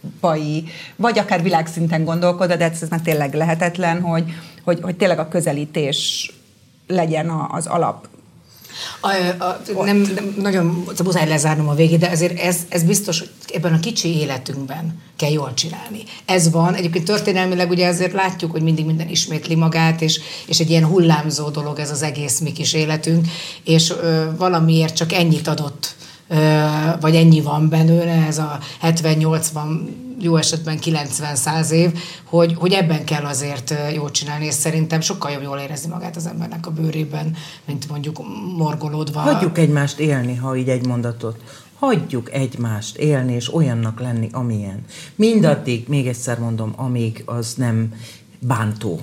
európai, 0.04 0.64
vagy 0.96 1.18
akár 1.18 1.42
világszinten 1.42 2.04
gondolkodva, 2.04 2.56
de 2.56 2.70
ez 2.70 2.88
már 2.90 3.00
tényleg 3.00 3.34
lehetetlen, 3.34 4.00
hogy, 4.00 4.24
hogy, 4.64 4.78
hogy 4.82 4.96
tényleg 4.96 5.18
a 5.18 5.28
közelítés 5.28 6.32
legyen 6.86 7.30
az 7.50 7.66
alap 7.66 8.08
A, 9.00 9.08
a, 9.74 9.84
nem, 9.84 9.96
nem, 9.96 10.34
nagyon 10.38 10.84
muszáj 11.04 11.28
lezárnom 11.28 11.68
a 11.68 11.74
végét, 11.74 11.98
de 11.98 12.08
azért 12.08 12.38
ez, 12.38 12.58
ez 12.68 12.82
biztos, 12.82 13.18
hogy 13.18 13.30
ebben 13.54 13.72
a 13.72 13.80
kicsi 13.80 14.16
életünkben 14.16 15.02
kell 15.16 15.30
jól 15.30 15.54
csinálni. 15.54 16.02
Ez 16.24 16.50
van. 16.50 16.74
Egyébként 16.74 17.04
történelmileg 17.04 17.70
ugye 17.70 17.88
azért 17.88 18.12
látjuk, 18.12 18.50
hogy 18.50 18.62
mindig 18.62 18.84
minden 18.84 19.08
ismétli 19.08 19.54
magát, 19.54 20.00
és, 20.00 20.20
és 20.46 20.58
egy 20.58 20.70
ilyen 20.70 20.86
hullámzó 20.86 21.48
dolog 21.48 21.78
ez 21.78 21.90
az 21.90 22.02
egész 22.02 22.38
mi 22.38 22.52
kis 22.52 22.72
életünk, 22.72 23.26
és 23.64 23.90
ö, 23.90 24.24
valamiért 24.36 24.96
csak 24.96 25.12
ennyit 25.12 25.48
adott 25.48 25.96
vagy 27.00 27.14
ennyi 27.14 27.40
van 27.40 27.68
belőle, 27.68 28.24
ez 28.26 28.38
a 28.38 28.58
70-80, 28.82 29.50
jó 30.20 30.36
esetben 30.36 30.78
90-100 30.84 31.70
év, 31.70 31.90
hogy, 32.24 32.54
hogy 32.58 32.72
ebben 32.72 33.04
kell 33.04 33.24
azért 33.24 33.74
jól 33.94 34.10
csinálni, 34.10 34.46
és 34.46 34.54
szerintem 34.54 35.00
sokkal 35.00 35.30
jobb 35.30 35.42
jól 35.42 35.58
érezni 35.58 35.90
magát 35.90 36.16
az 36.16 36.26
embernek 36.26 36.66
a 36.66 36.70
bőrében, 36.70 37.36
mint 37.64 37.88
mondjuk 37.88 38.20
morgolódva. 38.56 39.20
Hagyjuk 39.20 39.58
egymást 39.58 39.98
élni, 39.98 40.34
ha 40.34 40.56
így 40.56 40.68
egy 40.68 40.86
mondatot. 40.86 41.36
Hagyjuk 41.78 42.32
egymást 42.32 42.96
élni, 42.96 43.32
és 43.32 43.54
olyannak 43.54 44.00
lenni, 44.00 44.28
amilyen. 44.32 44.84
Mindaddig, 45.14 45.84
még 45.88 46.06
egyszer 46.06 46.38
mondom, 46.38 46.72
amíg 46.76 47.22
az 47.26 47.54
nem 47.56 47.92
bántó. 48.38 49.00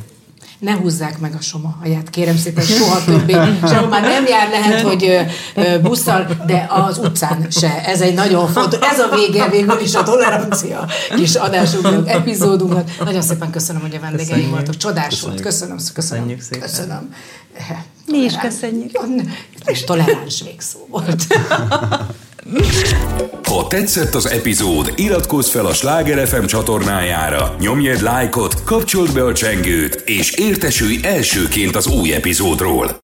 Ne 0.59 0.73
húzzák 0.73 1.19
meg 1.19 1.33
a 1.33 1.41
soma 1.41 1.77
haját, 1.81 2.09
kérem 2.09 2.37
szépen, 2.37 2.63
soha 2.63 3.03
többé. 3.03 3.33
Sehol 3.69 3.87
már 3.87 4.01
nem 4.01 4.25
jár, 4.25 4.49
lehet, 4.49 4.81
hogy 4.81 5.19
busszal, 5.81 6.27
de 6.45 6.67
az 6.69 6.97
utcán 6.97 7.47
se. 7.49 7.85
Ez 7.85 8.01
egy 8.01 8.13
nagyon 8.13 8.47
fontos, 8.47 8.79
ez 8.81 8.99
a 8.99 9.15
vége 9.15 9.49
végül 9.49 9.79
is 9.79 9.95
a 9.95 10.03
tolerancia 10.03 10.87
kis 11.15 11.35
adásunknak, 11.35 12.09
epizódunknak. 12.09 12.89
Nagyon 13.03 13.21
szépen 13.21 13.49
köszönöm, 13.49 13.81
hogy 13.81 13.95
a 13.95 13.99
vendégeim 13.99 14.27
Köszönjük. 14.27 14.51
voltak. 14.51 14.77
Csodás 14.77 15.21
volt. 15.21 15.41
Köszönöm, 15.41 15.77
köszönöm. 15.77 15.93
Köszönjük 15.93 16.41
szépen. 16.41 16.69
Köszönöm. 16.69 17.13
Mi 18.05 18.17
is 18.17 18.37
köszönjük. 18.37 18.99
És 19.65 19.83
toleráns 19.83 20.41
végszó 20.41 20.79
volt. 20.89 21.25
Ha 23.43 23.67
tetszett 23.67 24.15
az 24.15 24.29
epizód, 24.29 24.93
iratkozz 24.95 25.49
fel 25.49 25.65
a 25.65 25.73
Sláger 25.73 26.27
FM 26.27 26.45
csatornájára, 26.45 27.55
nyomj 27.59 27.89
egy 27.89 28.01
lájkot, 28.01 28.63
kapcsold 28.63 29.13
be 29.13 29.23
a 29.23 29.33
csengőt, 29.33 29.95
és 30.05 30.31
értesülj 30.31 30.99
elsőként 31.03 31.75
az 31.75 31.87
új 31.87 32.13
epizódról. 32.13 32.91